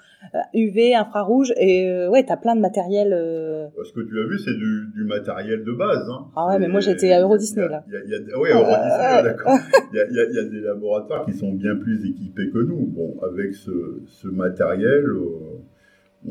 UV, 0.55 0.95
euh, 0.95 0.99
infrarouge, 1.01 1.53
et 1.57 1.91
euh, 1.91 2.09
ouais, 2.09 2.25
t'as 2.25 2.37
plein 2.37 2.55
de 2.55 2.61
matériel. 2.61 3.13
Euh... 3.13 3.69
Ce 3.83 3.93
que 3.93 4.01
tu 4.01 4.21
as 4.21 4.27
vu, 4.27 4.39
c'est 4.39 4.55
du, 4.55 4.87
du, 4.95 5.05
matériel 5.05 5.65
de 5.65 5.73
base. 5.73 6.09
Hein. 6.09 6.27
Ah 6.37 6.49
ouais, 6.49 6.59
mais 6.59 6.69
moi 6.69 6.81
j'étais 6.81 7.13
à 7.13 7.21
Euro 7.21 7.37
Disney 7.37 7.69
là. 7.69 7.85
Y 7.89 7.97
a, 7.97 8.05
y 8.05 8.33
a, 8.33 8.39
ouais, 8.39 8.53
Euro 8.53 8.65
Disney, 8.65 9.23
d'accord. 9.25 9.59
Il 9.93 9.97
y 9.97 10.01
a, 10.01 10.05
y, 10.07 10.39
a, 10.39 10.45
des 10.45 10.61
laboratoires 10.61 11.25
qui 11.25 11.33
sont 11.33 11.53
bien 11.53 11.75
plus 11.77 12.09
équipés 12.09 12.51
que 12.51 12.59
nous. 12.59 12.87
Bon, 12.87 13.17
avec 13.23 13.55
ce, 13.55 14.03
ce 14.07 14.29
matériel, 14.29 15.05
euh, 15.05 15.59
on, 16.29 16.31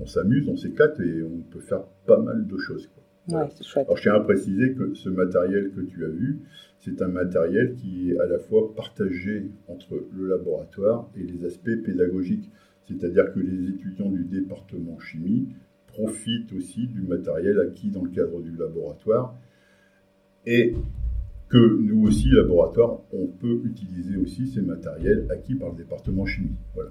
on 0.00 0.06
s'amuse, 0.06 0.48
on 0.48 0.56
s'éclate 0.56 1.00
et 1.00 1.22
on 1.22 1.40
peut 1.50 1.60
faire 1.60 1.82
pas 2.06 2.18
mal 2.18 2.46
de 2.46 2.56
choses. 2.58 2.86
Quoi. 2.86 3.04
Ouais, 3.40 3.48
c'est 3.54 3.64
chouette. 3.64 3.86
Alors 3.86 3.96
je 3.96 4.02
tiens 4.02 4.14
à 4.14 4.20
préciser 4.20 4.74
que 4.74 4.94
ce 4.94 5.08
matériel 5.08 5.72
que 5.74 5.80
tu 5.80 6.04
as 6.04 6.08
vu, 6.08 6.42
c'est 6.84 7.00
un 7.00 7.08
matériel 7.08 7.76
qui 7.76 8.10
est 8.10 8.18
à 8.18 8.26
la 8.26 8.38
fois 8.38 8.74
partagé 8.74 9.46
entre 9.68 10.04
le 10.14 10.28
laboratoire 10.28 11.08
et 11.16 11.22
les 11.22 11.46
aspects 11.46 11.82
pédagogiques. 11.82 12.50
C'est-à-dire 12.86 13.32
que 13.32 13.40
les 13.40 13.70
étudiants 13.70 14.10
du 14.10 14.24
département 14.24 14.98
chimie 15.00 15.48
profitent 15.86 16.52
aussi 16.52 16.86
du 16.86 17.00
matériel 17.00 17.58
acquis 17.60 17.88
dans 17.88 18.02
le 18.02 18.10
cadre 18.10 18.42
du 18.42 18.54
laboratoire 18.54 19.34
et 20.44 20.74
que 21.48 21.78
nous 21.80 22.06
aussi, 22.06 22.28
laboratoire, 22.28 22.98
on 23.12 23.28
peut 23.28 23.62
utiliser 23.64 24.18
aussi 24.18 24.46
ces 24.46 24.60
matériels 24.60 25.26
acquis 25.30 25.54
par 25.54 25.70
le 25.70 25.76
département 25.76 26.26
chimie. 26.26 26.56
Voilà. 26.74 26.90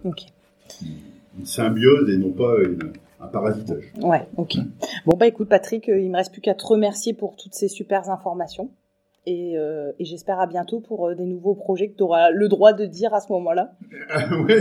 Une 1.37 1.45
symbiose 1.45 2.09
et 2.09 2.17
non 2.17 2.31
pas 2.31 2.55
un 3.19 3.27
parasitage. 3.27 3.91
Ouais, 4.01 4.25
ok. 4.37 4.55
Bon, 5.05 5.17
bah 5.17 5.27
écoute, 5.27 5.49
Patrick, 5.49 5.87
euh, 5.89 5.99
il 5.99 6.09
me 6.09 6.15
reste 6.15 6.31
plus 6.31 6.41
qu'à 6.41 6.55
te 6.55 6.65
remercier 6.65 7.13
pour 7.13 7.35
toutes 7.35 7.53
ces 7.53 7.67
super 7.67 8.09
informations. 8.09 8.71
Et, 9.25 9.57
euh, 9.57 9.91
et 9.99 10.05
j'espère 10.05 10.39
à 10.39 10.47
bientôt 10.47 10.81
pour 10.81 11.07
euh, 11.07 11.15
des 11.15 11.25
nouveaux 11.25 11.55
projets 11.55 11.89
que 11.89 11.95
tu 11.95 12.03
auras 12.03 12.29
le 12.31 12.49
droit 12.49 12.73
de 12.73 12.85
dire 12.85 13.13
à 13.13 13.21
ce 13.21 13.31
moment-là. 13.31 13.71
oui, 14.47 14.53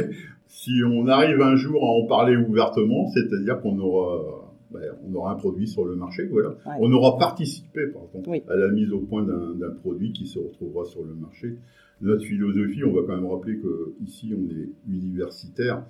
si 0.46 0.70
on 0.86 1.06
arrive 1.08 1.40
un 1.40 1.56
jour 1.56 1.82
à 1.84 1.88
en 1.88 2.06
parler 2.06 2.36
ouvertement, 2.36 3.08
c'est-à-dire 3.08 3.60
qu'on 3.60 3.76
aura, 3.80 4.52
ben, 4.70 4.82
on 5.04 5.14
aura 5.14 5.32
un 5.32 5.36
produit 5.36 5.66
sur 5.66 5.84
le 5.84 5.96
marché, 5.96 6.26
voilà. 6.26 6.54
On 6.78 6.92
aura 6.92 7.18
participé, 7.18 7.88
par 7.88 8.08
contre, 8.12 8.30
à 8.48 8.56
la 8.56 8.68
mise 8.68 8.92
au 8.92 9.00
point 9.00 9.24
d'un 9.24 9.70
produit 9.80 10.12
qui 10.12 10.26
se 10.26 10.38
retrouvera 10.38 10.84
sur 10.84 11.02
le 11.02 11.14
marché. 11.14 11.58
Notre 12.00 12.24
philosophie, 12.24 12.84
on 12.84 12.92
va 12.92 13.02
quand 13.06 13.16
même 13.16 13.30
rappeler 13.30 13.58
que 13.58 13.94
ici, 14.04 14.32
on 14.36 14.48
est 14.48 14.68
universitaire. 14.88 15.84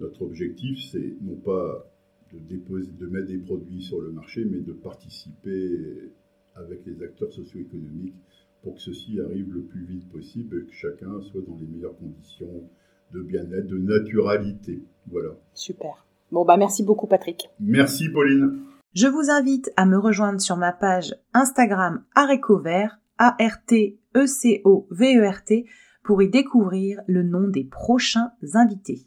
Notre 0.00 0.22
objectif, 0.22 0.78
c'est 0.90 1.14
non 1.22 1.36
pas 1.36 1.86
de 2.32 2.38
déposer, 2.38 2.90
de 2.98 3.06
mettre 3.06 3.28
des 3.28 3.38
produits 3.38 3.82
sur 3.82 4.00
le 4.00 4.10
marché, 4.10 4.44
mais 4.44 4.58
de 4.58 4.72
participer 4.72 6.10
avec 6.56 6.84
les 6.86 7.02
acteurs 7.02 7.32
socio-économiques 7.32 8.14
pour 8.62 8.74
que 8.74 8.80
ceci 8.80 9.20
arrive 9.20 9.52
le 9.52 9.62
plus 9.62 9.84
vite 9.84 10.08
possible 10.10 10.62
et 10.62 10.66
que 10.66 10.72
chacun 10.72 11.20
soit 11.22 11.42
dans 11.46 11.56
les 11.56 11.66
meilleures 11.66 11.96
conditions 11.96 12.68
de 13.12 13.22
bien-être, 13.22 13.68
de 13.68 13.78
naturalité. 13.78 14.82
Voilà. 15.06 15.30
Super. 15.54 16.04
Bon, 16.32 16.44
bah 16.44 16.56
merci 16.56 16.82
beaucoup 16.82 17.06
Patrick. 17.06 17.48
Merci 17.60 18.08
Pauline. 18.08 18.64
Je 18.94 19.06
vous 19.06 19.30
invite 19.30 19.70
à 19.76 19.86
me 19.86 19.98
rejoindre 19.98 20.40
sur 20.40 20.56
ma 20.56 20.72
page 20.72 21.14
Instagram 21.34 22.02
Arécovert, 22.14 22.98
A-R-T-E-C-O-V-E-R-T, 23.18 25.66
pour 26.02 26.22
y 26.22 26.30
découvrir 26.30 27.02
le 27.06 27.22
nom 27.22 27.46
des 27.48 27.64
prochains 27.64 28.32
invités. 28.54 29.06